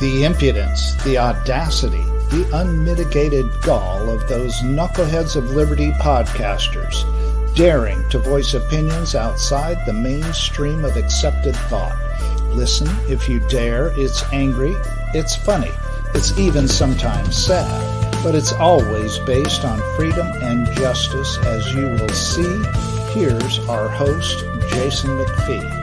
The 0.00 0.22
impudence, 0.22 0.94
the 1.02 1.18
audacity, 1.18 2.04
the 2.30 2.48
unmitigated 2.54 3.46
gall 3.62 4.08
of 4.08 4.28
those 4.28 4.54
knuckleheads 4.62 5.34
of 5.34 5.50
liberty 5.50 5.90
podcasters, 5.92 7.04
daring 7.56 8.08
to 8.10 8.20
voice 8.20 8.54
opinions 8.54 9.16
outside 9.16 9.76
the 9.86 9.92
mainstream 9.92 10.84
of 10.84 10.96
accepted 10.96 11.56
thought. 11.68 11.98
Listen 12.54 12.88
if 13.08 13.28
you 13.28 13.40
dare. 13.48 13.92
It's 13.96 14.22
angry, 14.32 14.74
it's 15.14 15.34
funny, 15.34 15.72
it's 16.14 16.38
even 16.38 16.68
sometimes 16.68 17.36
sad, 17.36 18.22
but 18.22 18.36
it's 18.36 18.52
always 18.52 19.18
based 19.20 19.64
on 19.64 19.80
freedom 19.96 20.28
and 20.42 20.68
justice, 20.76 21.38
as 21.38 21.74
you 21.74 21.88
will 21.88 22.08
see. 22.10 22.62
Here's 23.10 23.58
our 23.68 23.88
host, 23.88 24.44
Jason 24.70 25.10
McPhee. 25.10 25.77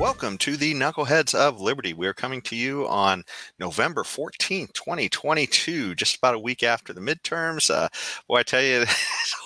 Welcome 0.00 0.38
to 0.38 0.56
the 0.56 0.72
Knuckleheads 0.72 1.34
of 1.34 1.60
Liberty. 1.60 1.92
We're 1.92 2.14
coming 2.14 2.40
to 2.42 2.56
you 2.56 2.88
on 2.88 3.22
November 3.58 4.02
14th, 4.02 4.72
2022, 4.72 5.94
just 5.94 6.16
about 6.16 6.34
a 6.34 6.38
week 6.38 6.62
after 6.62 6.94
the 6.94 7.02
midterms. 7.02 7.68
Uh, 7.68 7.90
I 8.34 8.42
tell 8.42 8.62
you, 8.62 8.80
it 8.80 8.88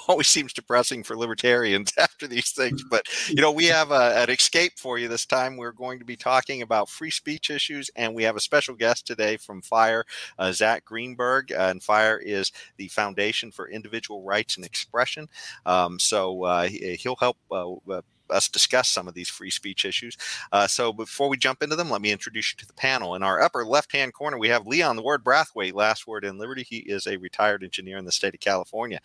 always 0.06 0.28
seems 0.28 0.52
depressing 0.52 1.02
for 1.02 1.16
libertarians 1.16 1.92
after 1.98 2.28
these 2.28 2.52
things. 2.52 2.84
But, 2.88 3.02
you 3.28 3.42
know, 3.42 3.51
we 3.51 3.64
have 3.64 3.91
a, 3.91 4.23
an 4.23 4.30
escape 4.30 4.75
for 4.78 4.97
you 4.97 5.09
this 5.09 5.27
time. 5.27 5.56
We're 5.56 5.73
going 5.73 5.98
to 5.98 6.05
be 6.05 6.16
talking 6.16 6.62
about 6.62 6.89
free 6.89 7.11
speech 7.11 7.50
issues, 7.50 7.91
and 7.97 8.14
we 8.14 8.23
have 8.23 8.36
a 8.36 8.41
special 8.41 8.77
guest 8.77 9.09
today 9.09 9.36
from 9.36 9.61
FIRE, 9.61 10.05
uh, 10.39 10.52
Zach 10.52 10.84
Greenberg. 10.84 11.50
Uh, 11.50 11.70
and 11.70 11.83
FIRE 11.83 12.19
is 12.19 12.52
the 12.77 12.86
Foundation 12.86 13.50
for 13.50 13.69
Individual 13.69 14.23
Rights 14.23 14.55
and 14.55 14.64
Expression. 14.64 15.28
Um, 15.66 15.98
so 15.98 16.45
uh, 16.45 16.69
he'll 16.69 17.16
help 17.16 17.39
uh, 17.50 17.73
uh, 17.91 18.02
us 18.30 18.48
discuss 18.48 18.88
some 18.88 19.09
of 19.09 19.14
these 19.14 19.28
free 19.28 19.51
speech 19.51 19.84
issues. 19.84 20.16
Uh, 20.52 20.66
so 20.66 20.92
before 20.92 21.28
we 21.28 21.37
jump 21.37 21.62
into 21.62 21.77
them, 21.77 21.91
let 21.91 22.01
me 22.01 22.12
introduce 22.12 22.52
you 22.52 22.56
to 22.59 22.66
the 22.66 22.73
panel. 22.73 23.14
In 23.14 23.23
our 23.23 23.42
upper 23.42 23.64
left-hand 23.64 24.14
corner, 24.14 24.39
we 24.39 24.48
have 24.48 24.67
Leon 24.67 24.97
the 24.97 25.03
Word 25.03 25.25
Brathwaite, 25.25 25.75
last 25.75 26.06
word 26.06 26.25
in 26.25 26.39
Liberty. 26.39 26.62
He 26.62 26.78
is 26.78 27.06
a 27.06 27.17
retired 27.17 27.62
engineer 27.62 27.98
in 27.98 28.05
the 28.05 28.12
state 28.12 28.34
of 28.34 28.41
California. 28.41 29.00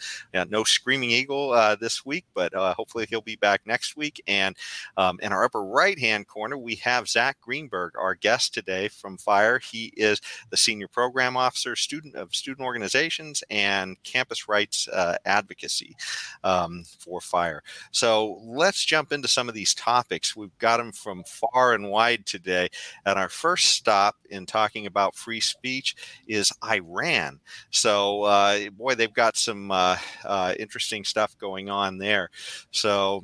No 0.50 0.64
Screaming 0.64 1.12
Eagle 1.12 1.52
uh, 1.52 1.76
this 1.76 2.06
week, 2.06 2.26
but 2.34 2.54
uh, 2.54 2.74
hopefully 2.74 3.06
he'll 3.10 3.22
be 3.22 3.36
back 3.36 3.62
next 3.66 3.98
week. 3.98 4.22
And 4.28 4.56
um, 4.98 5.20
in 5.22 5.32
our 5.32 5.44
upper 5.44 5.64
right-hand 5.64 6.28
corner, 6.28 6.58
we 6.58 6.76
have 6.76 7.10
Zach 7.10 7.40
Greenberg, 7.42 7.94
our 7.98 8.16
guest 8.16 8.54
today 8.54 8.88
from 8.88 9.18
FIRE. 9.18 9.60
He 9.60 9.94
is 9.98 10.22
the 10.50 10.58
senior 10.58 10.88
program 10.88 11.38
officer, 11.38 11.76
student 11.76 12.16
of 12.16 12.34
student 12.34 12.66
organizations 12.66 13.44
and 13.50 14.02
campus 14.04 14.48
rights 14.48 14.88
uh, 14.88 15.18
advocacy 15.26 15.96
um, 16.44 16.84
for 16.98 17.22
FIRE. 17.22 17.64
So 17.92 18.40
let's 18.44 18.86
jump 18.86 19.09
into 19.12 19.28
some 19.28 19.50
of 19.50 19.56
these 19.56 19.74
topics. 19.74 20.36
We've 20.36 20.58
got 20.58 20.78
them 20.78 20.92
from 20.92 21.24
far 21.24 21.74
and 21.74 21.90
wide 21.90 22.26
today. 22.26 22.70
And 23.06 23.18
our 23.18 23.30
first 23.30 23.72
stop 23.72 24.16
in 24.30 24.46
talking 24.46 24.86
about 24.86 25.16
free 25.16 25.40
speech 25.40 25.96
is 26.28 26.52
Iran. 26.64 27.40
So, 27.72 28.24
uh, 28.24 28.70
boy, 28.72 28.96
they've 28.96 29.14
got 29.14 29.38
some 29.38 29.72
uh, 29.72 29.98
uh, 30.26 30.54
interesting 30.60 31.04
stuff 31.04 31.38
going 31.38 31.70
on 31.70 31.98
there. 31.98 32.30
So, 32.72 33.24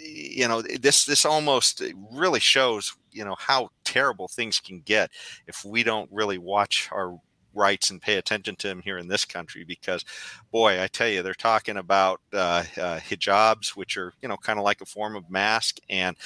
you 0.00 0.46
know 0.46 0.62
this 0.62 1.04
this 1.04 1.24
almost 1.24 1.82
really 2.12 2.38
shows 2.38 2.94
you 3.10 3.24
know 3.24 3.34
how 3.36 3.68
terrible 3.84 4.28
things 4.28 4.60
can 4.60 4.80
get 4.82 5.10
if 5.48 5.64
we 5.64 5.82
don't 5.82 6.08
really 6.12 6.38
watch 6.38 6.88
our 6.92 7.18
rights 7.58 7.90
and 7.90 8.00
pay 8.00 8.16
attention 8.16 8.56
to 8.56 8.68
them 8.68 8.80
here 8.80 8.98
in 8.98 9.08
this 9.08 9.24
country 9.24 9.64
because 9.64 10.04
boy 10.50 10.82
i 10.82 10.86
tell 10.86 11.08
you 11.08 11.22
they're 11.22 11.34
talking 11.34 11.76
about 11.78 12.20
uh, 12.32 12.64
uh, 12.78 12.98
hijabs 13.00 13.70
which 13.70 13.96
are 13.96 14.14
you 14.22 14.28
know 14.28 14.36
kind 14.36 14.58
of 14.58 14.64
like 14.64 14.80
a 14.80 14.86
form 14.86 15.16
of 15.16 15.28
mask 15.30 15.78
and 15.90 16.16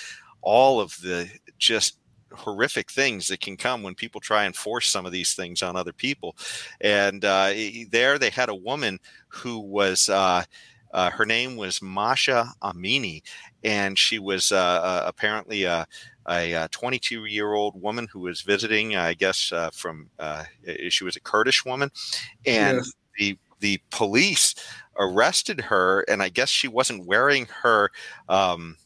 all 0.43 0.81
of 0.81 0.97
the 1.01 1.29
just 1.59 1.99
horrific 2.35 2.91
things 2.91 3.29
that 3.29 3.41
can 3.41 3.57
come 3.57 3.83
when 3.83 3.95
people 3.95 4.21
try 4.21 4.45
and 4.45 4.57
force 4.57 4.89
some 4.89 5.07
of 5.07 5.13
these 5.13 5.35
things 5.35 5.63
on 5.63 5.77
other 5.77 5.93
people. 5.93 6.37
And 6.81 7.25
uh, 7.25 7.53
there 7.91 8.19
they 8.19 8.31
had 8.31 8.49
a 8.49 8.55
woman 8.55 8.99
who 9.29 9.61
was 9.61 10.09
uh, 10.09 10.45
uh, 10.93 11.11
her 11.11 11.25
name 11.25 11.57
was 11.57 11.81
Masha 11.81 12.49
Amini, 12.63 13.23
and 13.65 13.99
she 13.99 14.19
was 14.19 14.53
uh, 14.53 15.05
apparently 15.07 15.65
a, 15.65 15.87
a 16.29 16.69
22 16.71 17.25
year 17.27 17.53
old 17.53 17.81
woman 17.81 18.09
who 18.13 18.21
was 18.21 18.43
visiting, 18.43 18.97
I 18.97 19.15
guess, 19.15 19.53
uh, 19.53 19.71
from 19.73 20.11
uh, 20.19 20.45
she 20.89 21.05
was 21.05 21.17
a 21.17 21.21
Kurdish 21.21 21.65
woman, 21.65 21.91
and 22.47 22.79
yes. 22.79 22.93
the 23.19 23.39
the 23.61 23.81
police 23.91 24.55
arrested 24.99 25.63
her, 25.63 26.03
and 26.03 26.23
I 26.23 26.29
guess 26.29 26.49
she 26.49 26.69
wasn't 26.69 27.07
wearing 27.07 27.47
her. 27.63 27.91
Um, 28.29 28.77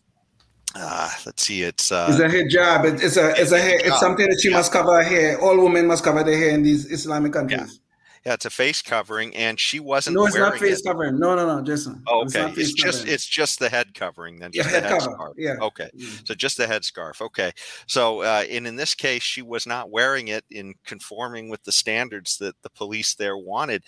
uh, 0.75 1.11
let's 1.25 1.43
see, 1.43 1.63
it's 1.63 1.91
uh, 1.91 2.07
it's 2.11 2.21
a 2.21 2.29
hijab. 2.29 3.03
It's 3.03 3.17
a 3.17 3.31
it's 3.41 3.53
a 3.53 3.59
hair, 3.59 3.81
it's 3.83 3.99
something 3.99 4.29
that 4.29 4.39
she 4.41 4.51
yeah. 4.51 4.57
must 4.57 4.73
cover 4.73 4.97
her 4.97 5.03
hair. 5.03 5.41
All 5.41 5.59
women 5.63 5.87
must 5.87 6.05
cover 6.05 6.23
their 6.23 6.37
hair 6.37 6.51
in 6.51 6.63
these 6.63 6.91
Islamic 6.91 7.33
countries. 7.33 7.61
Yeah. 7.61 7.86
Yeah, 8.27 8.33
it's 8.33 8.45
a 8.45 8.51
face 8.51 8.83
covering, 8.83 9.37
and 9.37 9.59
she 9.59 9.79
wasn't. 9.79 10.17
No, 10.17 10.27
it's 10.27 10.35
not 10.35 10.59
face 10.59 10.81
it. 10.81 10.85
covering. 10.85 11.17
No, 11.17 11.37
no, 11.37 11.47
no, 11.47 11.63
Jason. 11.63 12.03
Oh, 12.09 12.25
okay. 12.25 12.49
It's, 12.49 12.59
it's 12.59 12.75
just 12.75 12.99
covering. 12.99 13.15
it's 13.15 13.27
just 13.27 13.59
the 13.61 13.69
head 13.69 13.95
covering 13.95 14.41
then. 14.41 14.51
Yeah, 14.53 14.65
head, 14.65 14.83
head 14.83 15.01
cover. 15.01 15.33
Yeah. 15.37 15.55
Okay. 15.63 15.89
So 16.25 16.35
just 16.35 16.57
the 16.57 16.67
head 16.67 16.85
scarf. 16.85 17.23
Okay. 17.23 17.53
So 17.87 18.23
uh, 18.23 18.43
and 18.51 18.67
in 18.67 18.75
this 18.75 18.97
case, 18.97 19.23
she 19.23 19.43
was 19.43 19.65
not 19.65 19.91
wearing 19.91 20.27
it 20.27 20.45
in 20.51 20.75
conforming 20.85 21.49
with 21.49 21.63
the 21.63 21.71
standards 21.71 22.37
that 22.39 22.61
the 22.63 22.71
police 22.71 23.15
there 23.15 23.37
wanted, 23.39 23.85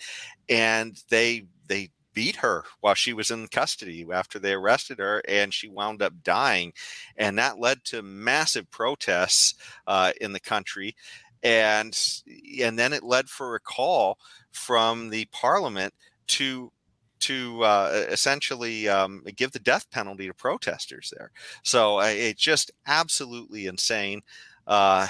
and 0.47 0.97
they 1.09 1.43
they 1.67 1.89
beat 2.13 2.37
her 2.37 2.63
while 2.79 2.95
she 2.95 3.11
was 3.11 3.31
in 3.31 3.45
custody 3.49 4.05
after 4.09 4.39
they 4.39 4.53
arrested 4.53 4.99
her, 4.99 5.21
and 5.27 5.53
she 5.53 5.67
wound 5.67 6.01
up 6.01 6.13
dying, 6.23 6.71
and 7.17 7.37
that 7.37 7.59
led 7.59 7.83
to 7.83 8.01
massive 8.01 8.71
protests 8.71 9.55
uh, 9.85 10.13
in 10.21 10.31
the 10.31 10.39
country 10.39 10.95
and 11.43 11.97
and 12.61 12.77
then 12.77 12.93
it 12.93 13.03
led 13.03 13.29
for 13.29 13.55
a 13.55 13.59
call 13.59 14.17
from 14.51 15.09
the 15.09 15.25
parliament 15.31 15.93
to 16.27 16.71
to 17.19 17.63
uh, 17.63 18.05
essentially 18.09 18.87
um, 18.87 19.23
give 19.35 19.51
the 19.51 19.59
death 19.59 19.89
penalty 19.91 20.27
to 20.27 20.33
protesters 20.33 21.11
there. 21.15 21.31
So 21.63 21.99
uh, 21.99 22.05
it's 22.05 22.41
just 22.41 22.71
absolutely 22.87 23.67
insane 23.67 24.21
uh, 24.69 25.07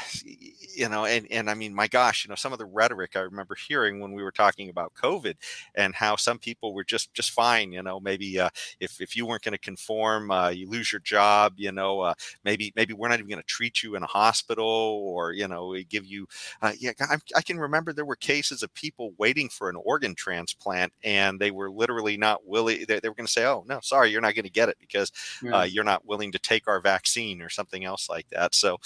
you 0.74 0.88
know, 0.88 1.04
and, 1.04 1.28
and 1.30 1.50
I 1.50 1.54
mean, 1.54 1.76
my 1.76 1.88
gosh, 1.88 2.24
you 2.24 2.30
know, 2.30 2.36
some 2.36 2.54
of 2.54 2.60
the 2.60 2.66
rhetoric 2.66 3.18
I 3.18 3.20
remember 3.20 3.56
hearing 3.56 4.00
when 4.00 4.14
we 4.14 4.24
were 4.24 4.32
talking 4.32 4.70
about 4.70 4.94
COVID 4.94 5.36
and 5.76 5.94
how 5.94 6.16
some 6.16 6.40
people 6.40 6.74
were 6.74 6.86
just, 6.86 7.14
just 7.14 7.32
fine, 7.32 7.74
you 7.74 7.84
know, 7.84 8.00
maybe 8.00 8.40
uh, 8.40 8.50
if, 8.80 9.02
if 9.02 9.18
you 9.18 9.26
weren't 9.26 9.44
going 9.44 9.52
to 9.52 9.60
conform, 9.60 10.32
uh, 10.32 10.48
you 10.48 10.70
lose 10.70 10.94
your 10.94 11.02
job, 11.02 11.56
you 11.58 11.74
know, 11.74 12.00
uh, 12.00 12.14
maybe, 12.46 12.72
maybe 12.78 12.94
we're 12.94 13.10
not 13.10 13.20
even 13.20 13.30
going 13.30 13.42
to 13.42 13.48
treat 13.48 13.84
you 13.84 13.96
in 13.96 14.04
a 14.04 14.08
hospital 14.08 14.66
or, 14.66 15.34
you 15.34 15.50
know, 15.50 15.68
we 15.68 15.84
give 15.84 16.06
you, 16.06 16.26
uh, 16.62 16.72
yeah, 16.80 16.92
I, 17.02 17.18
I 17.36 17.42
can 17.42 17.60
remember 17.60 17.92
there 17.92 18.06
were 18.06 18.16
cases 18.16 18.64
of 18.64 18.74
people 18.74 19.12
waiting 19.18 19.50
for 19.50 19.70
an 19.70 19.76
organ 19.84 20.16
transplant 20.16 20.94
and 21.04 21.38
they 21.38 21.52
were 21.52 21.70
literally 21.70 22.16
not 22.16 22.48
willing, 22.48 22.86
they, 22.88 23.02
they 23.02 23.10
were 23.10 23.16
going 23.16 23.28
to 23.28 23.32
say, 23.32 23.46
oh, 23.46 23.66
no, 23.68 23.82
sorry, 23.82 24.10
you're 24.10 24.22
not 24.22 24.36
going 24.36 24.46
to 24.46 24.50
get 24.50 24.70
it 24.70 24.78
because 24.80 25.12
uh, 25.52 25.64
you're 25.70 25.84
not 25.84 26.06
willing 26.08 26.32
to 26.32 26.40
take 26.40 26.70
our 26.70 26.80
vaccine 26.80 27.42
or 27.42 27.50
something 27.50 27.84
else 27.84 28.08
like 28.10 28.30
that. 28.30 28.56
So, 28.56 28.78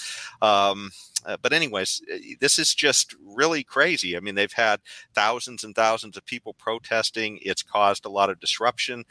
uh, 0.42 0.63
um, 0.70 0.90
uh, 1.26 1.36
but 1.40 1.52
anyways, 1.52 2.02
uh, 2.12 2.18
this 2.40 2.58
is 2.58 2.74
just 2.74 3.14
really 3.24 3.64
crazy. 3.64 4.16
I 4.16 4.20
mean, 4.20 4.34
they've 4.34 4.52
had 4.52 4.80
thousands 5.14 5.64
and 5.64 5.74
thousands 5.74 6.16
of 6.16 6.24
people 6.26 6.54
protesting. 6.54 7.38
It's 7.42 7.62
caused 7.62 8.04
a 8.04 8.10
lot 8.10 8.30
of 8.30 8.40
disruption, 8.40 9.04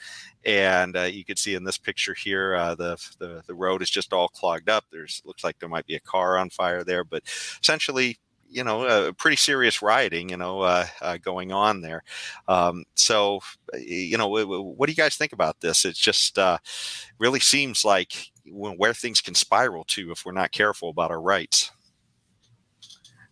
and 0.46 0.96
uh, 0.96 1.04
you 1.04 1.26
can 1.26 1.38
see 1.38 1.56
in 1.56 1.64
this 1.64 1.78
picture 1.78 2.14
here, 2.14 2.56
uh, 2.56 2.76
the, 2.76 2.98
the 3.20 3.44
the 3.48 3.56
road 3.56 3.82
is 3.82 3.90
just 3.90 4.14
all 4.14 4.28
clogged 4.28 4.70
up. 4.70 4.86
There's 4.92 5.22
looks 5.26 5.44
like 5.44 5.60
there 5.60 5.70
might 5.70 5.88
be 5.88 5.96
a 5.96 6.00
car 6.00 6.38
on 6.38 6.50
fire 6.50 6.84
there, 6.84 7.04
but 7.04 7.24
essentially, 7.62 8.18
you 8.54 8.64
know, 8.64 8.84
uh, 8.84 9.12
pretty 9.14 9.38
serious 9.38 9.82
rioting, 9.82 10.30
you 10.30 10.38
know, 10.38 10.62
uh, 10.62 10.86
uh, 11.02 11.18
going 11.18 11.52
on 11.52 11.82
there. 11.82 12.04
Um, 12.48 12.86
so, 12.96 13.42
you 13.78 14.18
know, 14.18 14.28
what 14.28 14.86
do 14.86 14.92
you 14.92 14.96
guys 14.98 15.16
think 15.16 15.34
about 15.34 15.62
this? 15.62 15.86
It 15.86 15.96
just 15.96 16.38
really 17.20 17.40
seems 17.40 17.84
like 17.84 18.32
where 18.46 18.94
things 18.94 19.22
can 19.22 19.36
spiral 19.36 19.84
to 19.86 20.12
if 20.12 20.26
we're 20.26 20.32
not 20.32 20.52
careful 20.52 20.90
about 20.90 21.12
our 21.12 21.22
rights. 21.22 21.72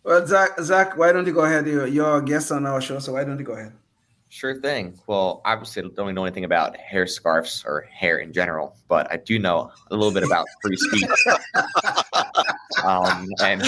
Well, 0.04 0.26
Zach, 0.26 0.58
Zach, 0.60 0.96
why 0.96 1.12
don't 1.12 1.26
you 1.26 1.32
go 1.32 1.44
ahead? 1.44 1.66
You're, 1.66 1.86
you're 1.86 2.18
a 2.18 2.24
guest 2.24 2.50
on 2.50 2.66
our 2.66 2.80
show, 2.80 2.98
so 2.98 3.12
why 3.12 3.22
don't 3.22 3.38
you 3.38 3.44
go 3.44 3.52
ahead? 3.52 3.72
Sure 4.32 4.58
thing. 4.58 4.98
Well, 5.06 5.42
obviously, 5.44 5.82
I 5.82 5.88
don't 5.94 6.14
know 6.14 6.24
anything 6.24 6.44
about 6.44 6.74
hair 6.78 7.06
scarves 7.06 7.62
or 7.66 7.82
hair 7.82 8.16
in 8.16 8.32
general, 8.32 8.74
but 8.88 9.06
I 9.12 9.18
do 9.18 9.38
know 9.38 9.70
a 9.90 9.94
little 9.94 10.10
bit 10.10 10.22
about 10.24 10.46
free 10.62 10.76
speech 10.76 11.10
um, 12.82 13.28
and 13.42 13.62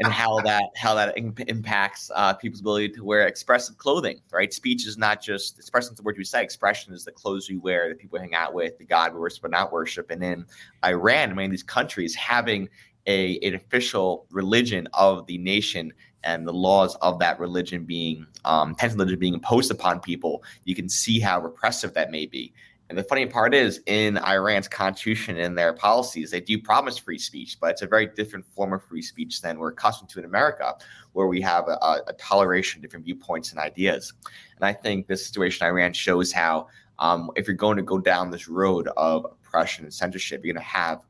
and 0.00 0.12
how 0.12 0.40
that 0.40 0.64
how 0.76 0.94
that 0.94 1.16
imp- 1.16 1.48
impacts 1.48 2.10
uh, 2.14 2.34
people's 2.34 2.60
ability 2.60 2.88
to 2.90 3.04
wear 3.04 3.26
expressive 3.26 3.78
clothing. 3.78 4.20
Right? 4.32 4.52
Speech 4.52 4.86
is 4.86 4.98
not 4.98 5.22
just 5.22 5.58
expression 5.58 5.92
is 5.92 5.96
the 5.96 6.02
word 6.02 6.16
you 6.16 6.24
say. 6.24 6.42
Expression 6.42 6.92
is 6.92 7.04
the 7.04 7.12
clothes 7.12 7.48
you 7.48 7.60
wear, 7.60 7.88
the 7.88 7.94
people 7.94 8.18
we 8.18 8.20
hang 8.20 8.34
out 8.34 8.54
with, 8.54 8.78
the 8.78 8.84
God 8.84 9.14
we 9.14 9.20
worship 9.20 9.42
but 9.42 9.50
not 9.50 9.72
worship. 9.72 10.10
And 10.10 10.22
in 10.22 10.46
Iran, 10.84 11.30
I 11.30 11.34
mean, 11.34 11.50
these 11.50 11.62
countries 11.62 12.14
having 12.14 12.68
a 13.06 13.38
an 13.40 13.54
official 13.54 14.26
religion 14.30 14.88
of 14.94 15.26
the 15.26 15.38
nation 15.38 15.92
and 16.24 16.46
the 16.46 16.52
laws 16.52 16.96
of 16.96 17.18
that 17.18 17.38
religion 17.38 17.84
being 17.84 18.26
um, 18.44 18.74
religion 18.80 19.18
being 19.18 19.34
imposed 19.34 19.70
upon 19.70 20.00
people, 20.00 20.42
you 20.64 20.74
can 20.74 20.88
see 20.88 21.20
how 21.20 21.40
repressive 21.40 21.92
that 21.94 22.10
may 22.10 22.26
be. 22.26 22.52
And 22.94 22.98
the 23.00 23.08
funny 23.08 23.26
part 23.26 23.54
is, 23.54 23.80
in 23.86 24.18
Iran's 24.18 24.68
constitution 24.68 25.36
and 25.36 25.58
their 25.58 25.72
policies, 25.72 26.30
they 26.30 26.40
do 26.40 26.62
promise 26.62 26.96
free 26.96 27.18
speech, 27.18 27.58
but 27.60 27.72
it's 27.72 27.82
a 27.82 27.88
very 27.88 28.06
different 28.06 28.46
form 28.46 28.72
of 28.72 28.84
free 28.84 29.02
speech 29.02 29.42
than 29.42 29.58
we're 29.58 29.70
accustomed 29.70 30.10
to 30.10 30.20
in 30.20 30.24
America, 30.24 30.76
where 31.12 31.26
we 31.26 31.40
have 31.40 31.66
a, 31.66 32.02
a 32.06 32.12
toleration 32.18 32.78
of 32.78 32.82
different 32.82 33.04
viewpoints 33.04 33.50
and 33.50 33.58
ideas. 33.58 34.12
And 34.54 34.64
I 34.64 34.72
think 34.72 35.08
this 35.08 35.26
situation 35.26 35.66
in 35.66 35.72
Iran 35.72 35.92
shows 35.92 36.30
how, 36.30 36.68
um, 37.00 37.32
if 37.34 37.48
you're 37.48 37.56
going 37.56 37.78
to 37.78 37.82
go 37.82 37.98
down 37.98 38.30
this 38.30 38.46
road 38.46 38.86
of 38.96 39.24
oppression 39.24 39.84
and 39.84 39.92
censorship, 39.92 40.44
you're 40.44 40.54
going 40.54 40.62
to 40.62 40.70
have 40.70 41.00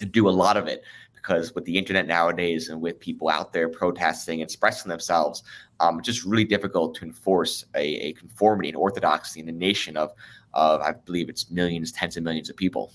to 0.00 0.04
do 0.04 0.28
a 0.28 0.36
lot 0.44 0.58
of 0.58 0.66
it 0.66 0.82
because 1.14 1.54
with 1.54 1.64
the 1.64 1.78
internet 1.78 2.06
nowadays 2.06 2.68
and 2.68 2.82
with 2.82 3.00
people 3.00 3.30
out 3.30 3.54
there 3.54 3.70
protesting, 3.70 4.40
expressing 4.40 4.90
themselves, 4.90 5.42
um, 5.80 5.98
it's 5.98 6.06
just 6.06 6.24
really 6.24 6.44
difficult 6.44 6.94
to 6.96 7.04
enforce 7.04 7.64
a, 7.74 8.08
a 8.08 8.12
conformity 8.12 8.68
and 8.68 8.76
orthodoxy 8.76 9.40
in 9.40 9.48
a 9.48 9.52
nation 9.52 9.96
of, 9.96 10.12
of, 10.58 10.80
I 10.80 10.92
believe 10.92 11.28
it's 11.28 11.50
millions, 11.50 11.92
tens 11.92 12.16
of 12.16 12.22
millions 12.22 12.50
of 12.50 12.56
people. 12.56 12.92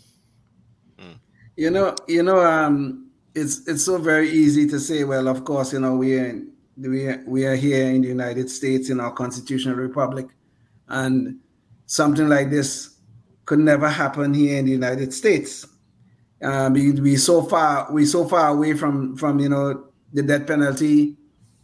Hmm. 1.00 1.14
You 1.56 1.72
know, 1.72 1.96
you 2.08 2.24
know, 2.24 2.44
um, 2.44 3.10
it's 3.36 3.68
it's 3.68 3.86
so 3.86 3.98
very 3.98 4.30
easy 4.30 4.68
to 4.68 4.80
say. 4.80 5.04
Well, 5.04 5.28
of 5.28 5.44
course, 5.46 5.74
you 5.74 5.80
know, 5.80 5.96
we 5.96 6.16
are 6.16 6.42
we 6.78 7.08
are, 7.08 7.24
we 7.26 7.46
are 7.46 7.56
here 7.56 7.88
in 7.88 8.02
the 8.02 8.08
United 8.08 8.50
States 8.50 8.90
in 8.90 9.00
our 9.00 9.12
constitutional 9.12 9.76
republic, 9.76 10.28
and 10.88 11.40
something 11.86 12.28
like 12.28 12.50
this 12.50 12.98
could 13.46 13.60
never 13.60 13.90
happen 13.90 14.34
here 14.34 14.58
in 14.58 14.66
the 14.66 14.72
United 14.72 15.14
States 15.14 15.68
um, 16.44 16.74
we, 16.74 16.92
we 16.92 17.16
so 17.16 17.42
far 17.42 17.92
we 17.92 18.06
so 18.06 18.28
far 18.28 18.50
away 18.50 18.74
from 18.74 19.16
from 19.16 19.40
you 19.40 19.50
know 19.50 19.86
the 20.12 20.22
death 20.22 20.46
penalty 20.46 21.16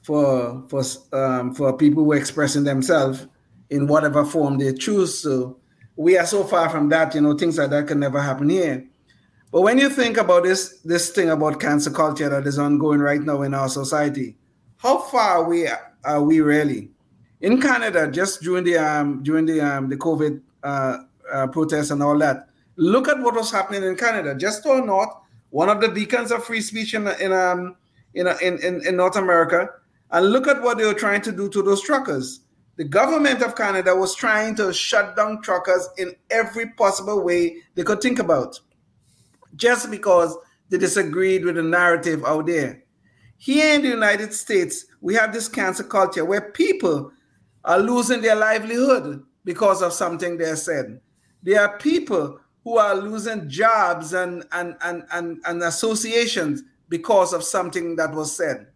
for 0.03 0.63
for 0.69 0.83
um, 1.11 1.53
for 1.53 1.75
people 1.75 2.03
who 2.03 2.13
are 2.13 2.17
expressing 2.17 2.63
themselves 2.63 3.27
in 3.69 3.87
whatever 3.87 4.25
form 4.25 4.57
they 4.57 4.73
choose 4.73 5.21
to. 5.21 5.57
We 5.99 6.17
are 6.17 6.25
so 6.25 6.45
far 6.45 6.69
from 6.69 6.87
that, 6.89 7.13
you 7.13 7.19
know, 7.19 7.33
things 7.35 7.57
like 7.57 7.71
that 7.71 7.87
can 7.87 7.99
never 7.99 8.21
happen 8.21 8.47
here. 8.47 8.85
But 9.51 9.61
when 9.61 9.77
you 9.77 9.89
think 9.89 10.15
about 10.15 10.43
this 10.43 10.79
this 10.85 11.09
thing 11.09 11.29
about 11.29 11.59
cancer 11.59 11.91
culture 11.91 12.29
that 12.29 12.47
is 12.47 12.57
ongoing 12.57 13.01
right 13.01 13.21
now 13.21 13.41
in 13.41 13.53
our 13.53 13.67
society, 13.67 14.37
how 14.77 14.99
far 14.99 15.43
we 15.43 15.67
are 16.05 16.23
we 16.23 16.39
really? 16.39 16.89
In 17.41 17.59
Canada, 17.59 18.09
just 18.09 18.41
during 18.41 18.63
the 18.63 18.77
um 18.77 19.23
during 19.23 19.45
the 19.45 19.59
um 19.59 19.89
the 19.89 19.97
COVID 19.97 20.39
uh, 20.63 20.97
uh 21.33 21.47
protests 21.47 21.91
and 21.91 22.01
all 22.01 22.17
that, 22.19 22.49
Look 22.79 23.09
at 23.09 23.19
what 23.19 23.35
was 23.35 23.51
happening 23.51 23.83
in 23.83 23.97
Canada, 23.97 24.33
just 24.33 24.63
to 24.63 24.69
our 24.69 24.85
north, 24.85 25.09
one 25.49 25.67
of 25.67 25.81
the 25.81 25.89
beacons 25.89 26.31
of 26.31 26.45
free 26.45 26.61
speech 26.61 26.93
in 26.93 27.09
in 27.19 27.33
um 27.33 27.75
in, 28.13 28.25
in, 28.41 28.87
in 28.87 28.95
North 28.95 29.17
America, 29.17 29.67
and 30.11 30.31
look 30.31 30.47
at 30.47 30.61
what 30.61 30.77
they 30.77 30.85
were 30.85 30.93
trying 30.93 31.21
to 31.23 31.33
do 31.33 31.49
to 31.49 31.61
those 31.61 31.81
truckers. 31.81 32.39
The 32.79 32.85
government 32.85 33.41
of 33.41 33.57
Canada 33.57 33.93
was 33.93 34.15
trying 34.15 34.55
to 34.55 34.71
shut 34.71 35.17
down 35.17 35.41
truckers 35.41 35.89
in 35.97 36.15
every 36.29 36.69
possible 36.69 37.21
way 37.21 37.57
they 37.75 37.83
could 37.83 37.99
think 37.99 38.19
about, 38.19 38.57
just 39.57 39.91
because 39.91 40.37
they 40.69 40.77
disagreed 40.77 41.43
with 41.43 41.55
the 41.55 41.61
narrative 41.61 42.23
out 42.23 42.45
there. 42.45 42.85
Here 43.37 43.75
in 43.75 43.81
the 43.81 43.89
United 43.89 44.33
States, 44.33 44.85
we 45.01 45.13
have 45.15 45.33
this 45.33 45.49
cancer 45.49 45.83
culture 45.83 46.23
where 46.23 46.51
people 46.51 47.11
are 47.65 47.79
losing 47.79 48.21
their 48.21 48.37
livelihood 48.37 49.25
because 49.43 49.81
of 49.81 49.91
something 49.91 50.37
they 50.37 50.55
said. 50.55 51.01
There 51.43 51.59
are 51.59 51.77
people 51.79 52.39
who 52.63 52.77
are 52.77 52.95
losing 52.95 53.49
jobs 53.49 54.13
and, 54.13 54.45
and, 54.53 54.77
and, 54.83 55.03
and, 55.11 55.41
and 55.45 55.63
associations 55.63 56.63
because 56.87 57.33
of 57.33 57.43
something 57.43 57.97
that 57.97 58.13
was 58.13 58.33
said. 58.33 58.67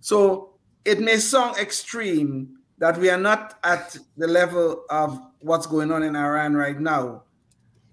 So 0.00 0.56
it 0.84 1.00
may 1.00 1.16
sound 1.16 1.56
extreme 1.56 2.58
that 2.80 2.98
we 2.98 3.10
are 3.10 3.18
not 3.20 3.58
at 3.62 3.96
the 4.16 4.26
level 4.26 4.84
of 4.90 5.20
what's 5.40 5.66
going 5.66 5.92
on 5.92 6.02
in 6.02 6.16
Iran 6.16 6.54
right 6.54 6.80
now. 6.80 7.22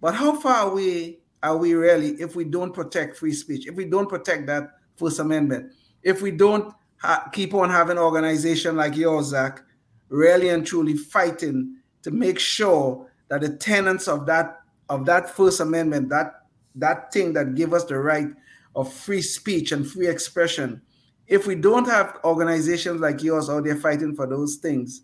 But 0.01 0.15
how 0.15 0.39
far 0.39 0.71
away 0.71 1.19
are 1.43 1.57
we 1.57 1.73
really 1.73 2.11
if 2.21 2.35
we 2.35 2.45
don't 2.45 2.73
protect 2.73 3.17
free 3.17 3.33
speech, 3.33 3.67
if 3.67 3.75
we 3.75 3.85
don't 3.85 4.09
protect 4.09 4.47
that 4.47 4.71
First 4.95 5.19
Amendment, 5.19 5.73
if 6.03 6.21
we 6.21 6.31
don't 6.31 6.73
ha- 6.97 7.29
keep 7.33 7.53
on 7.53 7.69
having 7.69 7.97
organization 7.97 8.77
like 8.77 8.95
yours, 8.95 9.27
Zach, 9.27 9.61
really 10.09 10.49
and 10.49 10.65
truly 10.65 10.95
fighting 10.95 11.75
to 12.03 12.11
make 12.11 12.39
sure 12.39 13.11
that 13.27 13.41
the 13.41 13.49
tenants 13.57 14.07
of 14.07 14.25
that 14.25 14.61
of 14.89 15.05
that 15.05 15.29
First 15.29 15.59
Amendment, 15.59 16.07
that 16.09 16.45
that 16.75 17.11
thing 17.11 17.33
that 17.33 17.55
gave 17.55 17.73
us 17.73 17.83
the 17.83 17.99
right 17.99 18.29
of 18.73 18.91
free 18.93 19.21
speech 19.21 19.73
and 19.73 19.85
free 19.85 20.07
expression, 20.07 20.81
if 21.27 21.45
we 21.45 21.55
don't 21.55 21.85
have 21.87 22.19
organizations 22.23 23.01
like 23.01 23.21
yours 23.21 23.49
out 23.49 23.65
there 23.65 23.75
fighting 23.75 24.15
for 24.15 24.27
those 24.27 24.55
things, 24.55 25.01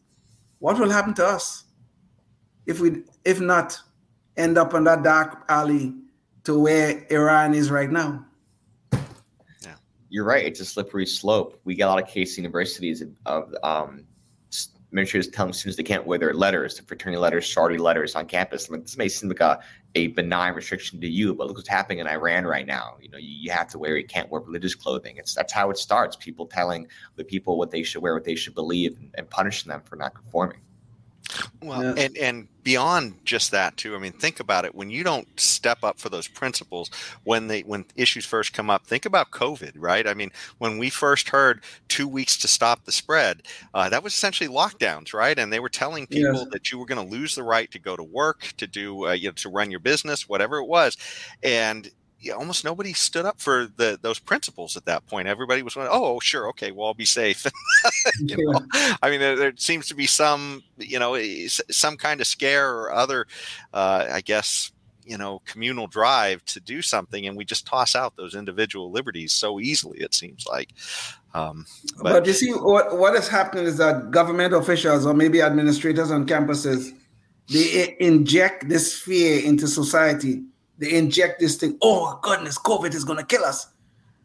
what 0.60 0.80
will 0.80 0.90
happen 0.90 1.14
to 1.16 1.26
us? 1.26 1.66
If 2.66 2.80
we, 2.80 3.04
if 3.26 3.42
not, 3.42 3.78
end 4.38 4.58
up 4.58 4.74
in 4.74 4.86
that 4.86 5.04
dark 5.04 5.44
alley 5.50 5.94
to 6.46 6.60
where 6.60 7.06
Iran 7.10 7.54
is 7.54 7.70
right 7.70 7.92
now. 7.92 8.26
Yeah, 9.62 9.76
you're 10.10 10.24
right. 10.24 10.46
It's 10.46 10.62
a 10.62 10.66
slippery 10.66 11.06
slope. 11.06 11.60
We 11.66 11.76
get 11.76 11.88
a 11.88 11.92
lot 11.92 12.02
of 12.02 12.08
case 12.08 12.38
universities 12.38 13.04
of 13.26 13.54
um, 13.64 14.06
administrators 14.94 15.28
telling 15.28 15.54
students 15.54 15.76
they 15.76 15.84
can't 15.84 16.06
wear 16.06 16.20
their 16.20 16.36
letters, 16.36 16.78
the 16.78 16.84
fraternity 16.84 17.20
letters, 17.20 17.52
sorority 17.52 17.80
letters 17.80 18.14
on 18.14 18.28
campus. 18.28 18.70
I 18.70 18.74
mean, 18.74 18.82
this 18.82 18.96
may 18.96 19.10
seem 19.10 19.28
like 19.28 19.40
a, 19.40 19.60
a 19.96 20.08
benign 20.08 20.54
restriction 20.54 21.02
to 21.02 21.08
you, 21.10 21.34
but 21.34 21.48
look 21.48 21.58
what's 21.58 21.68
happening 21.68 21.98
in 21.98 22.08
Iran 22.08 22.46
right 22.46 22.68
now. 22.68 22.98
You 23.02 23.10
know, 23.10 23.18
you, 23.18 23.36
you 23.42 23.52
have 23.52 23.68
to 23.70 23.80
wear, 23.80 23.98
you 23.98 24.06
can't 24.06 24.30
wear 24.30 24.42
religious 24.42 24.76
clothing. 24.76 25.18
It's 25.18 25.34
that's 25.34 25.52
how 25.52 25.72
it 25.72 25.78
starts. 25.78 26.16
People 26.16 26.46
telling 26.46 26.88
the 27.16 27.24
people 27.24 27.58
what 27.58 27.72
they 27.72 27.82
should 27.82 28.04
wear, 28.04 28.14
what 28.14 28.24
they 28.24 28.36
should 28.36 28.54
believe, 28.54 28.96
and, 28.98 29.10
and 29.18 29.28
punishing 29.28 29.70
them 29.70 29.82
for 29.84 29.96
not 29.96 30.14
conforming. 30.14 30.60
Well, 31.62 31.84
yeah. 31.84 32.04
and 32.04 32.18
and 32.18 32.48
beyond 32.64 33.14
just 33.26 33.52
that 33.52 33.76
too. 33.78 33.96
I 33.96 34.00
mean, 34.00 34.14
think 34.14 34.40
about 34.40 34.66
it. 34.66 34.74
When 34.74 34.90
you 34.90 35.04
don't 35.04 35.28
step 35.40 35.84
up 35.84 36.00
for 36.00 36.10
those 36.10 36.28
principles, 36.28 36.90
when 37.24 37.48
they 37.48 37.62
when 37.62 37.86
issues 37.96 38.26
first 38.26 38.54
come 38.54 38.70
up, 38.70 38.86
think 38.86 39.06
about 39.06 39.32
COVID, 39.32 39.74
right? 39.76 40.08
I 40.08 40.14
mean, 40.14 40.32
when 40.58 40.78
we 40.78 40.90
first 40.90 41.30
heard 41.30 41.64
two 41.88 42.08
weeks 42.08 42.38
to 42.38 42.48
stop 42.48 42.86
the 42.86 42.92
spread, 42.92 43.44
uh, 43.74 43.90
that 43.90 44.04
was 44.04 44.14
essentially 44.14 44.50
lockdowns, 44.50 45.14
right? 45.14 45.38
And 45.38 45.52
they 45.52 45.60
were 45.60 45.70
telling 45.70 46.08
people 46.08 46.36
yes. 46.36 46.48
that 46.52 46.72
you 46.72 46.80
were 46.80 46.86
going 46.86 47.06
to 47.06 47.12
lose 47.16 47.36
the 47.36 47.44
right 47.44 47.70
to 47.72 47.80
go 47.80 47.96
to 47.96 48.04
work, 48.04 48.54
to 48.58 48.68
do, 48.68 49.08
uh, 49.08 49.14
you 49.14 49.30
know, 49.30 49.34
to 49.34 49.50
run 49.50 49.72
your 49.72 49.80
business, 49.80 50.30
whatever 50.30 50.58
it 50.58 50.68
was, 50.68 50.98
and 51.42 51.90
almost 52.32 52.64
nobody 52.64 52.94
stood 52.94 53.26
up 53.26 53.40
for 53.40 53.68
the 53.78 54.00
those 54.02 54.20
principles 54.20 54.78
at 54.78 54.86
that 54.86 55.06
point. 55.08 55.28
Everybody 55.28 55.64
was 55.64 55.76
going, 55.76 55.88
"Oh, 55.92 56.20
sure, 56.20 56.48
okay, 56.50 56.72
well, 56.72 56.88
I'll 56.88 56.94
be 56.94 57.06
safe." 57.06 57.46
you 58.20 58.52
know? 58.52 58.62
I 59.02 59.10
mean, 59.10 59.20
there, 59.20 59.36
there, 59.36 59.54
seems 59.56 59.88
to 59.88 59.96
be 59.96 60.06
some, 60.06 60.64
you 60.78 61.00
know, 61.00 61.18
some 61.48 61.98
kind 61.98 62.22
of 62.22 62.28
scare 62.28 62.72
or 62.72 62.94
other, 62.94 63.28
uh, 63.74 64.08
I 64.12 64.22
guess, 64.22 64.72
you 65.06 65.18
know, 65.18 65.42
communal 65.46 65.88
drive 65.88 66.44
to 66.46 66.60
do 66.60 66.82
something, 66.82 67.28
and 67.28 67.36
we 67.36 67.46
just 67.46 67.68
toss 67.68 67.96
out 67.96 68.16
those 68.16 68.36
individual 68.36 68.92
liberties 68.92 69.34
so 69.34 69.60
easily. 69.60 70.00
It 70.00 70.14
seems 70.14 70.46
like. 70.46 70.74
Um, 71.34 71.66
but, 72.02 72.14
but 72.14 72.26
you 72.26 72.34
see, 72.34 72.52
what 72.52 72.98
what 72.98 73.16
is 73.16 73.28
happening 73.28 73.66
is 73.66 73.78
that 73.78 74.12
government 74.12 74.54
officials 74.54 75.06
or 75.06 75.14
maybe 75.14 75.42
administrators 75.42 76.12
on 76.12 76.28
campuses 76.28 76.94
they 77.50 77.96
inject 78.00 78.70
this 78.70 78.98
fear 78.98 79.44
into 79.44 79.68
society 79.68 80.44
they 80.78 80.94
inject 80.94 81.40
this 81.40 81.58
thing. 81.58 81.78
Oh 81.82 82.20
goodness, 82.22 82.58
COVID 82.58 82.94
is 82.94 83.04
gonna 83.04 83.24
kill 83.24 83.44
us. 83.44 83.68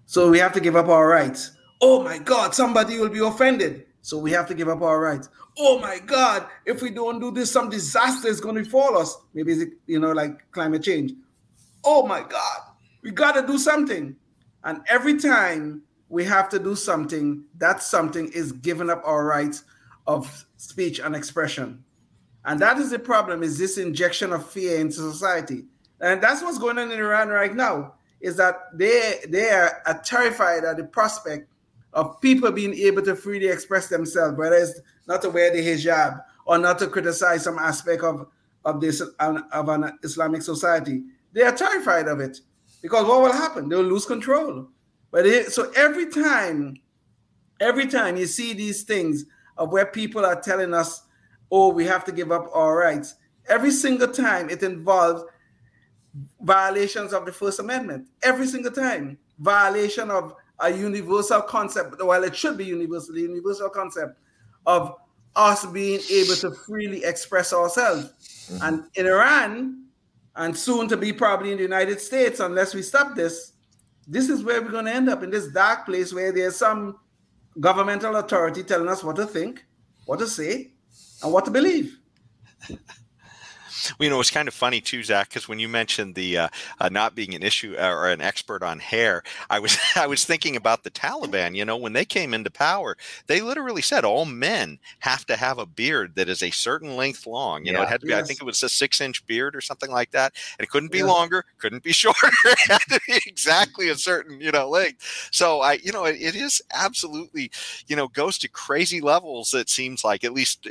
So 0.06 0.30
we 0.30 0.38
have 0.38 0.52
to 0.54 0.60
give 0.60 0.76
up 0.76 0.88
our 0.88 1.06
rights. 1.06 1.52
Oh 1.80 2.02
my 2.02 2.18
God, 2.18 2.54
somebody 2.54 2.98
will 2.98 3.08
be 3.08 3.20
offended. 3.20 3.86
So 4.02 4.18
we 4.18 4.30
have 4.32 4.48
to 4.48 4.54
give 4.54 4.68
up 4.68 4.82
our 4.82 5.00
rights. 5.00 5.28
Oh 5.58 5.78
my 5.80 5.98
God, 5.98 6.46
if 6.64 6.82
we 6.82 6.90
don't 6.90 7.20
do 7.20 7.30
this, 7.30 7.50
some 7.50 7.68
disaster 7.68 8.28
is 8.28 8.40
gonna 8.40 8.62
befall 8.62 8.96
us. 8.96 9.16
Maybe 9.34 9.52
it's, 9.52 9.72
you 9.86 9.98
know, 10.00 10.12
like 10.12 10.50
climate 10.52 10.82
change. 10.82 11.12
Oh 11.84 12.06
my 12.06 12.20
God, 12.20 12.60
we 13.02 13.10
gotta 13.10 13.46
do 13.46 13.58
something. 13.58 14.16
And 14.64 14.80
every 14.88 15.18
time 15.18 15.82
we 16.08 16.24
have 16.24 16.48
to 16.50 16.58
do 16.58 16.74
something, 16.74 17.44
that 17.58 17.82
something 17.82 18.28
is 18.32 18.52
giving 18.52 18.88
up 18.88 19.02
our 19.04 19.24
rights 19.24 19.64
of 20.06 20.46
speech 20.56 21.00
and 21.00 21.14
expression. 21.14 21.84
And 22.44 22.58
that 22.60 22.78
is 22.78 22.90
the 22.90 22.98
problem, 22.98 23.42
is 23.42 23.58
this 23.58 23.76
injection 23.76 24.32
of 24.32 24.48
fear 24.48 24.78
into 24.78 24.94
society 24.94 25.64
and 26.00 26.22
that's 26.22 26.42
what's 26.42 26.58
going 26.58 26.78
on 26.78 26.90
in 26.90 26.98
Iran 26.98 27.28
right 27.28 27.54
now. 27.54 27.94
Is 28.20 28.36
that 28.36 28.56
they 28.74 29.20
they 29.28 29.50
are 29.50 30.00
terrified 30.04 30.64
at 30.64 30.76
the 30.76 30.84
prospect 30.84 31.48
of 31.92 32.20
people 32.20 32.50
being 32.50 32.74
able 32.74 33.02
to 33.02 33.14
freely 33.14 33.48
express 33.48 33.88
themselves, 33.88 34.36
whether 34.36 34.56
it's 34.56 34.80
not 35.06 35.22
to 35.22 35.30
wear 35.30 35.52
the 35.52 35.60
hijab 35.60 36.22
or 36.44 36.58
not 36.58 36.78
to 36.80 36.88
criticize 36.88 37.44
some 37.44 37.58
aspect 37.58 38.02
of 38.02 38.26
of 38.64 38.80
this 38.80 39.00
of 39.20 39.68
an 39.68 39.98
Islamic 40.02 40.42
society. 40.42 41.02
They 41.32 41.42
are 41.42 41.52
terrified 41.52 42.08
of 42.08 42.20
it 42.20 42.40
because 42.82 43.06
what 43.06 43.22
will 43.22 43.32
happen? 43.32 43.68
They'll 43.68 43.82
lose 43.82 44.04
control. 44.06 44.68
But 45.10 45.26
it, 45.26 45.52
so 45.52 45.70
every 45.74 46.10
time, 46.10 46.76
every 47.60 47.86
time 47.86 48.16
you 48.16 48.26
see 48.26 48.52
these 48.52 48.82
things 48.82 49.24
of 49.56 49.72
where 49.72 49.86
people 49.86 50.26
are 50.26 50.40
telling 50.40 50.74
us, 50.74 51.02
"Oh, 51.50 51.72
we 51.72 51.84
have 51.86 52.04
to 52.04 52.12
give 52.12 52.30
up 52.30 52.50
our 52.52 52.76
rights," 52.76 53.14
every 53.46 53.70
single 53.70 54.08
time 54.08 54.50
it 54.50 54.62
involves 54.62 55.22
violations 56.40 57.12
of 57.12 57.26
the 57.26 57.32
First 57.32 57.60
Amendment 57.60 58.08
every 58.22 58.46
single 58.46 58.72
time. 58.72 59.18
Violation 59.38 60.10
of 60.10 60.34
a 60.60 60.70
universal 60.70 61.40
concept, 61.42 62.02
well, 62.02 62.24
it 62.24 62.34
should 62.34 62.56
be 62.56 62.64
universal, 62.64 63.16
universal 63.16 63.68
concept 63.68 64.18
of 64.66 64.96
us 65.36 65.64
being 65.66 66.00
able 66.10 66.34
to 66.34 66.50
freely 66.66 67.04
express 67.04 67.52
ourselves. 67.52 68.48
Mm-hmm. 68.50 68.64
And 68.64 68.84
in 68.94 69.06
Iran, 69.06 69.84
and 70.36 70.56
soon 70.56 70.88
to 70.88 70.96
be 70.96 71.12
probably 71.12 71.50
in 71.52 71.56
the 71.56 71.62
United 71.62 72.00
States, 72.00 72.40
unless 72.40 72.74
we 72.74 72.82
stop 72.82 73.14
this, 73.14 73.52
this 74.06 74.28
is 74.28 74.42
where 74.42 74.62
we're 74.62 74.70
going 74.70 74.86
to 74.86 74.94
end 74.94 75.08
up 75.08 75.22
in 75.22 75.30
this 75.30 75.48
dark 75.48 75.84
place 75.84 76.12
where 76.12 76.32
there's 76.32 76.56
some 76.56 76.96
governmental 77.60 78.16
authority 78.16 78.62
telling 78.62 78.88
us 78.88 79.02
what 79.02 79.16
to 79.16 79.26
think, 79.26 79.64
what 80.06 80.18
to 80.18 80.26
say, 80.26 80.72
and 81.22 81.32
what 81.32 81.44
to 81.44 81.50
believe. 81.50 81.98
Well, 83.98 84.04
you 84.06 84.10
know, 84.10 84.20
it's 84.20 84.30
kind 84.30 84.48
of 84.48 84.54
funny 84.54 84.80
too, 84.80 85.02
Zach, 85.02 85.28
because 85.28 85.48
when 85.48 85.58
you 85.58 85.68
mentioned 85.68 86.14
the 86.14 86.38
uh, 86.38 86.48
uh, 86.80 86.88
not 86.88 87.14
being 87.14 87.34
an 87.34 87.42
issue 87.42 87.76
uh, 87.78 87.88
or 87.88 88.08
an 88.08 88.20
expert 88.20 88.62
on 88.62 88.78
hair, 88.78 89.22
I 89.50 89.58
was 89.58 89.78
I 89.96 90.06
was 90.06 90.24
thinking 90.24 90.56
about 90.56 90.84
the 90.84 90.90
Taliban. 90.90 91.54
You 91.54 91.64
know, 91.64 91.76
when 91.76 91.92
they 91.92 92.04
came 92.04 92.34
into 92.34 92.50
power, 92.50 92.96
they 93.26 93.40
literally 93.40 93.82
said 93.82 94.04
all 94.04 94.24
men 94.24 94.78
have 95.00 95.24
to 95.26 95.36
have 95.36 95.58
a 95.58 95.66
beard 95.66 96.14
that 96.16 96.28
is 96.28 96.42
a 96.42 96.50
certain 96.50 96.96
length 96.96 97.26
long. 97.26 97.64
You 97.64 97.72
yeah, 97.72 97.78
know, 97.78 97.84
it 97.84 97.88
had 97.88 98.00
to 98.00 98.06
be. 98.06 98.12
Yes. 98.12 98.24
I 98.24 98.26
think 98.26 98.40
it 98.40 98.44
was 98.44 98.62
a 98.62 98.68
six 98.68 99.00
inch 99.00 99.26
beard 99.26 99.54
or 99.54 99.60
something 99.60 99.90
like 99.90 100.10
that, 100.12 100.32
and 100.58 100.64
it 100.64 100.70
couldn't 100.70 100.92
be 100.92 101.02
longer, 101.02 101.44
couldn't 101.58 101.82
be 101.82 101.92
shorter. 101.98 102.28
it 102.44 102.58
had 102.70 102.82
to 102.88 103.00
be 103.06 103.20
exactly 103.26 103.88
a 103.88 103.96
certain 103.96 104.40
you 104.40 104.50
know 104.50 104.68
length. 104.68 105.28
So 105.32 105.60
I, 105.60 105.74
you 105.74 105.92
know, 105.92 106.04
it, 106.04 106.16
it 106.20 106.34
is 106.34 106.60
absolutely, 106.74 107.50
you 107.86 107.96
know, 107.96 108.08
goes 108.08 108.38
to 108.38 108.48
crazy 108.48 109.00
levels. 109.00 109.54
It 109.54 109.68
seems 109.68 110.04
like 110.04 110.24
at 110.24 110.32
least 110.32 110.66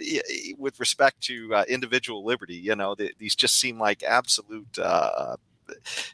with 0.58 0.80
respect 0.80 1.22
to 1.22 1.54
uh, 1.54 1.66
individual 1.68 2.26
liberty. 2.26 2.56
You 2.56 2.76
know, 2.76 2.96
the, 2.98 3.14
these 3.20 3.36
just 3.36 3.60
seem 3.60 3.80
like 3.80 4.04
absolute 4.04 4.80
uh, 4.80 5.36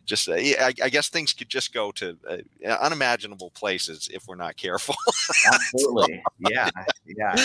just 0.05 0.29
uh, 0.29 0.33
I, 0.33 0.73
I, 0.83 0.89
guess 0.89 1.09
things 1.09 1.33
could 1.33 1.49
just 1.49 1.73
go 1.73 1.91
to 1.93 2.17
uh, 2.27 2.37
unimaginable 2.67 3.51
places 3.51 4.09
if 4.11 4.27
we're 4.27 4.35
not 4.35 4.57
careful. 4.57 4.95
Absolutely, 5.53 6.23
yeah, 6.39 6.69
yeah. 7.05 7.35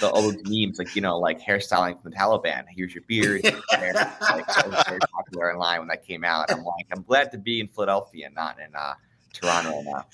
The 0.00 0.10
old 0.10 0.36
memes, 0.48 0.78
like 0.78 0.94
you 0.94 1.02
know, 1.02 1.18
like 1.18 1.40
hairstyling 1.40 2.00
from 2.00 2.10
the 2.10 2.16
Taliban. 2.16 2.64
Here's 2.68 2.94
your 2.94 3.04
beard. 3.06 3.44
hair. 3.70 3.94
Like, 4.20 4.46
that 4.46 4.70
was 4.70 4.84
very 4.86 5.00
popular 5.10 5.52
online 5.54 5.80
when 5.80 5.88
that 5.88 6.06
came 6.06 6.24
out. 6.24 6.52
I'm 6.52 6.62
like, 6.62 6.86
I'm 6.92 7.02
glad 7.02 7.32
to 7.32 7.38
be 7.38 7.60
in 7.60 7.68
Philadelphia, 7.68 8.28
not 8.34 8.58
in 8.60 8.74
uh, 8.74 8.94
Toronto 9.40 9.82
now. 9.82 10.06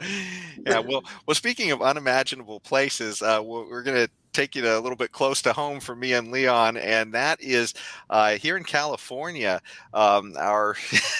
yeah, 0.65 0.79
well, 0.79 1.03
well. 1.25 1.35
Speaking 1.35 1.71
of 1.71 1.81
unimaginable 1.81 2.59
places, 2.59 3.21
uh, 3.21 3.41
we're 3.43 3.83
going 3.83 3.97
to 3.97 4.09
take 4.33 4.55
you 4.55 4.61
to 4.61 4.77
a 4.77 4.79
little 4.79 4.95
bit 4.95 5.11
close 5.11 5.41
to 5.41 5.51
home 5.51 5.79
for 5.79 5.95
me 5.95 6.13
and 6.13 6.31
Leon, 6.31 6.77
and 6.77 7.13
that 7.13 7.41
is 7.41 7.73
uh, 8.09 8.31
here 8.33 8.55
in 8.55 8.63
California. 8.63 9.61
Um, 9.93 10.33
our 10.37 10.75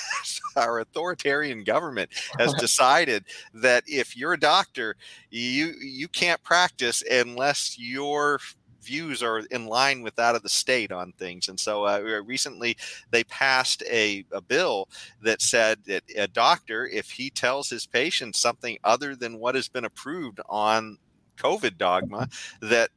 our 0.56 0.80
authoritarian 0.80 1.64
government 1.64 2.12
has 2.38 2.54
decided 2.54 3.26
that 3.54 3.84
if 3.88 4.16
you're 4.16 4.34
a 4.34 4.40
doctor, 4.40 4.96
you 5.32 5.74
you 5.82 6.08
can't 6.08 6.42
practice 6.44 7.04
unless 7.10 7.78
your 7.80 8.40
views 8.88 9.22
are 9.22 9.40
in 9.52 9.68
line 9.68 10.02
with 10.02 10.16
that 10.16 10.36
of 10.36 10.44
the 10.44 10.50
state 10.50 10.92
on 10.92 11.12
things. 11.14 11.50
And 11.50 11.60
so 11.60 11.86
uh, 11.86 12.22
recently 12.26 12.78
they 13.12 13.24
passed 13.26 13.84
a, 13.90 14.26
a, 14.32 14.42
bill 14.42 14.88
that 15.22 15.42
said 15.42 15.80
that 15.88 16.04
a 16.16 16.28
doctor, 16.28 16.88
if 16.88 17.12
he 17.12 17.30
tells 17.30 17.70
his 17.70 17.86
patient 17.86 18.36
something 18.36 18.78
other 18.84 19.16
than 19.16 19.40
what 19.40 19.56
has 19.56 19.68
been 19.68 19.86
approved 19.86 20.40
on 20.48 20.98
COVID 21.38 21.78
dogma, 21.78 22.30
that 22.62 22.90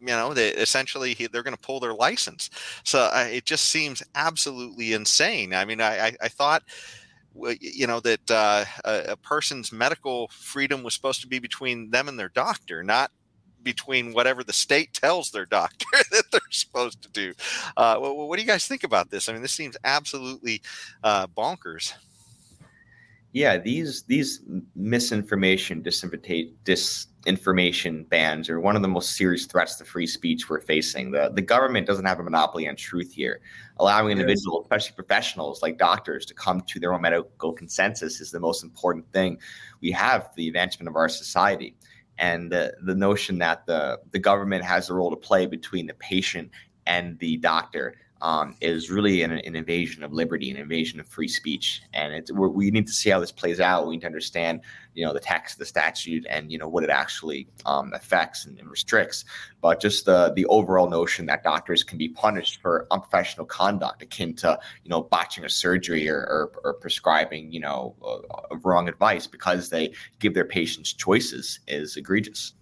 you 0.00 0.08
know 0.08 0.34
they 0.34 0.50
essentially 0.50 1.14
they're 1.14 1.44
going 1.44 1.56
to 1.56 1.62
pull 1.62 1.78
their 1.78 1.94
license 1.94 2.50
so 2.82 3.08
it 3.30 3.44
just 3.44 3.66
seems 3.68 4.02
absolutely 4.16 4.94
insane 4.94 5.54
i 5.54 5.64
mean 5.64 5.80
i 5.80 6.06
i, 6.06 6.16
I 6.22 6.28
thought 6.28 6.64
you 7.60 7.86
know 7.86 8.00
that 8.00 8.30
uh, 8.30 8.64
a, 8.84 9.12
a, 9.12 9.16
person's 9.16 9.72
medical 9.72 10.28
freedom 10.28 10.82
was 10.82 10.94
supposed 10.94 11.22
to 11.22 11.26
be 11.26 11.38
between 11.38 11.90
them 11.90 12.08
and 12.08 12.18
their 12.18 12.28
doctor 12.28 12.82
not 12.82 13.10
between 13.62 14.12
whatever 14.12 14.42
the 14.42 14.52
state 14.52 14.92
tells 14.92 15.30
their 15.30 15.46
doctor 15.46 15.86
that 16.10 16.24
they're 16.30 16.40
supposed 16.50 17.02
to 17.02 17.08
do 17.10 17.32
uh, 17.76 17.98
well, 18.00 18.28
what 18.28 18.36
do 18.36 18.42
you 18.42 18.48
guys 18.48 18.66
think 18.66 18.84
about 18.84 19.10
this 19.10 19.28
i 19.28 19.32
mean 19.32 19.42
this 19.42 19.52
seems 19.52 19.76
absolutely 19.84 20.60
uh, 21.04 21.26
bonkers 21.26 21.94
yeah 23.32 23.56
these 23.56 24.02
these 24.04 24.40
misinformation 24.74 25.82
disinformation 25.82 26.54
dis 26.64 27.06
bans 28.08 28.50
are 28.50 28.60
one 28.60 28.76
of 28.76 28.82
the 28.82 28.88
most 28.88 29.16
serious 29.16 29.46
threats 29.46 29.76
to 29.76 29.84
free 29.84 30.06
speech 30.06 30.48
we're 30.48 30.60
facing. 30.60 31.10
The 31.10 31.30
the 31.32 31.42
government 31.42 31.86
doesn't 31.86 32.04
have 32.04 32.18
a 32.20 32.22
monopoly 32.22 32.68
on 32.68 32.76
truth 32.76 33.12
here. 33.12 33.40
Allowing 33.78 34.12
individuals, 34.12 34.64
especially 34.64 34.94
professionals 34.94 35.62
like 35.62 35.78
doctors, 35.78 36.26
to 36.26 36.34
come 36.34 36.60
to 36.62 36.80
their 36.80 36.92
own 36.92 37.02
medical 37.02 37.52
consensus 37.52 38.20
is 38.20 38.30
the 38.30 38.40
most 38.40 38.62
important 38.62 39.10
thing 39.12 39.38
we 39.80 39.90
have 39.92 40.24
for 40.24 40.32
the 40.36 40.48
advancement 40.48 40.88
of 40.88 40.96
our 40.96 41.08
society. 41.08 41.74
And 42.18 42.52
the, 42.52 42.74
the 42.82 42.94
notion 42.94 43.38
that 43.38 43.66
the, 43.66 43.98
the 44.10 44.18
government 44.18 44.64
has 44.64 44.90
a 44.90 44.94
role 44.94 45.10
to 45.10 45.16
play 45.16 45.46
between 45.46 45.86
the 45.86 45.94
patient 45.94 46.50
and 46.86 47.18
the 47.18 47.36
doctor 47.38 47.94
um, 48.22 48.54
is 48.60 48.88
really 48.88 49.22
an, 49.22 49.32
an, 49.32 49.56
invasion 49.56 50.04
of 50.04 50.12
liberty, 50.12 50.48
an 50.48 50.56
invasion 50.56 51.00
of 51.00 51.08
free 51.08 51.26
speech, 51.26 51.82
and 51.92 52.24
we 52.32 52.70
need 52.70 52.86
to 52.86 52.92
see 52.92 53.10
how 53.10 53.18
this 53.18 53.32
plays 53.32 53.58
out. 53.58 53.88
We 53.88 53.96
need 53.96 54.02
to 54.02 54.06
understand, 54.06 54.60
you 54.94 55.04
know, 55.04 55.12
the 55.12 55.18
text 55.18 55.58
the 55.58 55.66
statute 55.66 56.24
and 56.30 56.50
you 56.50 56.56
know 56.56 56.68
what 56.68 56.84
it 56.84 56.90
actually 56.90 57.48
um, 57.66 57.92
affects 57.94 58.46
and, 58.46 58.56
and, 58.60 58.70
restricts. 58.70 59.24
But 59.60 59.80
just 59.80 60.06
the 60.06 60.32
the 60.36 60.46
overall 60.46 60.88
notion 60.88 61.26
that 61.26 61.42
doctors 61.42 61.82
can 61.82 61.98
be 61.98 62.10
punished 62.10 62.62
for 62.62 62.86
unprofessional 62.92 63.44
conduct, 63.44 64.02
akin 64.02 64.34
to 64.36 64.56
you 64.84 64.88
know 64.88 65.02
botching 65.02 65.44
a 65.44 65.48
surgery 65.48 66.08
or, 66.08 66.20
or, 66.20 66.52
or 66.62 66.74
prescribing 66.74 67.52
you 67.52 67.60
know 67.60 67.96
uh, 68.06 68.56
wrong 68.62 68.88
advice 68.88 69.26
because 69.26 69.68
they 69.68 69.92
give 70.20 70.32
their 70.32 70.44
patients 70.44 70.92
choices, 70.92 71.58
is 71.66 71.96
egregious. 71.96 72.54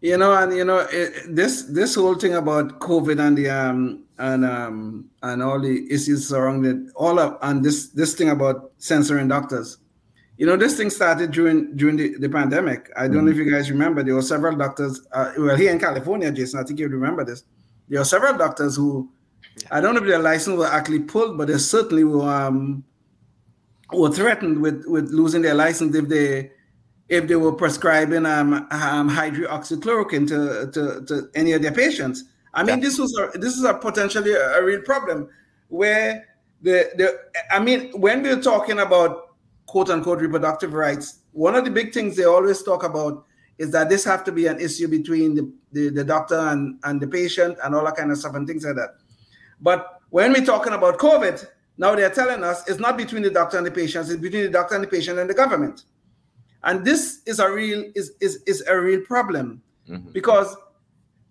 You 0.00 0.16
know, 0.16 0.32
and 0.32 0.56
you 0.56 0.64
know, 0.64 0.86
it, 0.90 1.12
this 1.28 1.64
this 1.64 1.94
whole 1.94 2.14
thing 2.14 2.34
about 2.34 2.80
COVID 2.80 3.20
and 3.20 3.36
the 3.36 3.50
um 3.50 4.04
and 4.18 4.46
um 4.46 5.10
and 5.22 5.42
all 5.42 5.60
the 5.60 5.86
issues 5.92 6.28
surrounding 6.28 6.86
it, 6.86 6.92
all 6.96 7.18
of 7.18 7.36
and 7.42 7.62
this 7.62 7.88
this 7.88 8.14
thing 8.14 8.30
about 8.30 8.72
censoring 8.78 9.28
doctors. 9.28 9.76
You 10.38 10.46
know, 10.46 10.56
this 10.56 10.78
thing 10.78 10.88
started 10.88 11.32
during 11.32 11.76
during 11.76 11.96
the, 11.96 12.16
the 12.16 12.30
pandemic. 12.30 12.90
I 12.96 13.08
don't 13.08 13.16
mm-hmm. 13.16 13.26
know 13.26 13.30
if 13.32 13.36
you 13.36 13.50
guys 13.50 13.70
remember. 13.70 14.02
There 14.02 14.14
were 14.14 14.22
several 14.22 14.56
doctors. 14.56 15.06
Uh, 15.12 15.32
well, 15.36 15.56
here 15.56 15.70
in 15.70 15.78
California, 15.78 16.32
Jason, 16.32 16.60
I 16.60 16.62
think 16.62 16.78
you 16.78 16.88
remember 16.88 17.22
this. 17.22 17.44
There 17.90 18.00
were 18.00 18.06
several 18.06 18.38
doctors 18.38 18.76
who, 18.76 19.10
I 19.70 19.82
don't 19.82 19.94
know 19.94 20.00
if 20.00 20.06
their 20.06 20.18
license 20.18 20.56
were 20.56 20.66
actually 20.66 21.00
pulled, 21.00 21.36
but 21.36 21.48
they 21.48 21.58
certainly 21.58 22.04
were 22.04 22.26
um, 22.26 22.84
were 23.92 24.10
threatened 24.10 24.62
with 24.62 24.84
with 24.86 25.10
losing 25.10 25.42
their 25.42 25.52
license 25.52 25.94
if 25.94 26.08
they 26.08 26.52
if 27.10 27.26
they 27.26 27.34
were 27.34 27.52
prescribing 27.52 28.24
um, 28.24 28.54
um, 28.70 29.10
hydroxychloroquine 29.10 30.28
to, 30.28 30.70
to, 30.70 31.04
to 31.04 31.28
any 31.34 31.52
of 31.52 31.60
their 31.60 31.72
patients. 31.72 32.24
I 32.54 32.62
mean, 32.62 32.78
yeah. 32.78 32.84
this 32.84 32.98
was 32.98 33.16
a, 33.18 33.36
this 33.38 33.56
is 33.56 33.64
a 33.64 33.74
potentially 33.74 34.32
a, 34.32 34.58
a, 34.58 34.64
real 34.64 34.80
problem 34.82 35.28
where 35.68 36.26
the 36.62 36.90
the 36.96 37.18
I 37.50 37.58
mean, 37.58 37.90
when 37.92 38.22
we're 38.22 38.40
talking 38.40 38.78
about 38.78 39.34
quote 39.66 39.90
unquote 39.90 40.20
reproductive 40.20 40.72
rights, 40.72 41.18
one 41.32 41.54
of 41.54 41.64
the 41.64 41.70
big 41.70 41.92
things 41.92 42.16
they 42.16 42.24
always 42.24 42.62
talk 42.62 42.84
about 42.84 43.26
is 43.58 43.70
that 43.72 43.88
this 43.88 44.04
have 44.04 44.24
to 44.24 44.32
be 44.32 44.46
an 44.46 44.58
issue 44.58 44.88
between 44.88 45.34
the, 45.34 45.52
the, 45.72 45.90
the 45.90 46.04
doctor 46.04 46.38
and, 46.38 46.78
and 46.84 47.00
the 47.00 47.06
patient 47.06 47.58
and 47.62 47.74
all 47.74 47.84
that 47.84 47.94
kind 47.94 48.10
of 48.10 48.16
stuff 48.16 48.34
and 48.34 48.46
things 48.46 48.64
like 48.64 48.74
that. 48.74 48.94
But 49.60 50.00
when 50.08 50.32
we're 50.32 50.46
talking 50.46 50.72
about 50.72 50.96
COVID, 50.98 51.46
now 51.76 51.94
they're 51.94 52.08
telling 52.08 52.42
us 52.42 52.66
it's 52.68 52.80
not 52.80 52.96
between 52.96 53.22
the 53.22 53.30
doctor 53.30 53.58
and 53.58 53.66
the 53.66 53.70
patient, 53.70 54.08
it's 54.08 54.20
between 54.20 54.44
the 54.44 54.50
doctor 54.50 54.76
and 54.76 54.84
the 54.84 54.88
patient 54.88 55.18
and 55.18 55.28
the 55.28 55.34
government. 55.34 55.82
And 56.64 56.84
this 56.84 57.22
is 57.26 57.38
a 57.38 57.50
real 57.50 57.84
is 57.94 58.12
is, 58.20 58.42
is 58.46 58.62
a 58.66 58.78
real 58.78 59.00
problem 59.02 59.62
mm-hmm. 59.88 60.10
because 60.12 60.56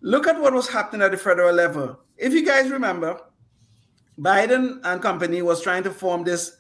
look 0.01 0.27
at 0.27 0.39
what 0.39 0.53
was 0.53 0.67
happening 0.67 1.01
at 1.01 1.11
the 1.11 1.17
federal 1.17 1.53
level. 1.53 1.99
If 2.17 2.33
you 2.33 2.45
guys 2.45 2.69
remember, 2.69 3.19
Biden 4.19 4.79
and 4.83 5.01
company 5.01 5.41
was 5.41 5.61
trying 5.61 5.83
to 5.83 5.91
form 5.91 6.23
this 6.23 6.57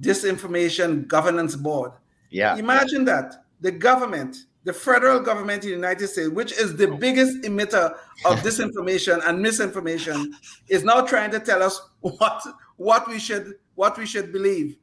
disinformation 0.00 1.06
governance 1.08 1.56
board. 1.56 1.92
Yeah. 2.30 2.56
Imagine 2.56 3.04
that 3.06 3.44
the 3.60 3.72
government, 3.72 4.36
the 4.64 4.72
federal 4.72 5.20
government 5.20 5.64
in 5.64 5.70
the 5.70 5.76
United 5.76 6.08
States, 6.08 6.28
which 6.28 6.52
is 6.52 6.76
the 6.76 6.88
biggest 6.88 7.42
emitter 7.42 7.94
of 8.24 8.38
disinformation 8.44 9.20
and 9.26 9.40
misinformation, 9.42 10.32
is 10.68 10.84
now 10.84 11.00
trying 11.00 11.30
to 11.32 11.40
tell 11.40 11.62
us 11.62 11.80
what 12.00 12.42
what 12.76 13.08
we 13.08 13.18
should 13.18 13.54
what 13.74 13.98
we 13.98 14.06
should 14.06 14.32
believe. 14.32 14.76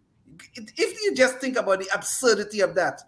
If 0.56 1.02
you 1.04 1.16
just 1.16 1.40
think 1.40 1.58
about 1.58 1.80
the 1.80 1.88
absurdity 1.94 2.60
of 2.60 2.76
that, 2.76 3.02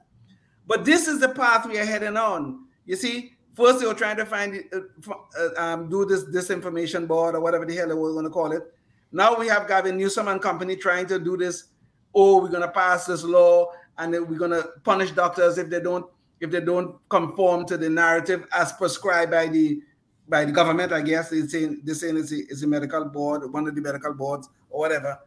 but 0.69 0.85
this 0.85 1.07
is 1.07 1.19
the 1.19 1.29
path 1.29 1.67
we 1.67 1.79
are 1.79 1.85
heading 1.85 2.15
on. 2.15 2.67
You 2.85 2.95
see, 2.95 3.33
first 3.55 3.79
they 3.79 3.88
were 3.88 3.95
trying 3.95 4.17
to 4.17 4.25
find 4.25 4.63
uh, 4.71 5.13
uh, 5.38 5.49
um, 5.57 5.89
do 5.89 6.05
this 6.05 6.25
disinformation 6.25 7.07
board 7.07 7.33
or 7.33 7.41
whatever 7.41 7.65
the 7.65 7.75
hell 7.75 7.88
they 7.88 7.95
were 7.95 8.13
going 8.13 8.25
to 8.25 8.29
call 8.29 8.51
it. 8.51 8.71
Now 9.11 9.35
we 9.35 9.47
have 9.47 9.67
Gavin 9.67 9.97
Newsom 9.97 10.27
and 10.27 10.39
company 10.39 10.75
trying 10.75 11.07
to 11.07 11.17
do 11.17 11.35
this. 11.35 11.65
Oh, 12.13 12.39
we're 12.39 12.49
going 12.49 12.61
to 12.61 12.69
pass 12.69 13.07
this 13.07 13.23
law 13.23 13.71
and 13.97 14.11
we're 14.11 14.38
going 14.38 14.51
to 14.51 14.69
punish 14.83 15.09
doctors 15.11 15.57
if 15.57 15.71
they 15.71 15.81
don't 15.81 16.05
if 16.39 16.51
they 16.51 16.61
don't 16.61 16.97
conform 17.09 17.65
to 17.65 17.75
the 17.75 17.89
narrative 17.89 18.45
as 18.53 18.71
prescribed 18.73 19.31
by 19.31 19.47
the 19.47 19.81
by 20.27 20.45
the 20.45 20.51
government. 20.51 20.93
I 20.93 21.01
guess 21.01 21.31
they're 21.31 21.47
saying 21.47 21.81
they're 21.83 21.95
saying 21.95 22.15
it's 22.17 22.31
a, 22.31 22.38
it's 22.38 22.61
a 22.61 22.67
medical 22.67 23.05
board, 23.05 23.51
one 23.51 23.67
of 23.67 23.73
the 23.73 23.81
medical 23.81 24.13
boards 24.13 24.47
or 24.69 24.81
whatever. 24.81 25.17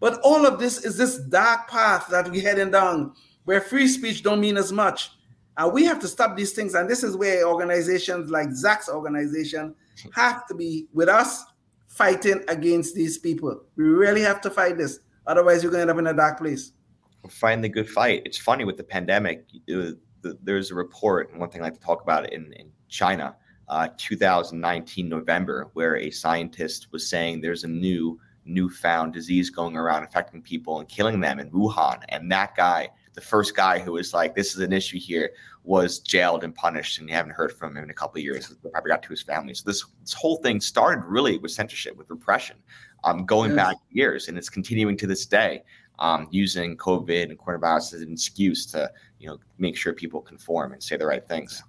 But 0.00 0.20
all 0.24 0.46
of 0.46 0.58
this 0.58 0.84
is 0.84 0.96
this 0.96 1.18
dark 1.18 1.68
path 1.68 2.08
that 2.08 2.28
we're 2.28 2.42
heading 2.42 2.72
down 2.72 3.14
where 3.44 3.60
free 3.60 3.88
speech 3.88 4.22
don't 4.22 4.40
mean 4.40 4.56
as 4.56 4.72
much. 4.72 5.10
And 5.56 5.72
we 5.72 5.84
have 5.84 5.98
to 6.00 6.08
stop 6.08 6.36
these 6.36 6.52
things. 6.52 6.74
And 6.74 6.88
this 6.88 7.02
is 7.02 7.16
where 7.16 7.46
organizations 7.46 8.30
like 8.30 8.52
Zach's 8.52 8.88
organization 8.88 9.74
have 10.14 10.46
to 10.46 10.54
be 10.54 10.86
with 10.92 11.08
us 11.08 11.44
fighting 11.86 12.42
against 12.48 12.94
these 12.94 13.18
people. 13.18 13.62
We 13.76 13.84
really 13.84 14.22
have 14.22 14.40
to 14.42 14.50
fight 14.50 14.78
this. 14.78 15.00
Otherwise, 15.26 15.62
you're 15.62 15.72
going 15.72 15.86
to 15.86 15.90
end 15.92 15.98
up 15.98 15.98
in 15.98 16.06
a 16.06 16.16
dark 16.16 16.38
place. 16.38 16.72
Find 17.28 17.62
the 17.62 17.68
good 17.68 17.88
fight. 17.88 18.22
It's 18.24 18.38
funny 18.38 18.64
with 18.64 18.76
the 18.76 18.84
pandemic. 18.84 19.44
It, 19.66 19.98
the, 20.22 20.38
there's 20.42 20.70
a 20.70 20.74
report, 20.74 21.30
and 21.30 21.40
one 21.40 21.50
thing 21.50 21.60
I 21.60 21.64
like 21.64 21.74
to 21.74 21.80
talk 21.80 22.02
about 22.02 22.32
in, 22.32 22.52
in 22.54 22.70
China, 22.88 23.36
uh, 23.68 23.88
2019 23.96 25.08
November, 25.08 25.70
where 25.74 25.96
a 25.96 26.10
scientist 26.10 26.88
was 26.92 27.08
saying 27.08 27.40
there's 27.40 27.64
a 27.64 27.68
new 27.68 28.18
newfound 28.44 29.12
disease 29.12 29.50
going 29.50 29.76
around 29.76 30.02
affecting 30.02 30.42
people 30.42 30.80
and 30.80 30.88
killing 30.88 31.20
them 31.20 31.38
in 31.38 31.50
Wuhan, 31.50 32.02
and 32.08 32.30
that 32.32 32.56
guy, 32.56 32.88
the 33.14 33.20
first 33.20 33.54
guy 33.54 33.78
who 33.78 33.92
was 33.92 34.14
like, 34.14 34.34
"This 34.34 34.54
is 34.54 34.60
an 34.60 34.72
issue 34.72 34.98
here," 34.98 35.30
was 35.64 35.98
jailed 35.98 36.44
and 36.44 36.54
punished, 36.54 36.98
and 36.98 37.08
you 37.08 37.14
haven't 37.14 37.32
heard 37.32 37.52
from 37.52 37.76
him 37.76 37.84
in 37.84 37.90
a 37.90 37.94
couple 37.94 38.18
of 38.18 38.24
years. 38.24 38.54
probably 38.72 38.90
got 38.90 39.02
to 39.02 39.08
his 39.10 39.22
family. 39.22 39.54
So 39.54 39.64
this 39.66 39.84
this 40.02 40.12
whole 40.12 40.36
thing 40.36 40.60
started 40.60 41.04
really 41.04 41.38
with 41.38 41.50
censorship, 41.50 41.96
with 41.96 42.08
repression, 42.10 42.56
um, 43.04 43.26
going 43.26 43.50
yes. 43.50 43.56
back 43.56 43.76
years, 43.90 44.28
and 44.28 44.38
it's 44.38 44.48
continuing 44.48 44.96
to 44.98 45.06
this 45.06 45.26
day 45.26 45.62
um, 46.00 46.28
using 46.30 46.76
COVID 46.76 47.24
and 47.24 47.38
coronavirus 47.38 47.94
as 47.94 48.02
an 48.02 48.12
excuse 48.12 48.66
to, 48.66 48.90
you 49.18 49.28
know, 49.28 49.38
make 49.58 49.76
sure 49.76 49.92
people 49.92 50.20
conform 50.20 50.72
and 50.72 50.82
say 50.82 50.96
the 50.96 51.06
right 51.06 51.26
things. 51.28 51.62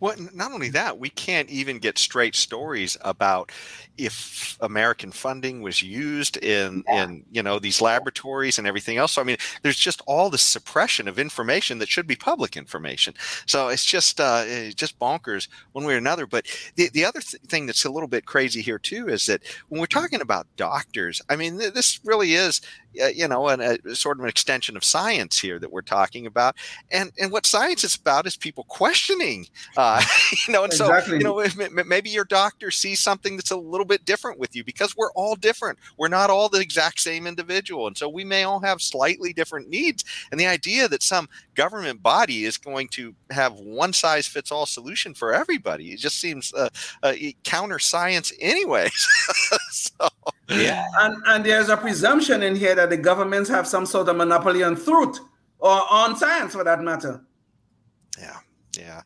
Well, 0.00 0.14
not 0.32 0.52
only 0.52 0.70
that, 0.70 0.98
we 0.98 1.10
can't 1.10 1.48
even 1.50 1.78
get 1.78 1.98
straight 1.98 2.34
stories 2.34 2.96
about 3.02 3.52
if 3.96 4.58
American 4.60 5.12
funding 5.12 5.62
was 5.62 5.82
used 5.82 6.36
in 6.38 6.82
yeah. 6.86 7.04
in 7.04 7.24
you 7.30 7.42
know 7.42 7.58
these 7.58 7.80
laboratories 7.80 8.58
and 8.58 8.66
everything 8.66 8.96
else. 8.96 9.12
So 9.12 9.22
I 9.22 9.24
mean, 9.24 9.36
there's 9.62 9.78
just 9.78 10.02
all 10.06 10.30
this 10.30 10.42
suppression 10.42 11.06
of 11.08 11.18
information 11.18 11.78
that 11.78 11.88
should 11.88 12.06
be 12.06 12.16
public 12.16 12.56
information. 12.56 13.14
So 13.46 13.68
it's 13.68 13.84
just 13.84 14.20
uh, 14.20 14.44
it's 14.46 14.74
just 14.74 14.98
bonkers 14.98 15.48
one 15.72 15.84
way 15.84 15.94
or 15.94 15.98
another. 15.98 16.26
But 16.26 16.46
the 16.76 16.88
the 16.88 17.04
other 17.04 17.20
th- 17.20 17.42
thing 17.42 17.66
that's 17.66 17.84
a 17.84 17.90
little 17.90 18.08
bit 18.08 18.26
crazy 18.26 18.62
here 18.62 18.78
too 18.78 19.08
is 19.08 19.26
that 19.26 19.42
when 19.68 19.80
we're 19.80 19.86
talking 19.86 20.20
about 20.20 20.46
doctors, 20.56 21.22
I 21.28 21.36
mean, 21.36 21.58
th- 21.58 21.74
this 21.74 22.00
really 22.04 22.34
is 22.34 22.60
uh, 23.02 23.06
you 23.06 23.28
know, 23.28 23.48
an, 23.48 23.60
a 23.60 23.94
sort 23.94 24.18
of 24.18 24.24
an 24.24 24.28
extension 24.28 24.76
of 24.76 24.84
science 24.84 25.38
here 25.38 25.58
that 25.58 25.72
we're 25.72 25.82
talking 25.82 26.26
about. 26.26 26.56
And 26.90 27.12
and 27.18 27.32
what 27.32 27.46
science 27.46 27.84
is 27.84 27.94
about 27.94 28.26
is 28.26 28.36
people 28.36 28.64
questioning, 28.64 29.46
uh, 29.76 30.02
you 30.46 30.52
know. 30.52 30.64
And 30.64 30.72
exactly. 30.72 31.20
so, 31.20 31.40
you 31.40 31.58
know, 31.68 31.84
maybe 31.84 32.10
your 32.10 32.24
doctor 32.24 32.70
sees 32.70 33.00
something 33.00 33.36
that's 33.36 33.50
a 33.50 33.56
little 33.56 33.86
bit 33.86 34.04
different 34.04 34.38
with 34.38 34.54
you 34.54 34.64
because 34.64 34.96
we're 34.96 35.12
all 35.12 35.36
different. 35.36 35.78
We're 35.96 36.08
not 36.08 36.30
all 36.30 36.48
the 36.48 36.60
exact 36.60 37.00
same 37.00 37.26
individual, 37.26 37.86
and 37.86 37.96
so 37.96 38.08
we 38.08 38.24
may 38.24 38.44
all 38.44 38.60
have 38.60 38.82
slightly 38.82 39.32
different 39.32 39.68
needs. 39.68 40.04
And 40.30 40.40
the 40.40 40.46
idea 40.46 40.88
that 40.88 41.02
some 41.02 41.28
government 41.54 42.02
body 42.02 42.44
is 42.44 42.56
going 42.56 42.88
to 42.88 43.14
have 43.30 43.54
one 43.54 43.92
size 43.92 44.26
fits 44.26 44.50
all 44.50 44.66
solution 44.66 45.14
for 45.14 45.32
everybody 45.32 45.94
it 45.94 45.98
just 45.98 46.20
seems 46.20 46.52
uh, 46.54 46.68
uh, 47.02 47.14
counter 47.44 47.78
science, 47.78 48.32
anyways. 48.40 48.92
so, 49.70 50.08
yeah, 50.48 50.86
and 50.98 51.22
and 51.26 51.44
there's 51.44 51.68
a 51.68 51.76
presumption 51.76 52.42
in 52.42 52.56
here 52.56 52.74
that 52.74 52.90
the 52.90 52.96
governments 52.96 53.48
have 53.50 53.66
some 53.66 53.86
sort 53.86 54.08
of 54.08 54.16
monopoly 54.16 54.62
on 54.62 54.76
truth 54.76 55.20
or 55.58 55.82
on 55.90 56.16
science 56.16 56.54
for 56.54 56.64
that 56.64 56.82
matter. 56.82 57.22
Yeah, 58.18 58.38
yeah. 58.78 59.02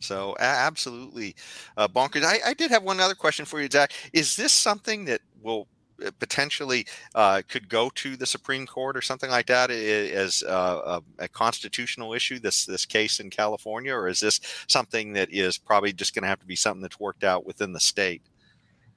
So 0.00 0.36
absolutely 0.40 1.34
uh, 1.76 1.88
bonkers. 1.88 2.24
I, 2.24 2.40
I, 2.44 2.54
did 2.54 2.70
have 2.70 2.82
one 2.82 3.00
other 3.00 3.14
question 3.14 3.44
for 3.44 3.60
you, 3.60 3.68
Zach. 3.70 3.92
Is 4.12 4.34
this 4.34 4.52
something 4.52 5.04
that 5.04 5.20
will 5.40 5.68
uh, 6.04 6.10
potentially 6.18 6.86
uh, 7.14 7.42
could 7.48 7.68
go 7.68 7.88
to 7.94 8.16
the 8.16 8.26
Supreme 8.26 8.66
Court 8.66 8.96
or 8.96 9.00
something 9.00 9.30
like 9.30 9.46
that 9.46 9.70
as 9.70 10.42
uh, 10.42 11.00
a, 11.18 11.24
a, 11.24 11.28
constitutional 11.28 12.14
issue? 12.14 12.40
This 12.40 12.66
this 12.66 12.84
case 12.84 13.20
in 13.20 13.30
California, 13.30 13.94
or 13.94 14.08
is 14.08 14.20
this 14.20 14.40
something 14.66 15.12
that 15.12 15.32
is 15.32 15.56
probably 15.56 15.92
just 15.92 16.14
going 16.14 16.22
to 16.22 16.28
have 16.28 16.40
to 16.40 16.46
be 16.46 16.56
something 16.56 16.82
that's 16.82 17.00
worked 17.00 17.24
out 17.24 17.46
within 17.46 17.72
the 17.72 17.80
state? 17.80 18.22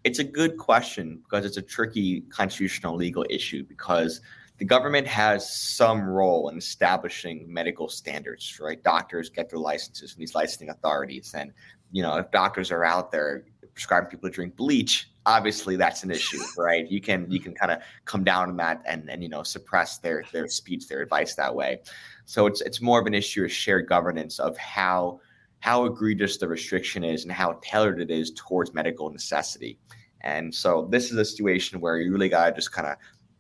It's 0.06 0.20
a 0.20 0.24
good 0.24 0.58
question 0.58 1.20
because 1.24 1.46
it's 1.46 1.58
a 1.58 1.62
tricky 1.62 2.22
constitutional 2.30 2.96
legal 2.96 3.26
issue 3.30 3.66
because 3.68 4.22
the 4.60 4.66
government 4.66 5.08
has 5.08 5.54
some 5.54 6.02
role 6.04 6.48
in 6.50 6.58
establishing 6.58 7.52
medical 7.52 7.90
standards, 7.90 8.60
right? 8.62 8.82
Doctors 8.84 9.30
get 9.30 9.50
their 9.50 9.60
licenses 9.60 10.14
from 10.14 10.22
these 10.22 10.36
licensing 10.36 10.70
authorities. 10.70 11.34
And, 11.36 11.52
you 11.92 12.04
know, 12.04 12.16
if 12.18 12.30
doctors 12.32 12.72
are 12.72 12.86
out 12.86 13.12
there 13.12 13.46
prescribing 13.74 14.10
people 14.10 14.30
to 14.30 14.34
drink 14.34 14.56
bleach, 14.56 15.10
obviously 15.26 15.76
that's 15.76 16.04
an 16.04 16.12
issue, 16.12 16.40
right? 16.58 16.90
You 16.90 17.02
can 17.02 17.30
you 17.30 17.40
hmm. 17.40 17.46
can 17.46 17.56
kind 17.56 17.72
of 17.72 17.80
come 18.06 18.24
down 18.24 18.50
on 18.50 18.58
that 18.58 18.82
and 18.86 19.10
and 19.10 19.22
you 19.22 19.30
know 19.30 19.44
suppress 19.44 19.98
their 19.98 20.24
their 20.32 20.48
speech, 20.48 20.88
their 20.88 21.02
advice 21.02 21.36
that 21.36 21.54
way. 21.54 21.82
So 22.26 22.46
it's 22.46 22.62
it's 22.62 22.82
more 22.82 23.00
of 23.00 23.08
an 23.08 23.14
issue 23.14 23.44
of 23.44 23.52
shared 23.52 23.88
governance 23.88 24.40
of 24.40 24.58
how 24.58 25.20
how 25.60 25.86
egregious 25.86 26.38
the 26.38 26.48
restriction 26.48 27.04
is 27.04 27.24
and 27.24 27.32
how 27.32 27.60
tailored 27.62 28.00
it 28.00 28.12
is 28.12 28.32
towards 28.36 28.74
medical 28.74 29.10
necessity. 29.10 29.80
And 30.22 30.54
so 30.54 30.88
this 30.92 31.12
is 31.12 31.18
a 31.18 31.26
situation 31.26 31.80
where 31.80 31.98
you 31.98 32.12
really 32.12 32.30
got 32.30 32.50
to 32.50 32.56
just 32.56 32.72
kind 32.72 32.88
of 32.88 32.98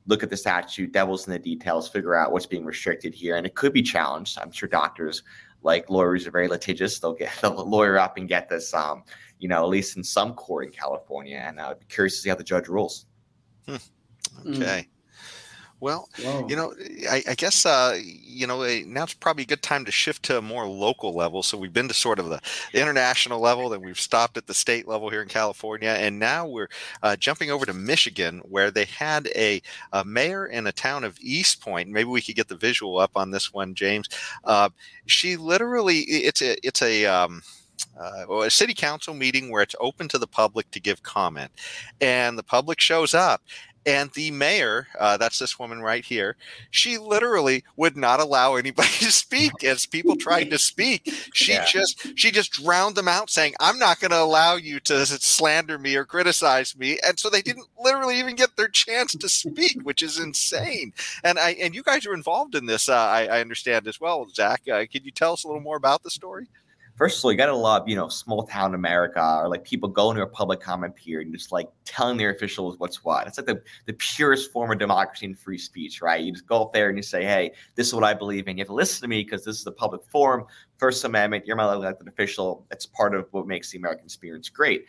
look 0.07 0.23
at 0.23 0.29
the 0.29 0.37
statute, 0.37 0.91
devils 0.91 1.27
in 1.27 1.33
the 1.33 1.39
details, 1.39 1.89
figure 1.89 2.15
out 2.15 2.31
what's 2.31 2.45
being 2.45 2.65
restricted 2.65 3.13
here. 3.13 3.35
And 3.35 3.45
it 3.45 3.55
could 3.55 3.73
be 3.73 3.81
challenged. 3.81 4.37
I'm 4.39 4.51
sure 4.51 4.69
doctors, 4.69 5.23
like 5.63 5.89
lawyers, 5.89 6.27
are 6.27 6.31
very 6.31 6.47
litigious. 6.47 6.99
They'll 6.99 7.13
get 7.13 7.31
they'll 7.41 7.67
lawyer 7.67 7.97
up 7.97 8.17
and 8.17 8.27
get 8.27 8.49
this, 8.49 8.73
um, 8.73 9.03
you 9.39 9.47
know, 9.47 9.63
at 9.63 9.69
least 9.69 9.97
in 9.97 10.03
some 10.03 10.33
court 10.33 10.65
in 10.65 10.71
California. 10.71 11.37
And 11.37 11.59
I'd 11.59 11.79
be 11.79 11.85
curious 11.87 12.15
to 12.15 12.21
see 12.21 12.29
how 12.29 12.35
the 12.35 12.43
judge 12.43 12.67
rules. 12.67 13.07
Hmm. 13.67 13.75
Okay. 14.47 14.87
Mm. 14.87 14.87
Well, 15.85 16.09
Whoa. 16.19 16.47
you 16.49 16.55
know, 16.55 16.73
I, 17.07 17.21
I 17.29 17.35
guess 17.35 17.63
uh, 17.63 17.95
you 18.03 18.47
know 18.47 18.65
now 18.87 19.03
it's 19.03 19.13
probably 19.13 19.43
a 19.43 19.45
good 19.45 19.61
time 19.61 19.85
to 19.85 19.91
shift 19.91 20.23
to 20.23 20.39
a 20.39 20.41
more 20.41 20.65
local 20.65 21.13
level. 21.13 21.43
So 21.43 21.59
we've 21.59 21.71
been 21.71 21.87
to 21.89 21.93
sort 21.93 22.17
of 22.17 22.27
the 22.27 22.41
international 22.73 23.39
level, 23.39 23.69
then 23.69 23.81
we've 23.81 23.99
stopped 23.99 24.35
at 24.35 24.47
the 24.47 24.55
state 24.55 24.87
level 24.87 25.11
here 25.11 25.21
in 25.21 25.27
California, 25.27 25.89
and 25.91 26.17
now 26.17 26.47
we're 26.47 26.69
uh, 27.03 27.15
jumping 27.17 27.51
over 27.51 27.67
to 27.67 27.73
Michigan, 27.75 28.41
where 28.45 28.71
they 28.71 28.85
had 28.85 29.27
a, 29.35 29.61
a, 29.93 30.03
mayor 30.03 30.47
in 30.47 30.65
a 30.65 30.71
town 30.71 31.03
of 31.03 31.19
Eastpointe. 31.19 31.85
Maybe 31.85 32.09
we 32.09 32.23
could 32.23 32.35
get 32.35 32.47
the 32.47 32.57
visual 32.57 32.97
up 32.97 33.11
on 33.15 33.29
this 33.29 33.53
one, 33.53 33.75
James. 33.75 34.09
Uh, 34.43 34.69
she 35.05 35.37
literally, 35.37 35.99
it's 35.99 36.41
a, 36.41 36.55
it's 36.65 36.81
a. 36.81 37.05
Um, 37.05 37.43
uh, 37.99 38.41
a 38.41 38.49
city 38.49 38.73
council 38.73 39.13
meeting 39.13 39.51
where 39.51 39.61
it's 39.61 39.75
open 39.81 40.07
to 40.07 40.17
the 40.17 40.27
public 40.27 40.69
to 40.71 40.79
give 40.79 41.03
comment 41.03 41.51
and 42.01 42.37
the 42.37 42.43
public 42.43 42.79
shows 42.79 43.13
up 43.13 43.41
and 43.85 44.11
the 44.11 44.31
mayor, 44.31 44.87
uh, 44.99 45.17
that's 45.17 45.37
this 45.37 45.59
woman 45.59 45.81
right 45.81 46.03
here, 46.03 46.35
she 46.71 46.97
literally 46.97 47.63
would 47.75 47.95
not 47.95 48.19
allow 48.19 48.55
anybody 48.55 48.87
to 48.99 49.11
speak 49.11 49.63
as 49.63 49.85
people 49.85 50.15
tried 50.15 50.49
to 50.49 50.57
speak. 50.57 51.11
She 51.33 51.53
yeah. 51.53 51.65
just 51.65 52.17
she 52.17 52.31
just 52.31 52.51
drowned 52.51 52.95
them 52.95 53.07
out, 53.07 53.29
saying, 53.29 53.53
"I'm 53.59 53.77
not 53.77 53.99
going 53.99 54.11
to 54.11 54.19
allow 54.19 54.55
you 54.55 54.79
to 54.81 55.05
slander 55.05 55.77
me 55.77 55.95
or 55.95 56.05
criticize 56.05 56.75
me." 56.75 56.97
And 57.05 57.19
so 57.19 57.29
they 57.29 57.41
didn't 57.41 57.67
literally 57.79 58.17
even 58.19 58.35
get 58.35 58.55
their 58.55 58.67
chance 58.67 59.13
to 59.13 59.29
speak, 59.29 59.81
which 59.83 60.01
is 60.01 60.19
insane. 60.19 60.93
And 61.23 61.37
I 61.37 61.51
and 61.51 61.75
you 61.75 61.83
guys 61.83 62.05
are 62.05 62.13
involved 62.13 62.55
in 62.55 62.65
this, 62.65 62.89
uh, 62.89 62.95
I, 62.95 63.25
I, 63.27 63.41
understand 63.41 63.87
as 63.87 64.01
well, 64.01 64.27
Zach. 64.33 64.61
Uh, 64.67 64.85
could 64.91 65.05
you 65.05 65.11
tell 65.11 65.33
us 65.33 65.43
a 65.43 65.47
little 65.47 65.61
more 65.61 65.77
about 65.77 66.03
the 66.03 66.09
story? 66.09 66.47
First 66.95 67.19
of 67.19 67.25
all, 67.25 67.31
you 67.31 67.37
gotta 67.37 67.53
love, 67.53 67.89
you 67.89 67.95
know, 67.95 68.07
small 68.07 68.43
town 68.43 68.73
America 68.73 69.39
or 69.41 69.49
like 69.49 69.65
people 69.65 69.89
going 69.89 70.15
to 70.15 70.23
a 70.23 70.27
public 70.27 70.61
comment 70.61 70.95
period 70.95 71.27
and 71.27 71.35
just 71.35 71.51
like 71.51 71.67
telling 71.83 72.15
their 72.15 72.29
officials 72.29 72.79
what's 72.79 73.03
what. 73.03 73.27
It's 73.27 73.37
like 73.37 73.47
the, 73.47 73.61
the 73.85 73.93
purest 73.93 74.51
form 74.53 74.71
of 74.71 74.79
democracy 74.79 75.25
and 75.25 75.37
free 75.37 75.57
speech, 75.57 76.01
right? 76.01 76.23
You 76.23 76.31
just 76.31 76.47
go 76.47 76.61
up 76.61 76.71
there 76.71 76.87
and 76.87 76.97
you 76.97 77.03
say, 77.03 77.25
hey, 77.25 77.51
this 77.75 77.87
is 77.87 77.93
what 77.93 78.05
I 78.05 78.13
believe 78.13 78.47
in. 78.47 78.57
You 78.57 78.61
have 78.61 78.69
to 78.69 78.73
listen 78.73 79.01
to 79.01 79.09
me 79.09 79.23
because 79.23 79.43
this 79.43 79.57
is 79.57 79.65
the 79.65 79.73
public 79.73 80.03
forum. 80.05 80.45
First 80.77 81.03
Amendment, 81.03 81.45
you're 81.45 81.57
my 81.57 81.71
elected 81.73 82.07
official. 82.07 82.65
It's 82.71 82.85
part 82.85 83.13
of 83.13 83.27
what 83.31 83.45
makes 83.45 83.71
the 83.71 83.77
American 83.77 84.05
experience 84.05 84.47
great. 84.47 84.85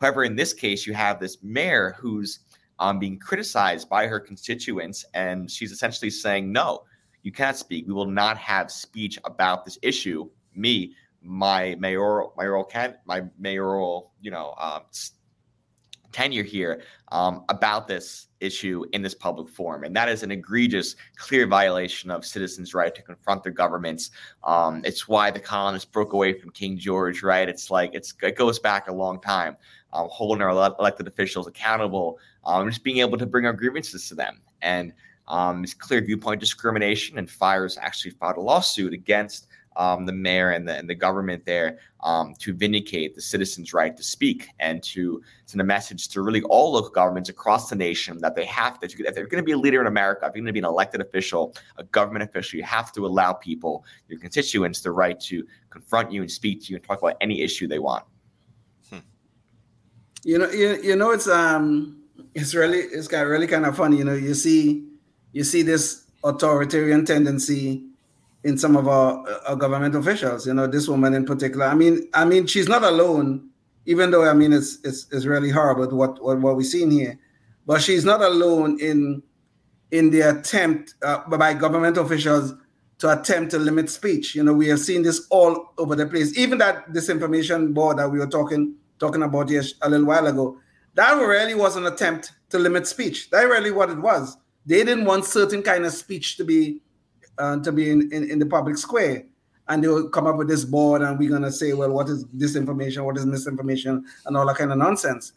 However, 0.00 0.24
in 0.24 0.36
this 0.36 0.54
case, 0.54 0.86
you 0.86 0.94
have 0.94 1.20
this 1.20 1.36
mayor 1.42 1.94
who's 1.98 2.38
um, 2.78 2.98
being 2.98 3.18
criticized 3.18 3.88
by 3.90 4.06
her 4.06 4.18
constituents, 4.18 5.04
and 5.12 5.50
she's 5.50 5.72
essentially 5.72 6.10
saying, 6.10 6.50
no, 6.50 6.84
you 7.22 7.32
can't 7.32 7.56
speak. 7.56 7.86
We 7.86 7.92
will 7.92 8.06
not 8.06 8.38
have 8.38 8.70
speech 8.70 9.18
about 9.24 9.66
this 9.66 9.78
issue. 9.82 10.30
Me, 10.54 10.94
my 11.22 11.76
mayoral 11.78 12.32
mayoral 12.36 12.64
can 12.64 12.96
my 13.04 13.22
mayoral 13.38 14.12
you 14.20 14.30
know 14.30 14.54
um, 14.58 14.82
tenure 16.12 16.42
here 16.42 16.82
um, 17.12 17.44
about 17.48 17.86
this 17.86 18.28
issue 18.40 18.84
in 18.92 19.02
this 19.02 19.14
public 19.14 19.48
forum. 19.48 19.84
And 19.84 19.94
that 19.94 20.08
is 20.08 20.22
an 20.22 20.30
egregious 20.30 20.96
clear 21.16 21.46
violation 21.46 22.10
of 22.10 22.24
citizens 22.24 22.74
right 22.74 22.94
to 22.94 23.02
confront 23.02 23.42
their 23.42 23.52
governments. 23.52 24.10
Um, 24.44 24.82
it's 24.84 25.06
why 25.06 25.30
the 25.30 25.40
colonists 25.40 25.88
broke 25.88 26.12
away 26.12 26.32
from 26.32 26.50
king 26.50 26.78
george 26.78 27.22
right? 27.22 27.48
It's 27.48 27.70
like 27.70 27.94
it's 27.94 28.14
it 28.22 28.36
goes 28.36 28.58
back 28.58 28.88
a 28.88 28.92
long 28.92 29.20
time 29.20 29.56
um, 29.92 30.08
holding 30.10 30.42
our 30.42 30.50
elected 30.50 31.06
officials 31.06 31.46
accountable 31.46 32.18
um, 32.44 32.68
just 32.68 32.84
being 32.84 32.98
able 32.98 33.18
to 33.18 33.26
bring 33.26 33.46
our 33.46 33.52
grievances 33.52 34.08
to 34.08 34.14
them. 34.14 34.40
And 34.62 34.92
um, 35.28 35.62
it's 35.62 35.74
clear 35.74 36.00
viewpoint 36.00 36.40
discrimination 36.40 37.18
and 37.18 37.30
FIRE's 37.30 37.78
actually 37.78 38.12
filed 38.12 38.36
a 38.36 38.40
lawsuit 38.40 38.92
against 38.92 39.46
um, 39.76 40.04
the 40.06 40.12
mayor 40.12 40.50
and 40.50 40.68
the, 40.68 40.76
and 40.76 40.88
the 40.88 40.94
government 40.94 41.44
there 41.44 41.78
um, 42.02 42.34
to 42.38 42.52
vindicate 42.52 43.14
the 43.14 43.20
citizens' 43.20 43.72
right 43.72 43.96
to 43.96 44.02
speak 44.02 44.48
and 44.58 44.82
to 44.82 45.22
send 45.46 45.60
a 45.60 45.64
message 45.64 46.08
to 46.08 46.22
really 46.22 46.42
all 46.42 46.72
local 46.72 46.90
governments 46.90 47.28
across 47.28 47.70
the 47.70 47.76
nation 47.76 48.18
that 48.18 48.34
they 48.34 48.44
have 48.46 48.80
to, 48.80 48.86
if 48.86 49.14
they're 49.14 49.26
going 49.26 49.42
to 49.42 49.46
be 49.46 49.52
a 49.52 49.58
leader 49.58 49.80
in 49.80 49.86
America, 49.86 50.26
if 50.26 50.34
you're 50.34 50.42
going 50.42 50.46
to 50.46 50.52
be 50.52 50.58
an 50.58 50.64
elected 50.64 51.00
official, 51.00 51.54
a 51.76 51.84
government 51.84 52.24
official, 52.24 52.58
you 52.58 52.64
have 52.64 52.92
to 52.92 53.06
allow 53.06 53.32
people, 53.32 53.84
your 54.08 54.18
constituents, 54.18 54.80
the 54.80 54.90
right 54.90 55.20
to 55.20 55.46
confront 55.70 56.10
you 56.10 56.20
and 56.22 56.30
speak 56.30 56.62
to 56.62 56.70
you 56.70 56.76
and 56.76 56.84
talk 56.84 56.98
about 57.00 57.16
any 57.20 57.42
issue 57.42 57.68
they 57.68 57.78
want. 57.78 58.04
Hmm. 58.90 58.98
You 60.24 60.38
know, 60.38 60.50
you, 60.50 60.80
you 60.82 60.96
know, 60.96 61.10
it's 61.10 61.28
um, 61.28 62.02
it's 62.34 62.54
really 62.54 62.78
it's 62.78 63.08
got 63.08 63.26
really 63.26 63.46
kind 63.46 63.66
of 63.66 63.76
funny. 63.76 63.98
You 63.98 64.04
know, 64.04 64.14
you 64.14 64.34
see, 64.34 64.88
you 65.32 65.44
see 65.44 65.62
this 65.62 66.06
authoritarian 66.24 67.04
tendency 67.04 67.89
in 68.44 68.56
some 68.56 68.76
of 68.76 68.88
our, 68.88 69.24
our 69.46 69.56
government 69.56 69.94
officials. 69.94 70.46
You 70.46 70.54
know, 70.54 70.66
this 70.66 70.88
woman 70.88 71.14
in 71.14 71.24
particular. 71.24 71.66
I 71.66 71.74
mean, 71.74 72.08
I 72.14 72.24
mean, 72.24 72.46
she's 72.46 72.68
not 72.68 72.82
alone. 72.82 73.48
Even 73.86 74.10
though 74.10 74.28
I 74.28 74.34
mean, 74.34 74.52
it's 74.52 74.78
it's, 74.84 75.06
it's 75.10 75.24
really 75.24 75.50
horrible 75.50 75.96
what 75.96 76.22
what 76.22 76.40
what 76.40 76.56
we're 76.56 76.62
seeing 76.62 76.90
here, 76.90 77.18
but 77.66 77.82
she's 77.82 78.04
not 78.04 78.22
alone 78.22 78.78
in 78.80 79.22
in 79.90 80.10
the 80.10 80.20
attempt 80.20 80.94
uh, 81.02 81.26
by 81.28 81.54
government 81.54 81.96
officials 81.96 82.54
to 82.98 83.18
attempt 83.18 83.50
to 83.50 83.58
limit 83.58 83.90
speech. 83.90 84.34
You 84.34 84.44
know, 84.44 84.52
we 84.52 84.68
have 84.68 84.78
seen 84.78 85.02
this 85.02 85.26
all 85.30 85.72
over 85.78 85.96
the 85.96 86.06
place. 86.06 86.36
Even 86.36 86.58
that 86.58 86.92
disinformation 86.92 87.72
board 87.72 87.98
that 87.98 88.10
we 88.10 88.18
were 88.18 88.26
talking 88.26 88.74
talking 88.98 89.22
about 89.22 89.50
a 89.50 89.88
little 89.88 90.06
while 90.06 90.26
ago, 90.26 90.58
that 90.94 91.14
really 91.14 91.54
was 91.54 91.76
an 91.76 91.86
attempt 91.86 92.32
to 92.50 92.58
limit 92.58 92.86
speech. 92.86 93.30
That 93.30 93.44
really 93.44 93.70
what 93.70 93.88
it 93.88 93.98
was. 93.98 94.36
They 94.66 94.84
didn't 94.84 95.06
want 95.06 95.24
certain 95.24 95.62
kind 95.62 95.86
of 95.86 95.92
speech 95.92 96.36
to 96.36 96.44
be 96.44 96.82
uh, 97.40 97.58
to 97.60 97.72
be 97.72 97.90
in, 97.90 98.12
in, 98.12 98.30
in, 98.30 98.38
the 98.38 98.46
public 98.46 98.76
square. 98.76 99.24
And 99.68 99.82
they 99.82 99.88
will 99.88 100.08
come 100.08 100.26
up 100.26 100.36
with 100.36 100.48
this 100.48 100.64
board, 100.64 101.02
and 101.02 101.18
we're 101.18 101.30
gonna 101.30 101.50
say, 101.50 101.72
well, 101.72 101.90
what 101.90 102.08
is 102.08 102.24
disinformation, 102.26 103.04
what 103.04 103.16
is 103.16 103.24
misinformation, 103.24 104.04
and 104.26 104.36
all 104.36 104.46
that 104.46 104.56
kind 104.56 104.72
of 104.72 104.78
nonsense. 104.78 105.32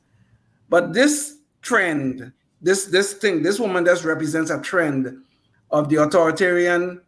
But 0.69 0.93
this 0.93 1.37
trend, 1.61 2.31
this 2.61 2.85
this 2.85 3.13
thing, 3.13 3.43
this 3.43 3.59
woman 3.59 3.85
just 3.85 4.03
represents 4.03 4.49
a 4.49 4.59
trend 4.59 5.23
of 5.71 5.89
the 5.89 5.97
authoritarian 5.97 7.01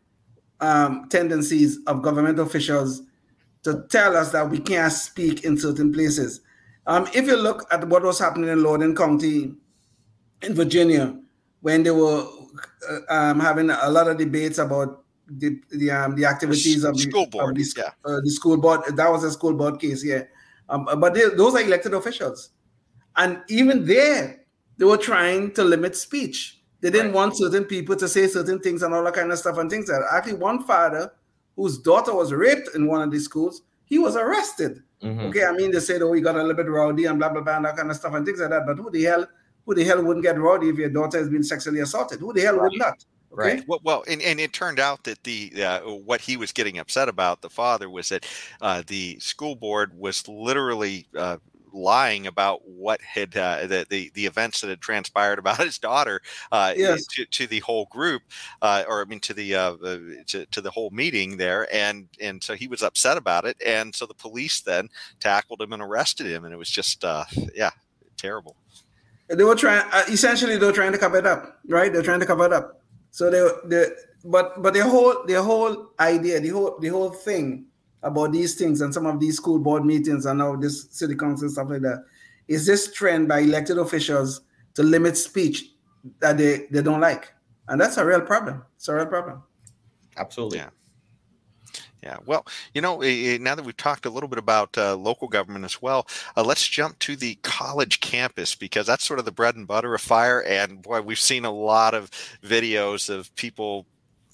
um, 0.62 1.08
tendencies 1.10 1.80
of 1.88 2.02
government 2.02 2.40
officials 2.40 3.02
to 3.64 3.86
tell 3.90 4.16
us 4.16 4.32
that 4.32 4.50
we 4.50 4.60
can't 4.60 4.94
speak 4.94 5.44
in 5.44 5.58
certain 5.58 5.92
places. 5.92 6.42
Um, 6.88 7.08
if 7.16 7.26
you 7.26 7.36
look 7.36 7.66
at 7.72 7.88
what 7.88 8.04
was 8.04 8.20
happening 8.20 8.50
in 8.50 8.62
Loudoun 8.62 8.96
County 8.96 9.56
in 10.44 10.54
Virginia, 10.54 11.18
when 11.62 11.82
they 11.82 11.90
were 11.90 12.24
um, 13.10 13.40
having 13.40 13.70
a 13.70 13.90
lot 13.90 14.08
of 14.08 14.18
debates 14.18 14.58
about 14.58 15.04
the 15.28 15.60
the, 15.72 15.92
um, 15.92 16.16
the 16.16 16.26
activities 16.26 16.84
the 16.84 16.90
of 16.90 16.96
the 16.96 17.02
school 17.02 17.26
board, 17.28 17.56
the, 17.56 17.74
yeah. 17.78 17.92
uh, 18.06 18.22
the 18.22 18.30
school 18.30 18.58
board. 18.58 18.82
That 18.96 19.12
was 19.12 19.24
a 19.24 19.32
school 19.32 19.54
board 19.54 19.80
case, 19.80 20.04
yeah. 20.04 20.24
Um, 20.70 20.88
but 20.98 21.14
they, 21.14 21.30
those 21.36 21.56
are 21.56 21.62
elected 21.62 21.94
officials, 21.94 22.50
and 23.16 23.42
even 23.50 23.86
there, 23.86 24.42
they 24.78 24.86
were 24.86 24.98
trying 24.98 25.52
to 25.54 25.64
limit 25.64 25.96
speech. 25.96 26.62
They 26.82 26.92
didn't 26.92 27.08
right. 27.08 27.16
want 27.16 27.38
certain 27.38 27.66
people 27.66 27.96
to 27.96 28.08
say 28.08 28.28
certain 28.28 28.60
things 28.60 28.84
and 28.84 28.94
all 28.94 29.04
that 29.04 29.14
kind 29.14 29.32
of 29.32 29.40
stuff 29.40 29.58
and 29.58 29.70
things 29.70 29.90
like 29.90 30.02
that. 30.02 30.08
Actually, 30.14 30.36
one 30.36 30.64
father 30.64 31.12
whose 31.56 31.80
daughter 31.80 32.14
was 32.14 32.34
raped 32.34 32.76
in 32.76 32.86
one 32.86 33.02
of 33.02 33.12
these 33.12 33.26
schools, 33.26 33.62
he 33.86 33.98
was 33.98 34.16
arrested. 34.16 34.84
Mm-hmm. 35.02 35.26
Okay, 35.28 35.46
I 35.46 35.52
mean 35.52 35.72
they 35.72 35.80
said, 35.80 36.02
oh, 36.02 36.14
he 36.14 36.22
got 36.22 36.36
a 36.36 36.40
little 36.40 36.54
bit 36.54 36.70
rowdy 36.70 37.06
and 37.06 37.18
blah 37.18 37.30
blah 37.30 37.42
blah 37.42 37.58
and 37.58 37.66
that 37.66 37.78
kind 37.78 37.90
of 37.90 37.96
stuff 37.96 38.14
and 38.14 38.26
things 38.26 38.40
like 38.40 38.50
that. 38.50 38.66
But 38.66 38.78
who 38.78 38.90
the 38.90 39.04
hell, 39.04 39.28
who 39.66 39.76
the 39.76 39.84
hell 39.84 40.04
wouldn't 40.04 40.24
get 40.24 40.40
rowdy 40.40 40.70
if 40.70 40.78
your 40.78 40.90
daughter 40.90 41.18
has 41.18 41.30
been 41.30 41.44
sexually 41.44 41.80
assaulted? 41.80 42.20
Who 42.20 42.34
the 42.34 42.42
hell 42.42 42.58
right. 42.58 42.72
would 42.72 42.80
not? 42.80 43.06
Okay? 43.34 43.56
Right. 43.56 43.68
Well, 43.68 43.82
well, 43.84 44.04
and, 44.08 44.22
and 44.22 44.40
it 44.40 44.54
turned 44.54 44.80
out 44.80 45.04
that 45.04 45.24
the 45.24 45.52
uh, 45.64 45.80
what 45.82 46.22
he 46.22 46.38
was 46.38 46.52
getting 46.52 46.80
upset 46.80 47.10
about 47.10 47.42
the 47.42 47.50
father 47.50 47.90
was 47.90 48.10
that 48.10 48.26
uh, 48.62 48.84
the 48.88 49.20
school 49.20 49.56
board 49.56 49.98
was 49.98 50.26
literally 50.28 51.08
uh, 51.18 51.38
lying 51.76 52.26
about 52.28 52.62
what 52.66 53.02
had 53.02 53.36
uh, 53.36 53.68
the, 53.68 53.86
the, 53.90 54.10
the 54.14 54.26
events 54.26 54.62
that 54.62 54.70
had 54.70 54.80
transpired 54.80 55.38
about 55.40 55.58
his 55.58 55.78
daughter 55.78 56.22
uh, 56.52 56.74
yes. 56.76 57.06
to, 57.08 57.26
to 57.26 57.48
the 57.48 57.60
whole 57.60 57.86
group, 57.92 58.24
uh, 58.62 58.84
or 58.88 59.02
I 59.02 59.06
mean 59.06 59.20
to 59.22 59.34
the 59.34 59.56
uh, 59.56 59.76
to, 60.28 60.46
to 60.46 60.62
the 60.62 60.72
whole 60.72 60.90
meeting 60.92 61.38
there, 61.38 61.68
and 61.74 62.08
and 62.22 62.42
so 62.42 62.56
he 62.56 62.68
was 62.68 62.82
upset 62.82 63.18
about 63.18 63.46
it, 63.46 63.58
and 63.66 63.94
so 63.94 64.06
the 64.06 64.14
police 64.14 64.62
then 64.62 64.90
tackled 65.20 65.62
him 65.62 65.74
and 65.74 65.82
arrested 65.82 66.28
him, 66.28 66.46
and 66.46 66.54
it 66.54 66.58
was 66.58 66.70
just 66.70 67.04
uh, 67.04 67.26
yeah 67.54 67.72
terrible. 68.18 68.56
They 69.28 69.44
were 69.44 69.56
trying 69.56 69.84
uh, 69.92 70.04
essentially 70.08 70.58
they 70.58 70.66
were 70.66 70.72
trying 70.72 70.92
to 70.92 70.98
cover 70.98 71.18
it 71.18 71.26
up, 71.26 71.60
right? 71.68 71.92
They're 71.92 72.04
trying 72.04 72.20
to 72.20 72.26
cover 72.26 72.46
it 72.46 72.54
up. 72.54 72.82
So 73.12 73.30
they 73.30 73.48
they 73.68 73.92
but 74.24 74.62
but 74.62 74.74
the 74.74 74.84
whole 74.84 75.26
the 75.26 75.42
whole 75.42 75.90
idea, 76.00 76.40
the 76.40 76.50
whole 76.50 76.78
the 76.80 76.90
whole 76.90 77.10
thing 77.10 77.66
about 78.04 78.32
these 78.32 78.56
things 78.56 78.82
and 78.82 78.94
some 78.94 79.06
of 79.08 79.20
these 79.20 79.38
school 79.38 79.58
board 79.58 79.84
meetings 79.84 80.26
and 80.28 80.38
now 80.38 80.56
this 80.56 80.88
city 80.92 81.16
council 81.16 81.50
stuff 81.50 81.70
like 81.70 81.82
that 81.82 82.04
is 82.48 82.66
this 82.66 82.94
trend 82.94 83.28
by 83.28 83.40
elected 83.40 83.80
officials 83.80 84.42
to 84.76 84.84
limit 84.84 85.18
speech 85.18 85.72
that 86.20 86.38
they, 86.38 86.68
they 86.70 86.82
don't 86.82 87.02
like. 87.02 87.34
And 87.68 87.82
that's 87.82 87.98
a 87.98 88.06
real 88.06 88.22
problem. 88.22 88.64
It's 88.76 88.88
a 88.88 88.94
real 88.94 89.08
problem. 89.08 89.42
Absolutely. 90.18 90.60
Yeah. 90.60 90.70
Yeah. 92.06 92.18
Well, 92.24 92.46
you 92.74 92.82
know, 92.82 93.00
now 93.00 93.56
that 93.56 93.66
we've 93.66 93.76
talked 93.76 94.06
a 94.06 94.12
little 94.12 94.30
bit 94.30 94.38
about 94.38 94.78
uh, 94.78 94.96
local 94.96 95.28
government 95.28 95.66
as 95.66 95.82
well, 95.82 96.08
uh, 96.38 96.44
let's 96.44 96.68
jump 96.68 97.00
to 97.00 97.16
the 97.16 97.36
college 97.42 98.00
campus 98.00 98.54
because 98.54 98.86
that's 98.86 99.04
sort 99.04 99.18
of 99.18 99.26
the 99.26 99.32
bread 99.32 99.56
and 99.56 99.66
butter 99.66 99.96
of 99.96 100.02
FIRE. 100.02 100.42
And 100.42 100.84
boy, 100.84 101.02
we've 101.02 101.20
seen 101.20 101.46
a 101.46 101.52
lot 101.52 101.96
of 101.96 102.12
videos 102.44 103.10
of 103.10 103.36
people 103.36 103.88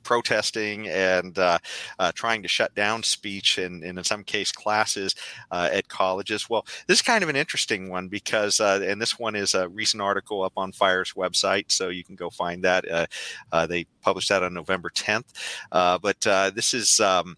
protesting 0.04 0.88
and 0.90 1.38
uh, 1.38 1.60
uh, 2.00 2.12
trying 2.14 2.42
to 2.42 2.48
shut 2.48 2.74
down 2.76 3.04
speech 3.04 3.58
and, 3.58 3.84
and 3.84 3.98
in 3.98 4.04
some 4.04 4.24
case 4.24 4.52
classes 4.52 5.16
uh, 5.52 5.70
at 5.72 5.88
colleges. 5.88 6.50
Well, 6.50 6.66
this 6.88 7.00
is 7.00 7.02
kind 7.02 7.24
of 7.24 7.30
an 7.30 7.36
interesting 7.36 7.90
one 7.90 8.08
because, 8.08 8.60
uh, 8.60 8.86
and 8.86 9.02
this 9.02 9.20
one 9.20 9.36
is 9.36 9.54
a 9.54 9.70
recent 9.70 10.02
article 10.02 10.44
up 10.44 10.54
on 10.58 10.72
FIRE's 10.72 11.14
website, 11.14 11.72
so 11.72 11.90
you 11.90 12.04
can 12.04 12.16
go 12.16 12.30
find 12.30 12.64
that. 12.64 12.90
Uh, 12.90 13.06
uh, 13.52 13.68
they 13.68 13.86
published 14.02 14.30
that 14.30 14.44
on 14.44 14.54
November 14.54 14.90
10th. 14.90 15.26
but 15.72 16.20
this 16.54 16.74
is 16.74 17.00
um, 17.00 17.38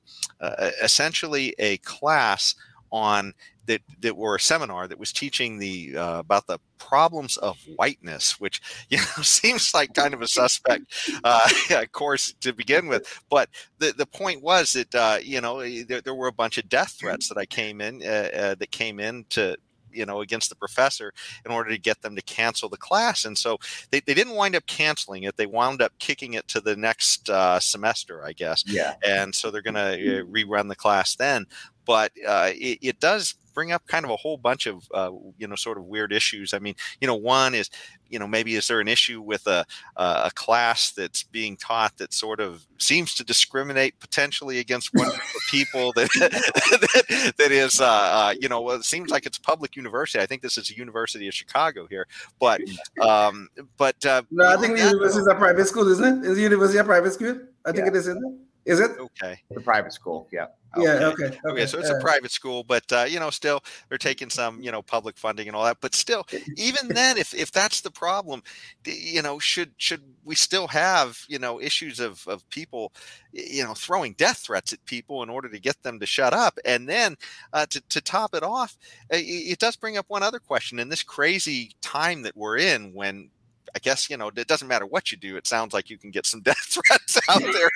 essentially 0.82 1.54
a 1.60 1.78
class 1.78 2.56
on 2.91 3.34
that 3.65 3.82
that 4.02 4.17
were 4.17 4.36
a 4.36 4.39
seminar 4.39 4.88
that 4.88 4.99
was 4.99 5.13
teaching 5.13 5.58
the 5.58 5.95
uh, 5.97 6.19
about 6.19 6.47
the 6.47 6.60
problems 6.78 7.38
of 7.38 7.58
whiteness, 7.76 8.39
which 8.39 8.62
you 8.89 8.97
know 8.97 9.21
seems 9.21 9.73
like 9.73 9.93
kind 9.93 10.13
of 10.13 10.21
a 10.21 10.28
suspect 10.28 10.86
uh, 11.23 11.49
course 11.91 12.34
to 12.41 12.54
begin 12.54 12.88
with. 12.88 13.21
But 13.30 13.49
the 13.80 13.93
the 13.93 14.06
point 14.06 14.41
was 14.41 14.73
that 14.73 14.93
uh, 14.95 15.19
you 15.21 15.41
know 15.41 15.60
eh, 15.60 15.84
there, 15.88 16.02
there, 16.02 16.15
were 16.15 16.28
a 16.28 16.34
bunch 16.34 16.58
of 16.58 16.69
death 16.69 16.95
threats 16.99 17.30
that 17.30 17.38
I 17.38 17.45
came 17.45 17.82
in 17.82 18.02
uh, 18.04 18.30
uh, 18.36 18.56
that 18.56 18.71
came 18.71 18.99
in 18.99 19.26
to 19.30 19.58
you 19.93 20.06
know 20.06 20.21
against 20.21 20.49
the 20.49 20.56
professor 20.56 21.13
in 21.45 21.52
order 21.52 21.69
to 21.69 21.78
get 21.78 22.02
them 22.02 22.15
to 22.15 22.21
cancel 22.21 22.69
the 22.69 22.78
class. 22.78 23.26
And 23.26 23.38
so 23.38 23.58
they, 23.91 23.99
they 24.02 24.13
didn't 24.13 24.36
wind 24.36 24.56
up 24.56 24.65
canceling 24.65 25.23
it. 25.23 25.38
They 25.38 25.45
wound 25.45 25.82
up 25.82 25.93
kicking 25.99 26.34
it 26.34 26.47
to 26.49 26.62
the 26.62 26.76
next 26.76 27.30
uh, 27.30 27.60
semester 27.60 28.23
i 28.26 28.34
guess. 28.34 28.63
Yeah. 28.65 28.95
And 29.06 29.34
so 29.34 29.52
they're 29.52 29.62
going 29.62 29.76
to 29.76 30.21
uh, 30.21 30.23
rerun 30.26 30.67
the 30.67 30.76
class 30.76 31.15
then. 31.15 31.45
But 31.86 32.12
uh, 32.26 32.52
it, 32.54 32.80
it, 32.82 32.99
does 32.99 33.36
bring 33.53 33.71
up 33.71 33.85
kind 33.87 34.05
of 34.05 34.11
a 34.11 34.15
whole 34.15 34.37
bunch 34.37 34.67
of 34.67 34.87
uh, 34.93 35.11
you 35.37 35.47
know 35.47 35.55
sort 35.55 35.77
of 35.77 35.85
weird 35.85 36.11
issues. 36.11 36.53
I 36.53 36.59
mean, 36.59 36.75
you 36.99 37.07
know, 37.07 37.15
one 37.15 37.55
is 37.55 37.69
you 38.09 38.19
know 38.19 38.27
maybe 38.27 38.55
is 38.55 38.67
there 38.67 38.79
an 38.79 38.87
issue 38.87 39.21
with 39.21 39.45
a 39.47 39.65
a 39.95 40.31
class 40.35 40.91
that's 40.91 41.23
being 41.23 41.57
taught 41.57 41.97
that 41.97 42.13
sort 42.13 42.39
of 42.39 42.65
seems 42.77 43.15
to 43.15 43.23
discriminate 43.23 43.99
potentially 43.99 44.59
against 44.59 44.93
one 44.93 45.09
group 45.09 45.19
of 45.19 45.41
people 45.49 45.93
that 45.93 46.09
that, 46.19 47.33
that 47.37 47.51
is 47.51 47.81
uh, 47.81 47.85
uh, 47.85 48.33
you 48.39 48.49
know 48.49 48.61
well, 48.61 48.75
it 48.75 48.83
seems 48.83 49.09
like 49.09 49.25
it's 49.25 49.37
a 49.37 49.41
public 49.41 49.75
university. 49.75 50.21
I 50.21 50.25
think 50.25 50.41
this 50.41 50.57
is 50.57 50.69
a 50.69 50.75
University 50.75 51.27
of 51.27 51.33
Chicago 51.33 51.87
here, 51.87 52.07
but 52.39 52.61
um, 53.01 53.49
but 53.77 54.03
uh, 54.05 54.23
no, 54.31 54.47
I 54.47 54.57
think 54.57 54.77
the 54.77 54.83
university 54.83 55.21
is 55.21 55.27
a 55.27 55.35
private 55.35 55.67
school, 55.67 55.87
isn't 55.89 56.23
it? 56.23 56.29
Is 56.29 56.35
the 56.37 56.43
university 56.43 56.79
a 56.79 56.83
private 56.83 57.13
school? 57.13 57.39
I 57.65 57.71
think 57.71 57.85
yeah. 57.85 57.91
it 57.91 57.95
is, 57.95 58.07
isn't 58.07 58.23
it? 58.23 58.52
Is 58.65 58.80
it? 58.80 58.91
Okay. 58.97 59.41
The 59.52 59.62
private 59.62 59.93
school. 59.93 60.28
Yeah. 60.32 60.47
Yeah. 60.78 61.08
Okay. 61.08 61.26
Okay. 61.26 61.39
okay 61.45 61.65
so 61.67 61.78
it's 61.78 61.89
a 61.89 61.99
private 61.99 62.32
school, 62.32 62.63
but 62.63 62.91
uh, 62.91 63.06
you 63.08 63.19
know, 63.19 63.30
still 63.30 63.62
they're 63.89 63.97
taking 63.97 64.30
some, 64.30 64.62
you 64.62 64.71
know, 64.71 64.82
public 64.82 65.17
funding 65.17 65.47
and 65.47 65.56
all 65.56 65.65
that. 65.65 65.78
But 65.82 65.93
still, 65.93 66.26
even 66.58 66.88
then, 66.89 67.17
if 67.17 67.34
if 67.34 67.52
that's 67.52 67.82
the 67.82 67.91
problem, 67.91 68.41
you 68.86 69.21
know, 69.21 69.38
should 69.38 69.73
should 69.78 70.02
we 70.23 70.36
still 70.36 70.67
have 70.67 71.19
you 71.28 71.38
know 71.39 71.62
issues 71.62 71.99
of 71.99 72.26
of 72.28 72.49
people, 72.49 72.91
you 73.32 73.63
know, 73.63 73.73
throwing 73.73 74.13
death 74.13 74.39
threats 74.39 74.73
at 74.73 74.84
people 74.86 75.21
in 75.21 75.30
order 75.30 75.49
to 75.49 75.60
get 75.60 75.82
them 75.84 75.99
to 75.99 76.06
shut 76.06 76.34
up? 76.34 76.58
And 76.65 76.88
then 76.88 77.17
uh, 77.52 77.65
to 77.67 77.82
to 77.89 78.02
top 78.02 78.34
it 78.34 78.43
off, 78.43 78.78
it, 79.10 79.17
it 79.17 79.60
does 79.60 79.76
bring 79.76 79.97
up 79.97 80.06
one 80.08 80.23
other 80.23 80.39
question. 80.39 80.80
In 80.80 80.89
this 80.89 81.04
crazy 81.04 81.73
time 81.82 82.23
that 82.23 82.36
we're 82.36 82.58
in, 82.58 82.93
when 82.93 83.30
I 83.75 83.79
guess 83.79 84.09
you 84.09 84.17
know 84.17 84.29
it 84.36 84.47
doesn't 84.47 84.67
matter 84.67 84.86
what 84.86 85.12
you 85.12 85.17
do. 85.17 85.36
It 85.36 85.47
sounds 85.47 85.73
like 85.73 85.89
you 85.89 85.97
can 85.97 86.12
get 86.12 86.25
some 86.25 86.41
death 86.43 86.57
threats 86.59 87.19
out 87.29 87.41
there. 87.41 87.71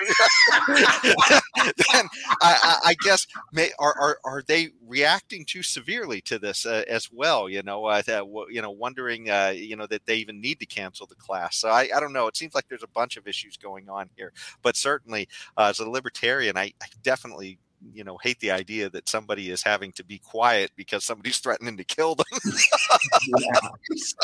then 1.65 2.07
I, 2.41 2.79
I, 2.86 2.95
guess 3.03 3.25
may, 3.51 3.71
are, 3.79 3.95
are 3.99 4.19
are 4.23 4.43
they 4.47 4.69
reacting 4.86 5.45
too 5.45 5.63
severely 5.63 6.21
to 6.21 6.38
this 6.39 6.65
uh, 6.65 6.83
as 6.88 7.10
well? 7.12 7.49
You 7.49 7.63
know, 7.63 7.86
uh, 7.86 8.01
you 8.49 8.62
know, 8.62 8.71
wondering 8.71 9.29
uh, 9.29 9.53
you 9.55 9.75
know 9.75 9.88
that 9.88 10.05
they 10.05 10.17
even 10.17 10.39
need 10.39 10.60
to 10.60 10.65
cancel 10.65 11.07
the 11.07 11.15
class. 11.15 11.57
So 11.57 11.69
I, 11.69 11.89
I 11.95 11.99
don't 11.99 12.13
know. 12.13 12.27
It 12.27 12.38
seems 12.38 12.53
like 12.53 12.67
there's 12.67 12.83
a 12.83 12.89
bunch 12.89 13.17
of 13.17 13.27
issues 13.27 13.57
going 13.57 13.89
on 13.89 14.10
here. 14.15 14.33
But 14.62 14.75
certainly, 14.75 15.27
uh, 15.57 15.67
as 15.69 15.79
a 15.79 15.89
libertarian, 15.89 16.57
I, 16.57 16.73
I 16.81 16.88
definitely 17.03 17.60
you 17.93 18.03
know 18.03 18.17
hate 18.21 18.39
the 18.39 18.51
idea 18.51 18.89
that 18.89 19.10
somebody 19.10 19.49
is 19.49 19.63
having 19.63 19.91
to 19.93 20.03
be 20.03 20.19
quiet 20.19 20.71
because 20.75 21.03
somebody's 21.03 21.39
threatening 21.39 21.77
to 21.77 21.83
kill 21.83 22.15
them. 22.15 22.25
so, 23.95 24.17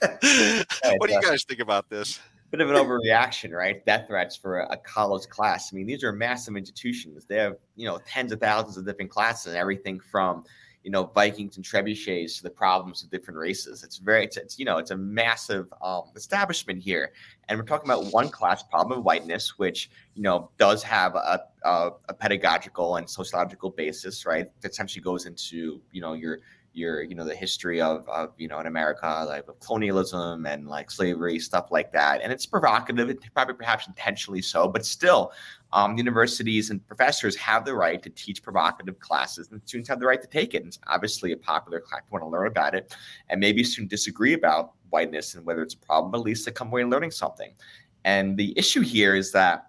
what 0.00 1.08
do 1.08 1.14
you 1.14 1.22
guys 1.22 1.44
think 1.44 1.60
about 1.60 1.88
this? 1.88 2.20
Bit 2.50 2.62
of 2.62 2.70
an 2.70 2.76
overreaction, 2.76 3.52
right? 3.52 3.84
Death 3.84 4.06
threats 4.08 4.34
for 4.34 4.60
a, 4.60 4.76
college 4.78 5.28
class. 5.28 5.70
I 5.70 5.76
mean, 5.76 5.86
these 5.86 6.02
are 6.02 6.12
massive 6.12 6.56
institutions. 6.56 7.26
They 7.26 7.36
have, 7.36 7.56
you 7.76 7.86
know, 7.86 7.98
tens 8.06 8.32
of 8.32 8.40
thousands 8.40 8.78
of 8.78 8.86
different 8.86 9.10
classes, 9.10 9.48
and 9.48 9.56
everything 9.56 10.00
from, 10.00 10.44
you 10.88 10.90
know 10.90 11.04
Vikings 11.04 11.56
and 11.56 11.64
trebuchets 11.66 12.38
to 12.38 12.42
the 12.42 12.50
problems 12.50 13.02
of 13.02 13.10
different 13.10 13.38
races. 13.38 13.82
It's 13.82 13.98
very 13.98 14.24
it's, 14.24 14.36
it's 14.36 14.58
you 14.58 14.64
know 14.64 14.78
it's 14.78 14.90
a 14.90 14.96
massive 14.96 15.72
um, 15.82 16.04
establishment 16.16 16.82
here, 16.82 17.12
and 17.48 17.58
we're 17.58 17.66
talking 17.66 17.90
about 17.90 18.12
one 18.12 18.30
class 18.30 18.62
problem 18.62 18.98
of 18.98 19.04
whiteness, 19.04 19.58
which 19.58 19.90
you 20.14 20.22
know 20.22 20.50
does 20.58 20.82
have 20.82 21.14
a, 21.14 21.42
a, 21.64 21.90
a 22.08 22.14
pedagogical 22.14 22.96
and 22.96 23.08
sociological 23.08 23.70
basis, 23.70 24.24
right? 24.24 24.50
That 24.60 24.72
essentially 24.72 25.02
goes 25.02 25.26
into 25.26 25.80
you 25.92 26.00
know 26.00 26.14
your 26.14 26.38
your 26.78 27.02
you 27.02 27.14
know 27.14 27.24
the 27.24 27.34
history 27.34 27.80
of, 27.80 28.08
of 28.08 28.32
you 28.38 28.48
know 28.48 28.58
in 28.60 28.66
America 28.66 29.24
like 29.28 29.46
of 29.48 29.58
colonialism 29.60 30.46
and 30.46 30.66
like 30.68 30.90
slavery 30.90 31.38
stuff 31.38 31.70
like 31.70 31.92
that 31.92 32.20
and 32.22 32.32
it's 32.32 32.46
provocative 32.46 33.14
probably 33.34 33.54
perhaps 33.54 33.86
intentionally 33.86 34.40
so 34.40 34.68
but 34.68 34.86
still 34.86 35.32
um, 35.72 35.98
universities 35.98 36.70
and 36.70 36.86
professors 36.86 37.36
have 37.36 37.64
the 37.64 37.74
right 37.74 38.02
to 38.02 38.10
teach 38.10 38.42
provocative 38.42 38.98
classes 39.00 39.48
and 39.50 39.60
students 39.66 39.88
have 39.88 40.00
the 40.00 40.06
right 40.06 40.22
to 40.22 40.28
take 40.28 40.54
it 40.54 40.58
and 40.58 40.68
it's 40.68 40.78
obviously 40.86 41.32
a 41.32 41.36
popular 41.36 41.80
class 41.80 42.02
want 42.10 42.22
to 42.22 42.28
learn 42.28 42.46
about 42.46 42.74
it 42.74 42.94
and 43.28 43.40
maybe 43.40 43.62
students 43.64 43.90
disagree 43.90 44.34
about 44.34 44.72
whiteness 44.90 45.34
and 45.34 45.44
whether 45.44 45.62
it's 45.62 45.74
a 45.74 45.78
problem 45.78 46.10
but 46.10 46.18
at 46.18 46.24
least 46.24 46.46
they 46.46 46.52
come 46.52 46.68
away 46.68 46.84
learning 46.84 47.10
something 47.10 47.52
and 48.04 48.36
the 48.36 48.56
issue 48.56 48.80
here 48.80 49.16
is 49.16 49.32
that 49.32 49.66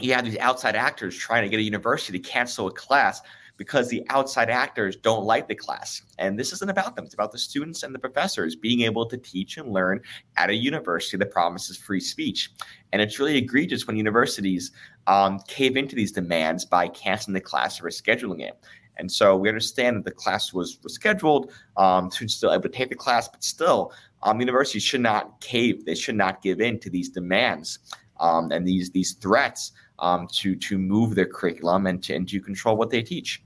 you 0.00 0.12
have 0.12 0.24
these 0.24 0.38
outside 0.38 0.76
actors 0.76 1.16
trying 1.16 1.42
to 1.42 1.48
get 1.48 1.58
a 1.58 1.62
university 1.62 2.18
to 2.18 2.28
cancel 2.28 2.66
a 2.68 2.72
class 2.72 3.22
because 3.56 3.88
the 3.88 4.04
outside 4.10 4.50
actors 4.50 4.96
don't 4.96 5.24
like 5.24 5.48
the 5.48 5.54
class. 5.54 6.02
And 6.18 6.38
this 6.38 6.52
isn't 6.52 6.70
about 6.70 6.96
them, 6.96 7.04
it's 7.04 7.14
about 7.14 7.32
the 7.32 7.38
students 7.38 7.82
and 7.82 7.94
the 7.94 7.98
professors 7.98 8.56
being 8.56 8.82
able 8.82 9.06
to 9.06 9.16
teach 9.16 9.56
and 9.56 9.72
learn 9.72 10.00
at 10.36 10.50
a 10.50 10.54
university 10.54 11.16
that 11.16 11.30
promises 11.30 11.76
free 11.76 12.00
speech. 12.00 12.50
And 12.92 13.00
it's 13.02 13.18
really 13.18 13.36
egregious 13.36 13.86
when 13.86 13.96
universities 13.96 14.72
um, 15.06 15.40
cave 15.46 15.76
into 15.76 15.96
these 15.96 16.12
demands 16.12 16.64
by 16.64 16.88
canceling 16.88 17.34
the 17.34 17.40
class 17.40 17.80
or 17.80 17.84
rescheduling 17.84 18.40
it. 18.40 18.58
And 18.98 19.10
so 19.10 19.36
we 19.36 19.48
understand 19.48 19.96
that 19.96 20.04
the 20.04 20.10
class 20.10 20.52
was, 20.52 20.78
rescheduled. 20.78 21.50
um, 21.76 22.10
students 22.10 22.34
still 22.34 22.52
able 22.52 22.62
to 22.62 22.68
take 22.70 22.88
the 22.88 22.94
class, 22.94 23.28
but 23.28 23.44
still, 23.44 23.92
um, 24.22 24.40
universities 24.40 24.82
should 24.82 25.02
not 25.02 25.40
cave. 25.40 25.84
They 25.84 25.94
should 25.94 26.16
not 26.16 26.42
give 26.42 26.60
in 26.60 26.78
to 26.80 26.90
these 26.90 27.10
demands 27.10 27.78
um, 28.20 28.50
and 28.52 28.66
these 28.66 28.90
these 28.90 29.12
threats 29.12 29.72
um, 29.98 30.28
to 30.32 30.56
to 30.56 30.78
move 30.78 31.14
their 31.14 31.26
curriculum 31.26 31.86
and 31.86 32.02
to, 32.04 32.14
and 32.14 32.28
to 32.28 32.40
control 32.40 32.76
what 32.76 32.90
they 32.90 33.02
teach. 33.02 33.42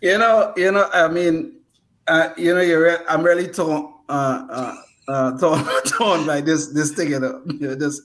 You 0.00 0.18
know, 0.18 0.52
you 0.56 0.72
know. 0.72 0.88
I 0.92 1.08
mean, 1.08 1.60
uh, 2.06 2.30
you 2.36 2.54
know, 2.54 2.60
you're. 2.60 2.82
Re- 2.82 3.04
I'm 3.08 3.22
really 3.22 3.48
torn, 3.48 3.94
uh, 4.08 4.46
uh, 4.50 4.74
uh, 5.08 5.38
torn, 5.40 5.64
torn 5.86 6.26
by 6.26 6.40
this 6.40 6.68
this 6.68 6.92
thing. 6.92 7.10
You 7.10 7.20
know, 7.20 7.42
you 7.46 7.68
know, 7.68 7.74
this. 7.74 8.00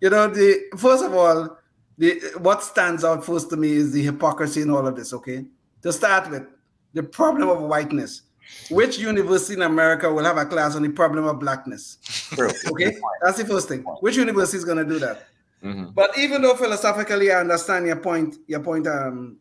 You 0.00 0.10
know, 0.10 0.28
the 0.28 0.62
first 0.78 1.04
of 1.04 1.14
all, 1.14 1.58
the 1.98 2.20
what 2.38 2.62
stands 2.62 3.04
out 3.04 3.24
first 3.24 3.50
to 3.50 3.56
me 3.56 3.72
is 3.72 3.92
the 3.92 4.02
hypocrisy 4.02 4.62
in 4.62 4.70
all 4.70 4.86
of 4.86 4.96
this. 4.96 5.12
Okay, 5.12 5.44
to 5.82 5.92
start 5.92 6.30
with, 6.30 6.46
the 6.94 7.02
problem 7.02 7.48
of 7.48 7.62
whiteness. 7.62 8.22
Which 8.68 8.98
university 8.98 9.54
in 9.54 9.62
America 9.62 10.12
will 10.12 10.24
have 10.24 10.36
a 10.36 10.44
class 10.44 10.74
on 10.74 10.82
the 10.82 10.88
problem 10.88 11.24
of 11.24 11.38
blackness? 11.38 11.98
True. 12.34 12.50
Okay, 12.72 12.96
that's 13.22 13.38
the 13.38 13.44
first 13.44 13.68
thing. 13.68 13.82
Which 14.00 14.16
university 14.16 14.58
is 14.58 14.64
going 14.64 14.78
to 14.78 14.84
do 14.84 14.98
that? 14.98 15.28
Mm-hmm. 15.62 15.90
But 15.94 16.16
even 16.18 16.42
though 16.42 16.54
philosophically 16.56 17.30
I 17.30 17.40
understand 17.40 17.86
your 17.86 17.96
point, 17.96 18.36
your 18.46 18.60
point, 18.60 18.86
um, 18.86 19.36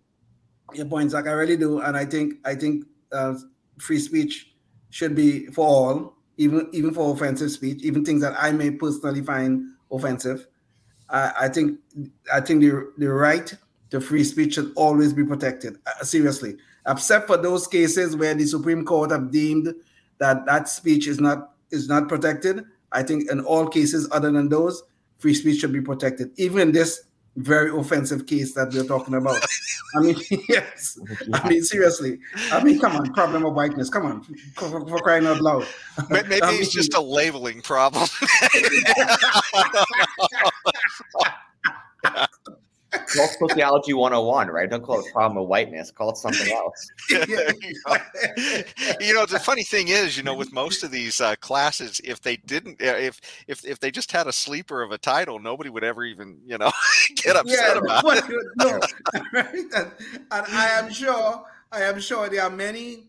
your 0.73 0.85
points, 0.85 1.13
like 1.13 1.27
I 1.27 1.31
really 1.31 1.57
do, 1.57 1.81
and 1.81 1.95
I 1.97 2.05
think 2.05 2.35
I 2.45 2.55
think 2.55 2.85
uh, 3.11 3.35
free 3.79 3.99
speech 3.99 4.53
should 4.89 5.15
be 5.15 5.47
for 5.47 5.67
all, 5.67 6.17
even 6.37 6.69
even 6.71 6.93
for 6.93 7.13
offensive 7.13 7.51
speech, 7.51 7.81
even 7.83 8.03
things 8.03 8.21
that 8.21 8.35
I 8.37 8.51
may 8.51 8.71
personally 8.71 9.21
find 9.21 9.67
offensive. 9.91 10.47
I, 11.09 11.33
I 11.41 11.47
think 11.49 11.79
I 12.33 12.41
think 12.41 12.61
the 12.61 12.91
the 12.97 13.09
right 13.09 13.53
to 13.91 14.01
free 14.01 14.23
speech 14.23 14.55
should 14.55 14.71
always 14.75 15.13
be 15.13 15.23
protected. 15.23 15.77
Uh, 15.87 16.03
seriously, 16.03 16.57
except 16.87 17.27
for 17.27 17.37
those 17.37 17.67
cases 17.67 18.15
where 18.15 18.33
the 18.33 18.45
Supreme 18.45 18.85
Court 18.85 19.11
have 19.11 19.31
deemed 19.31 19.73
that 20.19 20.45
that 20.45 20.69
speech 20.69 21.07
is 21.07 21.19
not 21.19 21.51
is 21.71 21.87
not 21.87 22.07
protected. 22.07 22.63
I 22.91 23.03
think 23.03 23.29
in 23.29 23.39
all 23.41 23.67
cases 23.67 24.07
other 24.11 24.31
than 24.31 24.49
those, 24.49 24.81
free 25.19 25.33
speech 25.33 25.59
should 25.59 25.73
be 25.73 25.81
protected. 25.81 26.31
Even 26.37 26.59
in 26.59 26.71
this 26.71 27.03
very 27.35 27.71
offensive 27.77 28.25
case 28.25 28.53
that 28.53 28.73
we're 28.73 28.83
talking 28.83 29.13
about. 29.13 29.43
I 29.95 29.99
mean, 30.01 30.15
yes. 30.49 30.99
I 31.33 31.47
mean, 31.49 31.63
seriously. 31.63 32.19
I 32.51 32.63
mean, 32.63 32.79
come 32.79 32.95
on, 32.95 33.13
problem 33.13 33.45
of 33.45 33.53
whiteness. 33.53 33.89
Come 33.89 34.05
on, 34.05 34.23
for, 34.55 34.87
for 34.87 34.99
crying 34.99 35.25
out 35.25 35.41
loud. 35.41 35.65
Maybe 36.09 36.41
I 36.43 36.51
mean, 36.51 36.61
it's 36.61 36.71
just 36.71 36.93
a 36.93 37.01
labeling 37.01 37.61
problem. 37.61 38.07
Call 43.19 43.49
sociology 43.49 43.93
101, 43.93 44.47
right? 44.47 44.69
Don't 44.69 44.83
call 44.83 44.99
it 44.99 45.11
problem 45.11 45.37
of 45.37 45.47
whiteness. 45.47 45.91
Call 45.91 46.11
it 46.11 46.17
something 46.17 46.51
else. 46.51 46.87
you 47.09 49.13
know, 49.13 49.25
the 49.25 49.41
funny 49.43 49.63
thing 49.63 49.89
is, 49.89 50.15
you 50.15 50.23
know, 50.23 50.33
with 50.33 50.53
most 50.53 50.83
of 50.83 50.91
these 50.91 51.19
uh, 51.19 51.35
classes, 51.37 51.99
if 52.03 52.21
they 52.21 52.37
didn't, 52.37 52.77
if 52.79 53.19
if 53.47 53.65
if 53.65 53.79
they 53.79 53.91
just 53.91 54.11
had 54.11 54.27
a 54.27 54.33
sleeper 54.33 54.81
of 54.81 54.91
a 54.91 54.97
title, 54.97 55.39
nobody 55.39 55.69
would 55.69 55.83
ever 55.83 56.05
even, 56.05 56.39
you 56.45 56.57
know, 56.57 56.71
get 57.15 57.35
upset 57.35 57.75
yeah, 57.75 57.79
about 57.79 58.17
it. 58.17 58.23
No, 58.57 58.79
right? 59.33 59.53
And, 59.53 59.91
and 60.31 60.31
I 60.31 60.69
am 60.79 60.91
sure, 60.91 61.45
I 61.71 61.83
am 61.83 61.99
sure 61.99 62.29
there 62.29 62.43
are 62.43 62.49
many, 62.49 63.07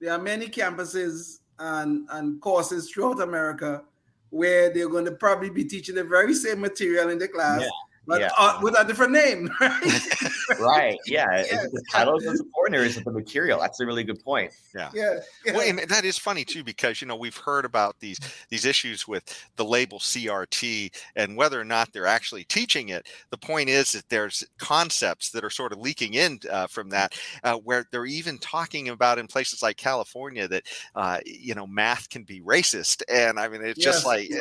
there 0.00 0.12
are 0.12 0.18
many 0.18 0.48
campuses 0.48 1.40
and 1.58 2.06
and 2.12 2.40
courses 2.40 2.90
throughout 2.90 3.20
America 3.20 3.82
where 4.30 4.72
they're 4.72 4.90
going 4.90 5.06
to 5.06 5.12
probably 5.12 5.50
be 5.50 5.64
teaching 5.64 5.94
the 5.94 6.04
very 6.04 6.34
same 6.34 6.60
material 6.60 7.08
in 7.08 7.18
the 7.18 7.26
class. 7.26 7.62
Yeah 7.62 7.68
but 8.08 8.20
yeah. 8.20 8.30
uh, 8.38 8.58
with 8.62 8.74
a 8.76 8.84
different 8.84 9.12
name, 9.12 9.50
right? 9.60 10.00
right. 10.58 10.98
Yeah. 11.06 11.26
Yes. 11.30 11.64
Is 11.64 11.72
the 11.72 11.84
title 11.92 12.16
is 12.16 12.40
important, 12.40 12.76
or 12.76 12.82
is 12.82 12.96
it 12.96 13.04
the 13.04 13.12
material? 13.12 13.60
That's 13.60 13.80
a 13.80 13.86
really 13.86 14.02
good 14.02 14.24
point. 14.24 14.50
Yeah. 14.74 14.90
Yeah. 14.94 15.18
yeah. 15.44 15.52
Well, 15.52 15.68
and 15.68 15.78
that 15.80 16.06
is 16.06 16.16
funny 16.16 16.44
too, 16.44 16.64
because 16.64 17.02
you 17.02 17.06
know 17.06 17.16
we've 17.16 17.36
heard 17.36 17.66
about 17.66 18.00
these 18.00 18.18
these 18.48 18.64
issues 18.64 19.06
with 19.06 19.46
the 19.56 19.64
label 19.64 19.98
CRT 19.98 20.90
and 21.16 21.36
whether 21.36 21.60
or 21.60 21.64
not 21.64 21.92
they're 21.92 22.06
actually 22.06 22.44
teaching 22.44 22.88
it. 22.88 23.06
The 23.30 23.36
point 23.36 23.68
is 23.68 23.92
that 23.92 24.08
there's 24.08 24.42
concepts 24.58 25.30
that 25.30 25.44
are 25.44 25.50
sort 25.50 25.72
of 25.72 25.78
leaking 25.78 26.14
in 26.14 26.40
uh, 26.50 26.66
from 26.66 26.88
that, 26.90 27.14
uh, 27.44 27.56
where 27.56 27.86
they're 27.92 28.06
even 28.06 28.38
talking 28.38 28.88
about 28.88 29.18
in 29.18 29.26
places 29.26 29.62
like 29.62 29.76
California 29.76 30.48
that 30.48 30.62
uh, 30.94 31.18
you 31.26 31.54
know 31.54 31.66
math 31.66 32.08
can 32.08 32.22
be 32.22 32.40
racist, 32.40 33.02
and 33.12 33.38
I 33.38 33.48
mean 33.48 33.62
it's 33.62 33.84
yes. 33.84 33.96
just 33.96 34.06
like, 34.06 34.30
uh, 34.32 34.40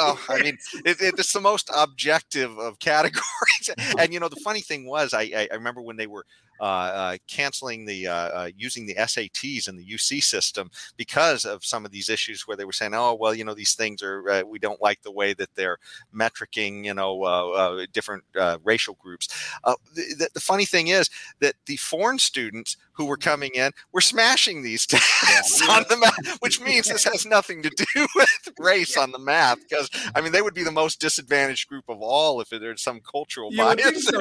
oh, 0.00 0.24
I 0.28 0.42
mean 0.42 0.58
it, 0.84 0.98
it's 1.00 1.32
the 1.32 1.40
most 1.40 1.70
objective 1.74 2.58
of 2.58 2.78
categories. 2.98 3.94
and 3.98 4.12
you 4.12 4.20
know, 4.20 4.28
the 4.28 4.36
funny 4.36 4.60
thing 4.60 4.86
was, 4.86 5.14
I, 5.14 5.48
I 5.50 5.54
remember 5.54 5.80
when 5.80 5.96
they 5.96 6.06
were 6.06 6.24
uh, 6.60 6.64
uh, 6.64 7.16
canceling 7.28 7.84
the 7.84 8.08
uh, 8.08 8.12
uh 8.12 8.50
using 8.56 8.84
the 8.84 8.94
SATs 8.96 9.68
and 9.68 9.78
the 9.78 9.84
UC 9.84 10.22
system 10.22 10.70
because 10.96 11.44
of 11.44 11.64
some 11.64 11.84
of 11.84 11.92
these 11.92 12.08
issues 12.08 12.48
where 12.48 12.56
they 12.56 12.64
were 12.64 12.72
saying, 12.72 12.94
oh 12.94 13.14
well, 13.14 13.34
you 13.34 13.44
know, 13.44 13.54
these 13.54 13.74
things 13.74 14.02
are 14.02 14.28
uh, 14.28 14.42
we 14.42 14.58
don't 14.58 14.82
like 14.82 15.00
the 15.02 15.10
way 15.10 15.34
that 15.34 15.54
they're 15.54 15.78
metricing, 16.14 16.84
you 16.84 16.94
know, 16.94 17.22
uh, 17.22 17.86
different 17.92 18.24
racial 18.64 18.94
groups. 18.94 19.28
The, 19.94 20.28
the, 20.34 20.40
funny 20.40 20.64
thing 20.64 20.88
is 20.88 21.10
that 21.40 21.54
the 21.66 21.76
foreign 21.76 22.18
students 22.18 22.76
who 22.98 23.06
were 23.06 23.16
coming 23.16 23.52
in 23.54 23.70
were 23.92 24.00
smashing 24.00 24.62
these 24.62 24.84
tests 24.86 25.62
yeah. 25.62 25.72
on 25.72 25.84
the 25.88 25.96
map, 25.96 26.40
which 26.40 26.60
means 26.60 26.88
this 26.88 27.04
has 27.04 27.24
nothing 27.24 27.62
to 27.62 27.70
do 27.70 28.06
with 28.16 28.50
race 28.58 28.96
on 28.96 29.12
the 29.12 29.18
map. 29.18 29.58
Because 29.66 29.88
I 30.14 30.20
mean, 30.20 30.32
they 30.32 30.42
would 30.42 30.52
be 30.52 30.64
the 30.64 30.72
most 30.72 31.00
disadvantaged 31.00 31.68
group 31.68 31.84
of 31.88 32.02
all 32.02 32.40
if 32.40 32.50
there's 32.50 32.82
some 32.82 33.00
cultural 33.00 33.50
you 33.52 33.58
bias. 33.58 34.04
So, 34.04 34.18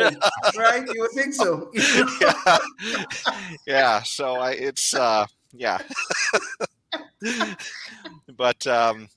right? 0.58 0.88
You 0.94 1.02
would 1.02 1.12
think 1.12 1.34
so. 1.34 1.72
yeah. 2.22 2.58
yeah. 3.66 4.04
So 4.04 4.36
I, 4.36 4.52
it's 4.52 4.94
uh, 4.94 5.26
yeah. 5.52 5.80
but 8.38 8.68
um, 8.68 9.10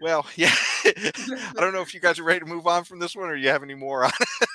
well, 0.00 0.26
yeah. 0.34 0.52
I 0.84 1.54
don't 1.58 1.72
know 1.72 1.80
if 1.80 1.94
you 1.94 2.00
guys 2.00 2.18
are 2.18 2.24
ready 2.24 2.40
to 2.40 2.46
move 2.46 2.66
on 2.66 2.82
from 2.82 2.98
this 2.98 3.14
one, 3.14 3.28
or 3.28 3.36
you 3.36 3.48
have 3.50 3.62
any 3.62 3.74
more 3.74 4.04
on 4.04 4.12
it. 4.20 4.45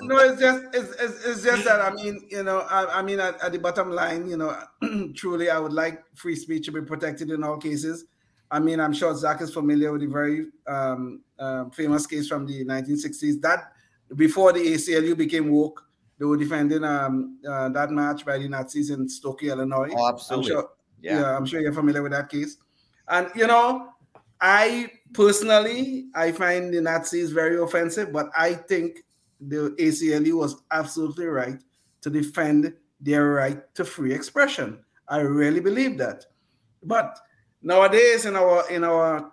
No, 0.00 0.18
it's 0.18 0.40
just 0.40 0.64
it's, 0.72 0.90
it's, 1.00 1.24
it's, 1.24 1.42
just 1.42 1.64
that 1.64 1.80
I 1.80 1.90
mean, 1.90 2.26
you 2.30 2.42
know, 2.42 2.60
I, 2.60 2.98
I 2.98 3.02
mean, 3.02 3.20
at, 3.20 3.40
at, 3.42 3.52
the 3.52 3.58
bottom 3.58 3.90
line, 3.90 4.28
you 4.28 4.36
know, 4.36 4.56
truly, 5.14 5.50
I 5.50 5.58
would 5.58 5.72
like 5.72 6.04
free 6.14 6.36
speech 6.36 6.66
to 6.66 6.72
be 6.72 6.80
protected 6.82 7.30
in 7.30 7.44
all 7.44 7.56
cases. 7.56 8.04
I 8.50 8.58
mean, 8.60 8.80
I'm 8.80 8.92
sure 8.92 9.14
Zach 9.14 9.42
is 9.42 9.52
familiar 9.52 9.92
with 9.92 10.00
the 10.00 10.06
very 10.06 10.46
um, 10.66 11.22
uh, 11.38 11.66
famous 11.70 12.06
case 12.06 12.28
from 12.28 12.46
the 12.46 12.64
1960s 12.64 13.40
that 13.42 13.72
before 14.16 14.52
the 14.52 14.60
ACLU 14.60 15.16
became 15.16 15.50
woke, 15.50 15.84
they 16.18 16.24
were 16.24 16.36
defending 16.36 16.82
um, 16.84 17.38
uh, 17.48 17.68
that 17.68 17.90
match 17.90 18.24
by 18.24 18.38
the 18.38 18.48
Nazis 18.48 18.90
in 18.90 19.06
Skokie, 19.06 19.50
Illinois. 19.50 19.90
Oh, 19.94 20.08
absolutely. 20.08 20.50
I'm 20.50 20.60
sure, 20.60 20.70
yeah. 21.00 21.20
yeah, 21.20 21.36
I'm 21.36 21.46
sure 21.46 21.60
you're 21.60 21.72
familiar 21.72 22.02
with 22.02 22.12
that 22.12 22.28
case. 22.28 22.56
And 23.08 23.30
you 23.34 23.46
know, 23.46 23.90
I 24.40 24.90
personally, 25.12 26.06
I 26.14 26.32
find 26.32 26.72
the 26.72 26.80
Nazis 26.80 27.32
very 27.32 27.60
offensive, 27.60 28.12
but 28.12 28.30
I 28.36 28.54
think 28.54 29.04
the 29.40 29.74
ACLU 29.78 30.32
was 30.34 30.62
absolutely 30.70 31.26
right 31.26 31.62
to 32.00 32.10
defend 32.10 32.74
their 33.00 33.26
right 33.30 33.74
to 33.74 33.84
free 33.84 34.12
expression. 34.12 34.80
I 35.08 35.20
really 35.20 35.60
believe 35.60 35.98
that. 35.98 36.26
But 36.82 37.18
nowadays, 37.62 38.24
in 38.24 38.36
our 38.36 38.68
in 38.70 38.84
our 38.84 39.32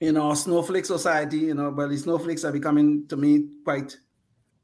in 0.00 0.16
our 0.16 0.36
snowflake 0.36 0.84
society, 0.84 1.38
you 1.38 1.54
know, 1.54 1.70
but 1.70 1.88
the 1.88 1.96
snowflakes 1.96 2.44
are 2.44 2.52
becoming 2.52 3.06
to 3.08 3.16
me 3.16 3.48
quite 3.64 3.96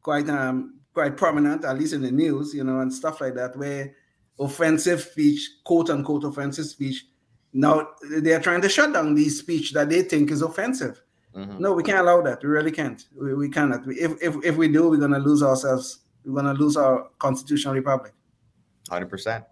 quite 0.02 0.28
um 0.28 0.80
quite 0.92 1.16
prominent, 1.16 1.64
at 1.64 1.78
least 1.78 1.94
in 1.94 2.02
the 2.02 2.10
news, 2.10 2.54
you 2.54 2.64
know, 2.64 2.80
and 2.80 2.92
stuff 2.92 3.20
like 3.20 3.34
that, 3.34 3.56
where 3.56 3.94
offensive 4.38 5.00
speech, 5.00 5.48
quote 5.64 5.90
unquote 5.90 6.24
offensive 6.24 6.66
speech. 6.66 7.06
Now 7.52 7.88
they're 8.18 8.40
trying 8.40 8.62
to 8.62 8.68
shut 8.68 8.92
down 8.92 9.14
the 9.14 9.28
speech 9.28 9.72
that 9.72 9.88
they 9.88 10.02
think 10.02 10.30
is 10.30 10.42
offensive. 10.42 11.02
Mm-hmm. 11.34 11.62
No, 11.62 11.72
we 11.72 11.82
can't 11.82 11.98
allow 11.98 12.20
that. 12.22 12.42
We 12.42 12.48
really 12.48 12.70
can't. 12.70 13.04
We, 13.14 13.34
we 13.34 13.48
cannot. 13.48 13.86
If, 13.86 14.22
if, 14.22 14.36
if 14.44 14.56
we 14.56 14.68
do, 14.68 14.90
we're 14.90 14.98
going 14.98 15.12
to 15.12 15.18
lose 15.18 15.42
ourselves. 15.42 16.00
We're 16.24 16.40
going 16.40 16.54
to 16.54 16.62
lose 16.62 16.76
our 16.76 17.08
constitutional 17.18 17.74
republic. 17.74 18.12
100%. 18.90 19.44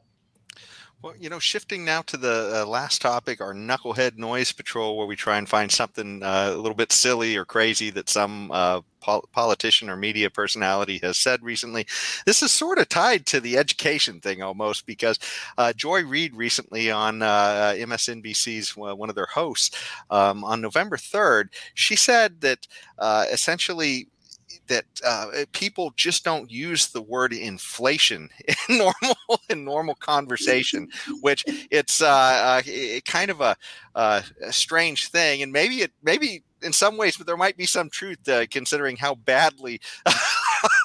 Well, 1.02 1.14
you 1.18 1.30
know, 1.30 1.38
shifting 1.38 1.82
now 1.82 2.02
to 2.02 2.18
the 2.18 2.60
uh, 2.60 2.66
last 2.66 3.00
topic, 3.00 3.40
our 3.40 3.54
knucklehead 3.54 4.18
noise 4.18 4.52
patrol, 4.52 4.98
where 4.98 5.06
we 5.06 5.16
try 5.16 5.38
and 5.38 5.48
find 5.48 5.72
something 5.72 6.22
uh, 6.22 6.50
a 6.52 6.56
little 6.58 6.74
bit 6.74 6.92
silly 6.92 7.38
or 7.38 7.46
crazy 7.46 7.88
that 7.88 8.10
some 8.10 8.50
uh, 8.52 8.82
pol- 9.00 9.26
politician 9.32 9.88
or 9.88 9.96
media 9.96 10.28
personality 10.28 10.98
has 11.02 11.16
said 11.16 11.42
recently. 11.42 11.86
This 12.26 12.42
is 12.42 12.52
sort 12.52 12.78
of 12.78 12.90
tied 12.90 13.24
to 13.26 13.40
the 13.40 13.56
education 13.56 14.20
thing 14.20 14.42
almost 14.42 14.84
because 14.84 15.18
uh, 15.56 15.72
Joy 15.72 16.04
Reid 16.04 16.36
recently 16.36 16.90
on 16.90 17.22
uh, 17.22 17.72
MSNBC's 17.78 18.76
uh, 18.76 18.94
one 18.94 19.08
of 19.08 19.14
their 19.16 19.28
hosts 19.32 19.74
um, 20.10 20.44
on 20.44 20.60
November 20.60 20.98
3rd, 20.98 21.48
she 21.72 21.96
said 21.96 22.42
that 22.42 22.68
essentially 23.32 24.08
that 24.70 24.84
uh, 25.04 25.26
eh, 25.34 25.44
people 25.52 25.92
just 25.96 26.24
don't 26.24 26.50
use 26.50 26.88
the 26.88 27.02
word 27.02 27.32
inflation 27.32 28.30
in 28.68 28.78
normal 28.78 29.16
in 29.50 29.64
normal 29.64 29.94
conversation, 29.96 30.88
which 31.20 31.44
it's 31.70 32.00
uh, 32.00 32.06
uh, 32.08 32.62
it, 32.64 33.04
kind 33.04 33.30
of 33.30 33.40
a, 33.40 33.56
uh, 33.94 34.22
a, 34.42 34.52
strange 34.52 35.10
thing, 35.10 35.42
and 35.42 35.52
maybe 35.52 35.82
it 35.82 35.92
maybe 36.02 36.42
in 36.62 36.72
some 36.72 36.96
ways, 36.96 37.16
but 37.16 37.26
there 37.26 37.36
might 37.36 37.56
be 37.56 37.66
some 37.66 37.90
truth 37.90 38.26
uh, 38.28 38.46
considering 38.50 38.96
how 38.96 39.14
badly. 39.14 39.80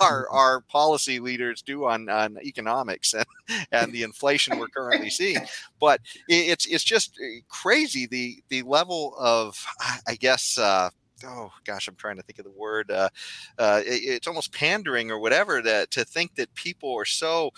our 0.02 0.30
our 0.30 0.62
policy 0.62 1.20
leaders 1.20 1.62
do 1.62 1.84
on, 1.84 2.08
on 2.08 2.38
economics 2.42 3.14
and, 3.14 3.26
and 3.74 3.92
the 3.92 4.04
inflation 4.04 4.58
we're 4.58 4.70
currently 4.70 5.10
seeing. 5.10 5.46
But 5.82 6.00
it's 6.30 6.66
it's 6.66 6.84
just 6.84 7.20
eh, 7.22 7.42
crazy 7.50 8.06
the 8.06 8.42
the 8.48 8.62
level 8.62 9.14
of 9.20 9.62
I 10.08 10.16
guess 10.16 10.58
uh, 10.58 10.92
oh 11.24 11.52
gosh, 11.66 11.88
I'm 11.88 11.96
trying 11.96 12.18
to 12.18 12.24
think 12.24 12.40
of 12.40 12.46
the 12.46 12.52
word. 12.52 12.92
Uh, 12.92 13.10
uh, 13.58 13.82
it, 13.86 14.04
it's 14.04 14.28
almost 14.28 14.54
pandering 14.54 15.12
or 15.12 15.20
whatever 15.20 15.62
to, 15.62 15.88
to 15.88 16.06
think 16.06 16.36
that 16.36 16.54
people 16.56 16.94
are 16.94 17.06
so 17.06 17.52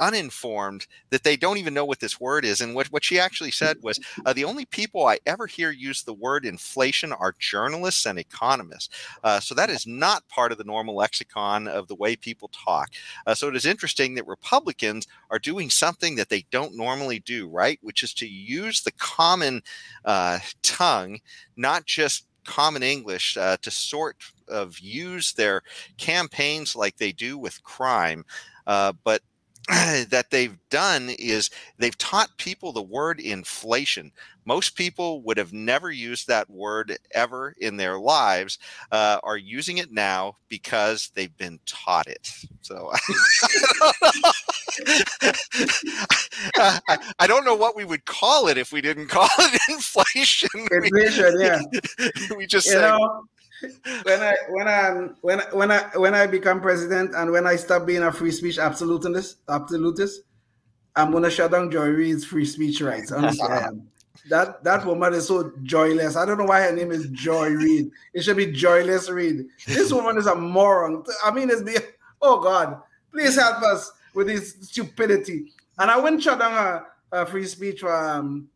uninformed 0.00 0.86
that 1.10 1.22
they 1.22 1.36
don't 1.36 1.58
even 1.58 1.74
know 1.74 1.84
what 1.84 2.00
this 2.00 2.20
word 2.20 2.44
is. 2.44 2.60
And 2.60 2.74
what, 2.74 2.86
what 2.88 3.04
she 3.04 3.18
actually 3.18 3.50
said 3.50 3.78
was 3.82 3.98
uh, 4.24 4.32
the 4.32 4.44
only 4.44 4.64
people 4.64 5.06
I 5.06 5.18
ever 5.26 5.46
hear 5.46 5.70
use 5.70 6.02
the 6.02 6.14
word 6.14 6.44
inflation 6.44 7.12
are 7.12 7.34
journalists 7.38 8.06
and 8.06 8.18
economists. 8.18 8.90
Uh, 9.24 9.40
so 9.40 9.54
that 9.54 9.70
is 9.70 9.86
not 9.86 10.28
part 10.28 10.52
of 10.52 10.58
the 10.58 10.64
normal 10.64 10.96
lexicon 10.96 11.68
of 11.68 11.88
the 11.88 11.94
way 11.94 12.16
people 12.16 12.48
talk. 12.52 12.90
Uh, 13.26 13.34
so 13.34 13.48
it 13.48 13.56
is 13.56 13.66
interesting 13.66 14.14
that 14.14 14.26
Republicans 14.26 15.06
are 15.30 15.38
doing 15.38 15.70
something 15.70 16.16
that 16.16 16.28
they 16.28 16.44
don't 16.50 16.76
normally 16.76 17.18
do, 17.20 17.48
right? 17.48 17.78
Which 17.82 18.02
is 18.02 18.14
to 18.14 18.26
use 18.28 18.82
the 18.82 18.92
common 18.92 19.62
uh, 20.04 20.38
tongue, 20.62 21.18
not 21.56 21.86
just 21.86 22.27
common 22.48 22.82
English 22.82 23.36
uh, 23.36 23.58
to 23.60 23.70
sort 23.70 24.16
of 24.48 24.78
use 24.78 25.34
their 25.34 25.60
campaigns 25.98 26.74
like 26.74 26.96
they 26.96 27.12
do 27.12 27.36
with 27.36 27.62
crime. 27.62 28.24
Uh, 28.66 28.94
but 29.04 29.20
that 29.68 30.30
they've 30.30 30.56
done 30.70 31.10
is 31.18 31.50
they've 31.76 31.98
taught 31.98 32.38
people 32.38 32.72
the 32.72 32.80
word 32.80 33.20
inflation. 33.20 34.10
Most 34.46 34.76
people 34.76 35.20
would 35.24 35.36
have 35.36 35.52
never 35.52 35.90
used 35.90 36.26
that 36.26 36.48
word 36.48 36.96
ever 37.12 37.54
in 37.58 37.76
their 37.76 37.98
lives, 37.98 38.58
uh, 38.90 39.18
are 39.22 39.36
using 39.36 39.76
it 39.76 39.92
now 39.92 40.36
because 40.48 41.10
they've 41.14 41.36
been 41.36 41.60
taught 41.66 42.06
it. 42.06 42.30
So 42.62 42.90
I, 46.56 46.98
I, 47.18 47.26
don't 47.26 47.44
know 47.44 47.54
what 47.54 47.76
we 47.76 47.84
would 47.84 48.04
call 48.04 48.48
it 48.48 48.58
if 48.58 48.72
we 48.72 48.80
didn't 48.80 49.08
call 49.08 49.28
it 49.38 49.60
inflation. 49.68 50.48
Inflation, 50.70 51.34
we, 51.38 51.44
yeah. 51.44 51.60
we 52.36 52.46
just 52.46 52.66
you 52.66 52.72
say, 52.72 52.80
know, 52.80 53.24
when 54.02 54.20
I 54.22 54.34
when 54.50 54.68
I 54.68 55.08
when 55.22 55.40
when 55.52 55.70
I 55.70 55.82
when 55.96 56.14
I 56.14 56.26
become 56.26 56.60
president 56.60 57.14
and 57.14 57.30
when 57.30 57.46
I 57.46 57.56
stop 57.56 57.86
being 57.86 58.02
a 58.02 58.12
free 58.12 58.30
speech 58.30 58.58
absolutist, 58.58 59.38
absolutist, 59.48 60.22
I'm 60.96 61.10
gonna 61.12 61.30
shut 61.30 61.50
down 61.50 61.70
Joy 61.70 61.88
Reid's 61.88 62.24
free 62.24 62.44
speech 62.44 62.80
rights. 62.80 63.12
Honestly. 63.12 63.48
That 64.28 64.62
that 64.64 64.84
woman 64.84 65.14
is 65.14 65.28
so 65.28 65.52
joyless. 65.62 66.16
I 66.16 66.26
don't 66.26 66.38
know 66.38 66.44
why 66.44 66.60
her 66.62 66.72
name 66.72 66.90
is 66.90 67.08
Joy 67.10 67.48
Reid. 67.50 67.90
It 68.12 68.22
should 68.22 68.36
be 68.36 68.52
Joyless 68.52 69.08
Reid. 69.08 69.46
This 69.66 69.92
woman 69.92 70.18
is 70.18 70.26
a 70.26 70.34
moron. 70.34 71.04
I 71.24 71.30
mean, 71.30 71.48
it's 71.48 71.62
be 71.62 71.76
oh 72.20 72.40
God, 72.40 72.80
please 73.10 73.36
help 73.36 73.62
us 73.62 73.90
with 74.18 74.28
his 74.28 74.56
stupidity. 74.62 75.52
And 75.78 75.92
I 75.92 75.96
wouldn't 75.96 76.24
shut 76.24 76.40
down 76.40 76.50
her, 76.52 76.86
her 77.12 77.24
free 77.24 77.46
speech 77.46 77.84
um, 77.84 78.48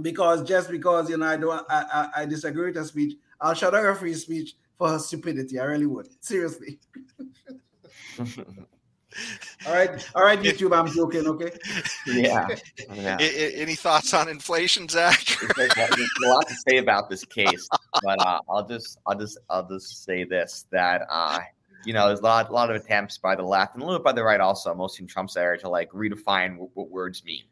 because 0.00 0.46
just 0.46 0.70
because 0.70 1.10
you 1.10 1.16
know 1.16 1.26
I 1.26 1.36
don't 1.36 1.66
I, 1.68 1.84
I, 1.92 2.22
I 2.22 2.26
disagree 2.26 2.66
with 2.66 2.76
her 2.76 2.84
speech 2.84 3.16
I'll 3.40 3.54
shut 3.54 3.72
down 3.72 3.82
her 3.82 3.96
free 3.96 4.14
speech 4.14 4.54
for 4.78 4.88
her 4.90 5.00
stupidity. 5.00 5.58
I 5.58 5.64
really 5.64 5.86
would. 5.86 6.08
Seriously. 6.20 6.78
all 9.66 9.74
right, 9.74 10.10
all 10.14 10.22
right, 10.22 10.40
YouTube. 10.40 10.76
I'm 10.76 10.86
joking. 10.86 11.26
Okay. 11.26 11.50
Yeah. 12.06 12.46
yeah. 12.94 13.16
Any 13.20 13.74
thoughts 13.74 14.14
on 14.14 14.28
inflation, 14.28 14.88
Zach? 14.88 15.24
There's 15.56 15.72
a 15.76 16.28
lot 16.28 16.46
to 16.46 16.54
say 16.68 16.78
about 16.78 17.10
this 17.10 17.24
case, 17.24 17.68
but 18.04 18.24
uh, 18.24 18.38
I'll 18.48 18.66
just, 18.66 18.98
I'll 19.06 19.18
just, 19.18 19.38
I'll 19.50 19.68
just 19.68 20.04
say 20.04 20.22
this: 20.22 20.66
that 20.70 21.02
uh, 21.10 21.40
you 21.84 21.92
know, 21.92 22.08
there's 22.08 22.20
a 22.20 22.24
lot, 22.24 22.50
a 22.50 22.52
lot 22.52 22.70
of 22.70 22.76
attempts 22.76 23.18
by 23.18 23.34
the 23.34 23.42
left 23.42 23.74
and 23.74 23.82
a 23.82 23.86
little 23.86 23.98
bit 23.98 24.04
by 24.04 24.12
the 24.12 24.22
right, 24.22 24.40
also, 24.40 24.74
mostly 24.74 25.04
in 25.04 25.08
Trump's 25.08 25.36
area, 25.36 25.58
to 25.60 25.68
like 25.68 25.90
redefine 25.90 26.56
what, 26.56 26.70
what 26.74 26.90
words 26.90 27.24
mean. 27.24 27.44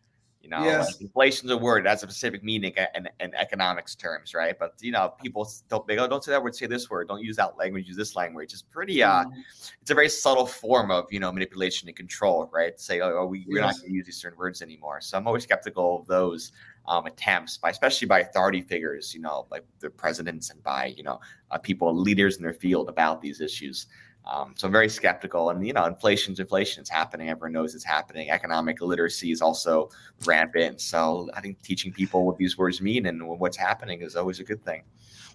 You 0.42 0.48
know, 0.48 0.64
yes. 0.64 0.88
like 0.88 1.00
inflation's 1.00 1.52
a 1.52 1.56
word 1.56 1.86
that's 1.86 2.02
a 2.02 2.06
specific 2.06 2.42
meaning 2.42 2.74
in, 2.96 3.08
in, 3.20 3.32
economics 3.36 3.94
terms, 3.94 4.34
right? 4.34 4.58
But 4.58 4.74
you 4.80 4.90
know, 4.90 5.14
people 5.22 5.48
don't 5.68 5.86
they 5.86 5.94
go, 5.94 6.08
don't 6.08 6.24
say 6.24 6.32
that 6.32 6.42
word, 6.42 6.56
say 6.56 6.66
this 6.66 6.90
word, 6.90 7.06
don't 7.06 7.22
use 7.22 7.36
that 7.36 7.56
language, 7.56 7.86
use 7.86 7.96
this 7.96 8.16
language. 8.16 8.52
It's 8.52 8.60
pretty 8.60 9.04
uh 9.04 9.22
mm-hmm. 9.22 9.40
it's 9.80 9.92
a 9.92 9.94
very 9.94 10.08
subtle 10.08 10.46
form 10.46 10.90
of 10.90 11.06
you 11.12 11.20
know 11.20 11.30
manipulation 11.30 11.86
and 11.88 11.96
control, 11.96 12.50
right? 12.52 12.78
Say, 12.80 13.00
oh, 13.00 13.18
oh 13.18 13.26
we, 13.26 13.46
we're 13.48 13.60
yes. 13.60 13.76
not 13.76 13.82
gonna 13.82 13.94
use 13.94 14.06
these 14.06 14.16
certain 14.16 14.36
words 14.36 14.62
anymore. 14.62 15.00
So 15.00 15.16
I'm 15.16 15.28
always 15.28 15.44
skeptical 15.44 16.00
of 16.00 16.08
those 16.08 16.50
um, 16.86 17.06
attempts 17.06 17.58
by 17.58 17.70
especially 17.70 18.08
by 18.08 18.20
authority 18.20 18.62
figures, 18.62 19.14
you 19.14 19.20
know, 19.20 19.46
like 19.50 19.64
the 19.78 19.90
presidents 19.90 20.50
and 20.50 20.62
by, 20.62 20.86
you 20.96 21.02
know, 21.02 21.20
uh, 21.50 21.58
people, 21.58 21.94
leaders 21.94 22.36
in 22.36 22.42
their 22.42 22.52
field 22.52 22.88
about 22.88 23.20
these 23.20 23.40
issues. 23.40 23.86
Um, 24.24 24.54
so 24.56 24.66
I'm 24.66 24.72
very 24.72 24.88
skeptical. 24.88 25.50
And 25.50 25.66
you 25.66 25.72
know, 25.72 25.84
inflation's 25.84 26.38
inflation. 26.38 26.80
It's 26.80 26.90
happening. 26.90 27.28
Everyone 27.28 27.52
knows 27.52 27.74
it's 27.74 27.84
happening. 27.84 28.30
Economic 28.30 28.80
illiteracy 28.80 29.32
is 29.32 29.42
also 29.42 29.90
rampant. 30.24 30.80
So 30.80 31.28
I 31.34 31.40
think 31.40 31.60
teaching 31.62 31.92
people 31.92 32.24
what 32.24 32.36
these 32.36 32.56
words 32.56 32.80
mean 32.80 33.06
and 33.06 33.26
what's 33.26 33.56
happening 33.56 34.02
is 34.02 34.16
always 34.16 34.40
a 34.40 34.44
good 34.44 34.64
thing. 34.64 34.82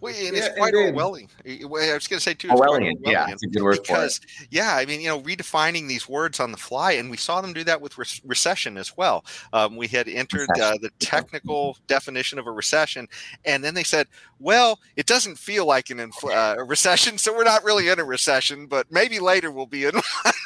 Well, 0.01 0.13
and 0.13 0.35
yeah, 0.35 0.45
it's 0.45 0.57
quite 0.57 0.73
Orwellian. 0.73 1.29
I 1.45 1.65
was 1.93 2.07
going 2.07 2.17
to 2.17 2.19
say 2.19 2.33
too. 2.33 2.49
Orwellian, 2.49 2.97
Orwellian, 2.97 2.97
yeah, 3.05 3.29
it's 3.29 3.43
a 3.43 3.47
good 3.47 3.63
word 3.63 3.79
because, 3.81 4.21
Yeah, 4.49 4.75
I 4.75 4.85
mean, 4.85 5.01
you 5.01 5.07
know, 5.07 5.21
redefining 5.21 5.87
these 5.87 6.07
words 6.07 6.39
on 6.39 6.51
the 6.51 6.57
fly, 6.57 6.93
and 6.93 7.09
we 7.09 7.17
saw 7.17 7.41
them 7.41 7.53
do 7.53 7.63
that 7.63 7.81
with 7.81 7.97
re- 7.97 8.05
recession 8.25 8.77
as 8.77 8.95
well. 8.95 9.25
Um, 9.53 9.75
we 9.75 9.87
had 9.87 10.07
entered 10.07 10.49
uh, 10.59 10.77
the 10.81 10.91
technical 10.99 11.77
definition 11.87 12.39
of 12.39 12.47
a 12.47 12.51
recession, 12.51 13.07
and 13.45 13.63
then 13.63 13.73
they 13.73 13.83
said, 13.83 14.07
"Well, 14.39 14.79
it 14.95 15.05
doesn't 15.05 15.37
feel 15.37 15.65
like 15.65 15.89
an 15.89 15.97
infl- 15.97 16.33
uh, 16.33 16.59
a 16.59 16.63
recession, 16.63 17.17
so 17.17 17.35
we're 17.35 17.43
not 17.43 17.63
really 17.63 17.89
in 17.89 17.99
a 17.99 18.05
recession, 18.05 18.67
but 18.67 18.91
maybe 18.91 19.19
later 19.19 19.51
we'll 19.51 19.65
be 19.65 19.85
in." 19.85 19.93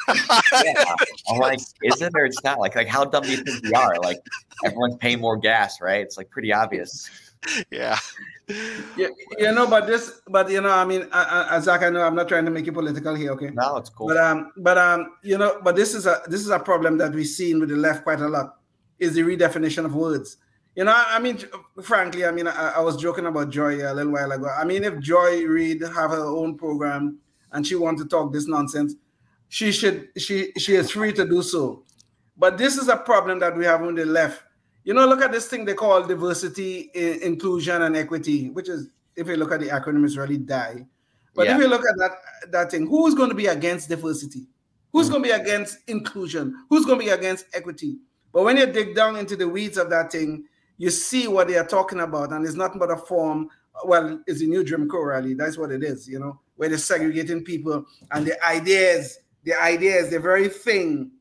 yeah, 0.08 0.94
I'm 1.28 1.38
like, 1.38 1.60
is 1.82 2.00
it 2.00 2.12
or 2.14 2.24
it's 2.24 2.42
not? 2.42 2.58
Like, 2.58 2.74
like 2.74 2.88
how 2.88 3.04
dumb 3.04 3.24
do 3.24 3.30
you 3.30 3.38
think 3.38 3.62
we 3.62 3.72
are? 3.72 3.96
Like, 4.00 4.18
everyone's 4.64 4.96
paying 4.96 5.20
more 5.20 5.36
gas, 5.36 5.80
right? 5.80 6.00
It's 6.00 6.16
like 6.16 6.30
pretty 6.30 6.52
obvious. 6.52 7.10
Yeah 7.70 7.98
yeah, 8.96 9.08
you 9.38 9.52
know, 9.52 9.66
but 9.66 9.86
this, 9.86 10.20
but 10.26 10.50
you 10.50 10.60
know, 10.60 10.70
I 10.70 10.84
mean, 10.84 11.08
I, 11.12 11.48
I, 11.52 11.60
Zach, 11.60 11.82
I 11.82 11.90
know 11.90 12.02
I'm 12.02 12.14
not 12.14 12.28
trying 12.28 12.44
to 12.44 12.50
make 12.50 12.66
it 12.66 12.72
political 12.72 13.14
here, 13.14 13.32
okay? 13.32 13.50
No, 13.52 13.76
it's 13.76 13.90
cool. 13.90 14.08
But 14.08 14.16
um, 14.18 14.52
but 14.56 14.78
um, 14.78 15.14
you 15.22 15.38
know, 15.38 15.60
but 15.62 15.76
this 15.76 15.94
is 15.94 16.06
a 16.06 16.22
this 16.26 16.40
is 16.40 16.50
a 16.50 16.58
problem 16.58 16.98
that 16.98 17.12
we've 17.12 17.26
seen 17.26 17.60
with 17.60 17.68
the 17.68 17.76
left 17.76 18.04
quite 18.04 18.20
a 18.20 18.28
lot, 18.28 18.56
is 18.98 19.14
the 19.14 19.22
redefinition 19.22 19.84
of 19.84 19.94
words. 19.94 20.38
You 20.74 20.84
know, 20.84 20.94
I 20.94 21.18
mean, 21.18 21.38
frankly, 21.82 22.24
I 22.24 22.30
mean, 22.30 22.48
I, 22.48 22.74
I 22.76 22.80
was 22.80 22.96
joking 22.96 23.26
about 23.26 23.50
Joy 23.50 23.76
a 23.76 23.92
little 23.92 24.12
while 24.12 24.32
ago. 24.32 24.48
I 24.48 24.64
mean, 24.64 24.84
if 24.84 24.98
Joy 25.00 25.44
Reid 25.44 25.82
have 25.82 26.10
her 26.10 26.24
own 26.24 26.56
program 26.56 27.18
and 27.52 27.66
she 27.66 27.74
want 27.74 27.98
to 27.98 28.06
talk 28.06 28.32
this 28.32 28.46
nonsense, 28.46 28.94
she 29.48 29.70
should 29.70 30.08
she 30.16 30.52
she 30.58 30.74
is 30.74 30.90
free 30.90 31.12
to 31.12 31.26
do 31.26 31.42
so. 31.42 31.84
But 32.36 32.58
this 32.58 32.76
is 32.76 32.88
a 32.88 32.96
problem 32.96 33.38
that 33.40 33.56
we 33.56 33.64
have 33.66 33.82
on 33.82 33.94
the 33.94 34.06
left 34.06 34.42
you 34.84 34.94
know, 34.94 35.06
look 35.06 35.22
at 35.22 35.32
this 35.32 35.48
thing 35.48 35.64
they 35.64 35.74
call 35.74 36.02
diversity, 36.06 36.90
inclusion, 36.94 37.82
and 37.82 37.96
equity, 37.96 38.50
which 38.50 38.68
is, 38.68 38.88
if 39.16 39.28
you 39.28 39.36
look 39.36 39.52
at 39.52 39.60
the 39.60 39.68
acronym, 39.68 40.16
really 40.16 40.38
die. 40.38 40.86
But 41.34 41.46
yeah. 41.46 41.56
if 41.56 41.62
you 41.62 41.68
look 41.68 41.82
at 41.82 41.96
that 41.98 42.50
that 42.50 42.70
thing, 42.70 42.86
who's 42.86 43.14
going 43.14 43.30
to 43.30 43.34
be 43.34 43.46
against 43.46 43.88
diversity? 43.88 44.48
Who's 44.92 45.08
mm 45.08 45.12
going 45.12 45.22
to 45.22 45.28
be 45.28 45.34
against 45.34 45.78
inclusion? 45.88 46.54
Who's 46.68 46.84
going 46.84 46.98
to 46.98 47.04
be 47.04 47.10
against 47.10 47.46
equity? 47.54 47.96
But 48.32 48.44
when 48.44 48.56
you 48.56 48.66
dig 48.66 48.94
down 48.94 49.16
into 49.16 49.36
the 49.36 49.48
weeds 49.48 49.78
of 49.78 49.88
that 49.90 50.12
thing, 50.12 50.44
you 50.76 50.90
see 50.90 51.28
what 51.28 51.48
they 51.48 51.56
are 51.56 51.66
talking 51.66 52.00
about, 52.00 52.32
and 52.32 52.44
it's 52.44 52.56
nothing 52.56 52.78
but 52.78 52.90
a 52.90 52.96
form. 52.96 53.48
Well, 53.84 54.22
it's 54.26 54.42
a 54.42 54.46
new 54.46 54.64
Jim 54.64 54.88
Crow 54.88 55.04
rally. 55.04 55.34
That's 55.34 55.56
what 55.56 55.70
it 55.70 55.82
is, 55.82 56.08
you 56.08 56.18
know, 56.18 56.40
where 56.56 56.68
they're 56.68 56.78
segregating 56.78 57.44
people, 57.44 57.86
and 58.10 58.26
the 58.26 58.42
ideas, 58.44 59.18
the 59.44 59.54
ideas, 59.54 60.10
the 60.10 60.20
very 60.20 60.48
thing 60.48 61.12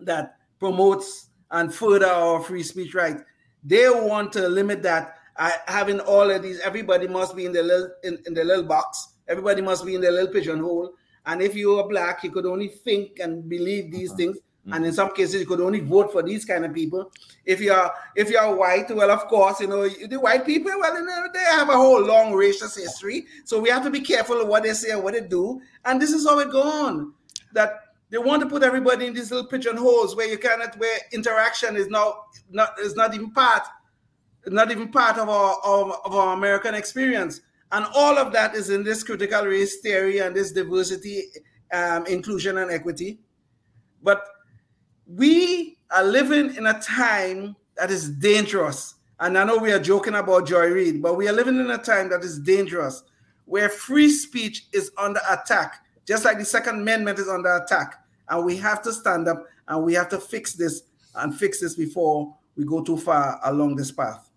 that 0.00 0.36
promotes 0.60 1.30
and 1.54 1.72
further 1.72 2.06
our 2.06 2.40
free 2.40 2.62
speech 2.62 2.94
rights. 2.94 3.22
They 3.62 3.88
want 3.88 4.32
to 4.32 4.48
limit 4.48 4.82
that. 4.82 5.14
Uh, 5.36 5.50
having 5.66 6.00
all 6.00 6.30
of 6.30 6.42
these, 6.42 6.60
everybody 6.60 7.08
must 7.08 7.34
be 7.34 7.46
in 7.46 7.52
the 7.52 7.62
little 7.62 7.90
in, 8.04 8.18
in 8.26 8.34
the 8.34 8.44
little 8.44 8.64
box. 8.64 9.14
Everybody 9.26 9.62
must 9.62 9.84
be 9.84 9.94
in 9.94 10.00
the 10.00 10.10
little 10.10 10.32
pigeonhole. 10.32 10.94
And 11.26 11.40
if 11.40 11.56
you 11.56 11.78
are 11.78 11.88
black, 11.88 12.22
you 12.22 12.30
could 12.30 12.46
only 12.46 12.68
think 12.68 13.18
and 13.20 13.48
believe 13.48 13.90
these 13.90 14.10
uh-huh. 14.10 14.16
things. 14.16 14.36
Mm-hmm. 14.36 14.72
And 14.74 14.86
in 14.86 14.92
some 14.92 15.12
cases, 15.14 15.40
you 15.40 15.46
could 15.46 15.60
only 15.60 15.80
vote 15.80 16.12
for 16.12 16.22
these 16.22 16.44
kind 16.44 16.64
of 16.64 16.72
people. 16.72 17.10
If 17.44 17.60
you're 17.60 17.90
if 18.16 18.30
you're 18.30 18.54
white, 18.54 18.94
well, 18.94 19.10
of 19.10 19.26
course, 19.28 19.60
you 19.60 19.68
know 19.68 19.88
the 19.88 20.20
white 20.20 20.44
people. 20.44 20.72
Well, 20.78 20.96
you 20.96 21.04
know, 21.04 21.28
they 21.32 21.40
have 21.40 21.68
a 21.68 21.76
whole 21.76 22.04
long 22.04 22.32
racist 22.32 22.76
history, 22.76 23.26
so 23.44 23.60
we 23.60 23.70
have 23.70 23.84
to 23.84 23.90
be 23.90 24.00
careful 24.00 24.40
of 24.40 24.48
what 24.48 24.64
they 24.64 24.72
say 24.72 24.90
and 24.90 25.02
what 25.02 25.14
they 25.14 25.20
do. 25.20 25.60
And 25.84 26.00
this 26.00 26.10
is 26.10 26.26
how 26.26 26.38
it 26.40 26.50
goes. 26.50 26.64
On. 26.64 27.14
That 27.52 27.83
they 28.14 28.18
want 28.18 28.40
to 28.40 28.48
put 28.48 28.62
everybody 28.62 29.06
in 29.06 29.12
these 29.12 29.32
little 29.32 29.48
pigeonholes 29.48 30.14
where 30.14 30.28
you 30.28 30.38
cannot, 30.38 30.78
where 30.78 30.98
interaction 31.10 31.74
is 31.74 31.88
now 31.88 32.14
not 32.48 32.78
is 32.78 32.94
not 32.94 33.12
even 33.12 33.32
part, 33.32 33.64
not 34.46 34.70
even 34.70 34.92
part 34.92 35.18
of 35.18 35.28
our 35.28 35.56
of, 35.64 35.96
of 36.04 36.14
our 36.14 36.36
American 36.36 36.76
experience. 36.76 37.40
And 37.72 37.84
all 37.92 38.16
of 38.16 38.32
that 38.32 38.54
is 38.54 38.70
in 38.70 38.84
this 38.84 39.02
critical 39.02 39.46
race 39.46 39.80
theory 39.80 40.20
and 40.20 40.36
this 40.36 40.52
diversity, 40.52 41.24
um, 41.72 42.06
inclusion, 42.06 42.58
and 42.58 42.70
equity. 42.70 43.18
But 44.00 44.24
we 45.08 45.78
are 45.90 46.04
living 46.04 46.54
in 46.54 46.66
a 46.66 46.80
time 46.80 47.56
that 47.76 47.90
is 47.90 48.08
dangerous. 48.10 48.94
And 49.18 49.36
I 49.36 49.42
know 49.42 49.56
we 49.56 49.72
are 49.72 49.80
joking 49.80 50.14
about 50.14 50.46
Joy 50.46 50.68
Reid, 50.68 51.02
but 51.02 51.16
we 51.16 51.26
are 51.26 51.32
living 51.32 51.58
in 51.58 51.68
a 51.68 51.78
time 51.78 52.10
that 52.10 52.22
is 52.22 52.38
dangerous 52.38 53.02
where 53.46 53.68
free 53.68 54.08
speech 54.08 54.68
is 54.72 54.92
under 54.98 55.20
attack, 55.28 55.84
just 56.06 56.24
like 56.24 56.38
the 56.38 56.44
Second 56.44 56.76
Amendment 56.76 57.18
is 57.18 57.28
under 57.28 57.56
attack. 57.56 58.03
And 58.28 58.44
we 58.44 58.56
have 58.56 58.82
to 58.82 58.92
stand 58.92 59.28
up 59.28 59.44
and 59.68 59.84
we 59.84 59.94
have 59.94 60.08
to 60.10 60.18
fix 60.18 60.52
this 60.54 60.82
and 61.14 61.34
fix 61.34 61.60
this 61.60 61.74
before 61.74 62.34
we 62.56 62.64
go 62.64 62.82
too 62.82 62.96
far 62.96 63.40
along 63.44 63.76
this 63.76 63.90
path. 63.90 64.30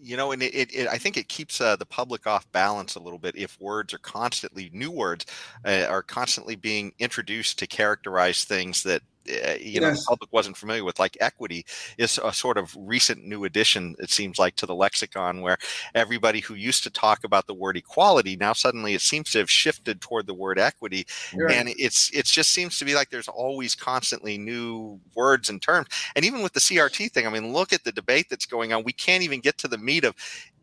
You 0.00 0.16
know, 0.16 0.32
and 0.32 0.42
it, 0.42 0.54
it, 0.54 0.74
it, 0.74 0.88
I 0.88 0.98
think 0.98 1.16
it 1.16 1.28
keeps 1.28 1.60
uh, 1.60 1.76
the 1.76 1.86
public 1.86 2.26
off 2.26 2.50
balance 2.52 2.94
a 2.94 3.00
little 3.00 3.18
bit 3.18 3.36
if 3.36 3.58
words 3.60 3.94
are 3.94 3.98
constantly 3.98 4.70
new 4.72 4.90
words 4.90 5.26
uh, 5.64 5.86
are 5.88 6.02
constantly 6.02 6.56
being 6.56 6.92
introduced 6.98 7.58
to 7.58 7.66
characterize 7.66 8.44
things 8.44 8.82
that 8.82 9.02
uh, 9.30 9.54
you 9.60 9.80
know 9.80 9.90
the 9.90 10.04
public 10.06 10.32
wasn't 10.32 10.56
familiar 10.56 10.84
with 10.84 10.98
like 10.98 11.16
equity 11.20 11.64
is 11.98 12.18
a 12.22 12.32
sort 12.32 12.58
of 12.58 12.74
recent 12.78 13.24
new 13.24 13.44
addition 13.44 13.94
it 13.98 14.10
seems 14.10 14.38
like 14.38 14.56
to 14.56 14.66
the 14.66 14.74
lexicon 14.74 15.40
where 15.40 15.58
everybody 15.94 16.40
who 16.40 16.54
used 16.54 16.82
to 16.82 16.90
talk 16.90 17.24
about 17.24 17.46
the 17.46 17.54
word 17.54 17.76
equality 17.76 18.36
now 18.36 18.52
suddenly 18.52 18.94
it 18.94 19.00
seems 19.00 19.30
to 19.30 19.38
have 19.38 19.50
shifted 19.50 20.00
toward 20.00 20.26
the 20.26 20.34
word 20.34 20.58
equity. 20.58 21.06
And 21.52 21.68
it's 21.78 22.10
it 22.12 22.26
just 22.26 22.50
seems 22.50 22.78
to 22.78 22.84
be 22.84 22.94
like 22.94 23.10
there's 23.10 23.28
always 23.28 23.74
constantly 23.74 24.38
new 24.38 25.00
words 25.14 25.48
and 25.48 25.60
terms. 25.60 25.88
And 26.16 26.24
even 26.24 26.42
with 26.42 26.52
the 26.52 26.60
crt 26.60 27.12
thing 27.12 27.26
i 27.26 27.30
mean 27.30 27.52
look 27.52 27.72
at 27.72 27.84
the 27.84 27.92
debate 27.92 28.26
that's 28.30 28.46
going 28.46 28.72
on. 28.72 28.84
We 28.84 28.92
can't 28.92 29.22
even 29.22 29.40
get 29.40 29.58
to 29.58 29.68
the 29.68 29.78
meat 29.78 30.04
of 30.04 30.14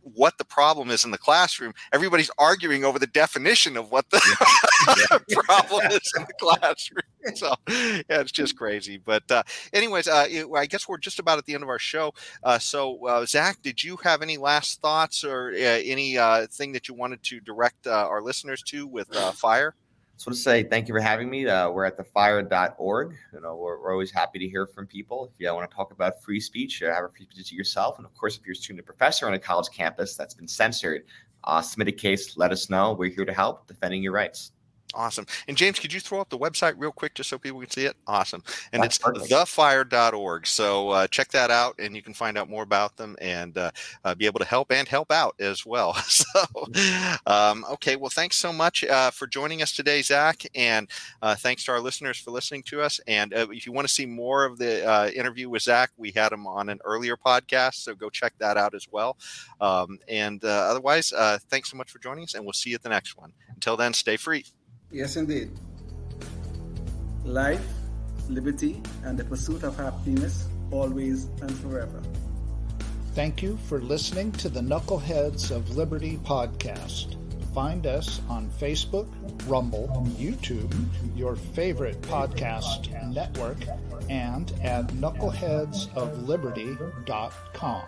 what 0.03 0.37
the 0.37 0.45
problem 0.45 0.89
is 0.89 1.05
in 1.05 1.11
the 1.11 1.17
classroom. 1.17 1.73
Everybody's 1.93 2.31
arguing 2.37 2.83
over 2.83 2.99
the 2.99 3.07
definition 3.07 3.77
of 3.77 3.91
what 3.91 4.09
the 4.09 4.21
yeah. 4.87 5.17
problem 5.45 5.85
is 5.91 6.11
in 6.17 6.23
the 6.23 6.33
classroom. 6.39 7.01
So 7.35 7.53
yeah, 7.69 8.01
it's 8.09 8.31
just 8.31 8.57
crazy. 8.57 8.97
But 8.97 9.29
uh, 9.29 9.43
anyways, 9.73 10.07
uh, 10.07 10.25
I 10.55 10.65
guess 10.65 10.89
we're 10.89 10.97
just 10.97 11.19
about 11.19 11.37
at 11.37 11.45
the 11.45 11.53
end 11.53 11.61
of 11.61 11.69
our 11.69 11.77
show. 11.77 12.15
Uh, 12.41 12.57
so 12.57 13.05
uh, 13.05 13.27
Zach, 13.27 13.61
did 13.61 13.83
you 13.83 13.95
have 13.97 14.23
any 14.23 14.37
last 14.37 14.81
thoughts 14.81 15.23
or 15.23 15.51
uh, 15.51 15.55
any 15.55 16.17
uh, 16.17 16.47
thing 16.47 16.71
that 16.71 16.87
you 16.87 16.95
wanted 16.95 17.21
to 17.21 17.39
direct 17.39 17.85
our 17.85 18.23
listeners 18.23 18.63
to 18.63 18.87
with 18.87 19.13
FIRE? 19.35 19.75
Just 20.21 20.27
want 20.27 20.35
to 20.35 20.43
say 20.43 20.61
thank 20.61 20.87
you 20.87 20.93
for 20.93 20.99
having 20.99 21.31
me. 21.31 21.47
Uh, 21.47 21.71
we're 21.71 21.83
at 21.83 21.97
thefire.org. 21.97 23.15
You 23.33 23.41
know, 23.41 23.55
we're, 23.55 23.81
we're, 23.81 23.91
always 23.91 24.11
happy 24.11 24.37
to 24.37 24.47
hear 24.47 24.67
from 24.67 24.85
people. 24.85 25.25
If 25.25 25.31
you 25.39 25.51
want 25.51 25.67
to 25.67 25.75
talk 25.75 25.91
about 25.91 26.21
free 26.21 26.39
speech, 26.39 26.83
uh, 26.83 26.93
have 26.93 27.05
a 27.05 27.09
free 27.09 27.25
speech 27.25 27.49
to 27.49 27.55
yourself. 27.55 27.97
And 27.97 28.05
of 28.05 28.13
course, 28.13 28.37
if 28.37 28.45
you're 28.45 28.53
a 28.53 28.55
student 28.55 28.81
or 28.81 28.83
professor 28.83 29.25
on 29.25 29.33
a 29.33 29.39
college 29.39 29.69
campus 29.73 30.15
that's 30.15 30.35
been 30.35 30.47
censored, 30.47 31.05
uh, 31.45 31.59
submit 31.59 31.87
a 31.87 31.91
case, 31.91 32.37
let 32.37 32.51
us 32.51 32.69
know. 32.69 32.93
We're 32.93 33.09
here 33.09 33.25
to 33.25 33.33
help 33.33 33.65
defending 33.65 34.03
your 34.03 34.11
rights. 34.11 34.51
Awesome. 34.93 35.25
And 35.47 35.55
James, 35.55 35.79
could 35.79 35.93
you 35.93 35.99
throw 35.99 36.19
up 36.19 36.29
the 36.29 36.37
website 36.37 36.73
real 36.77 36.91
quick 36.91 37.13
just 37.13 37.29
so 37.29 37.37
people 37.37 37.59
can 37.61 37.69
see 37.69 37.85
it? 37.85 37.95
Awesome. 38.07 38.43
And 38.73 38.83
That's 38.83 38.97
it's 38.97 39.03
perfect. 39.03 39.31
thefire.org. 39.31 40.45
So 40.47 40.89
uh, 40.89 41.07
check 41.07 41.29
that 41.29 41.49
out 41.49 41.75
and 41.79 41.95
you 41.95 42.01
can 42.01 42.13
find 42.13 42.37
out 42.37 42.49
more 42.49 42.63
about 42.63 42.97
them 42.97 43.15
and 43.21 43.57
uh, 43.57 43.71
uh, 44.03 44.15
be 44.15 44.25
able 44.25 44.39
to 44.39 44.45
help 44.45 44.71
and 44.71 44.87
help 44.87 45.11
out 45.11 45.35
as 45.39 45.65
well. 45.65 45.93
so, 46.07 46.25
um, 47.25 47.65
okay. 47.71 47.95
Well, 47.95 48.09
thanks 48.09 48.37
so 48.37 48.51
much 48.51 48.83
uh, 48.83 49.11
for 49.11 49.27
joining 49.27 49.61
us 49.61 49.71
today, 49.73 50.01
Zach. 50.01 50.43
And 50.55 50.89
uh, 51.21 51.35
thanks 51.35 51.63
to 51.65 51.71
our 51.71 51.79
listeners 51.79 52.17
for 52.17 52.31
listening 52.31 52.63
to 52.63 52.81
us. 52.81 52.99
And 53.07 53.33
uh, 53.33 53.47
if 53.51 53.65
you 53.65 53.71
want 53.71 53.87
to 53.87 53.93
see 53.93 54.05
more 54.05 54.43
of 54.43 54.57
the 54.57 55.11
interview 55.15 55.49
with 55.49 55.63
Zach, 55.63 55.91
we 55.97 56.11
had 56.11 56.33
him 56.33 56.45
on 56.47 56.69
an 56.69 56.79
earlier 56.83 57.15
podcast. 57.15 57.75
So 57.75 57.95
go 57.95 58.09
check 58.09 58.33
that 58.39 58.57
out 58.57 58.75
as 58.75 58.87
well. 58.91 59.17
Um, 59.61 59.99
and 60.07 60.43
otherwise, 60.43 61.13
thanks 61.49 61.71
so 61.71 61.77
much 61.77 61.89
for 61.89 61.99
joining 61.99 62.25
us 62.25 62.35
and 62.35 62.43
we'll 62.43 62.53
see 62.53 62.71
you 62.71 62.75
at 62.75 62.83
the 62.83 62.89
next 62.89 63.17
one. 63.17 63.31
Until 63.55 63.77
then, 63.77 63.93
stay 63.93 64.17
free. 64.17 64.45
Yes, 64.91 65.15
indeed. 65.15 65.51
Life, 67.23 67.65
liberty, 68.29 68.81
and 69.03 69.17
the 69.17 69.23
pursuit 69.23 69.63
of 69.63 69.77
happiness 69.77 70.47
always 70.71 71.25
and 71.41 71.55
forever. 71.59 72.01
Thank 73.13 73.43
you 73.43 73.57
for 73.67 73.81
listening 73.81 74.31
to 74.33 74.49
the 74.49 74.61
Knuckleheads 74.61 75.49
of 75.51 75.75
Liberty 75.75 76.17
podcast. 76.23 77.17
Find 77.53 77.85
us 77.85 78.21
on 78.29 78.49
Facebook, 78.51 79.09
Rumble, 79.47 79.89
YouTube, 80.17 80.73
your 81.15 81.35
favorite 81.35 82.01
podcast 82.01 82.89
network, 83.11 83.57
and 84.09 84.51
at 84.63 84.87
knuckleheadsofliberty.com. 84.87 87.83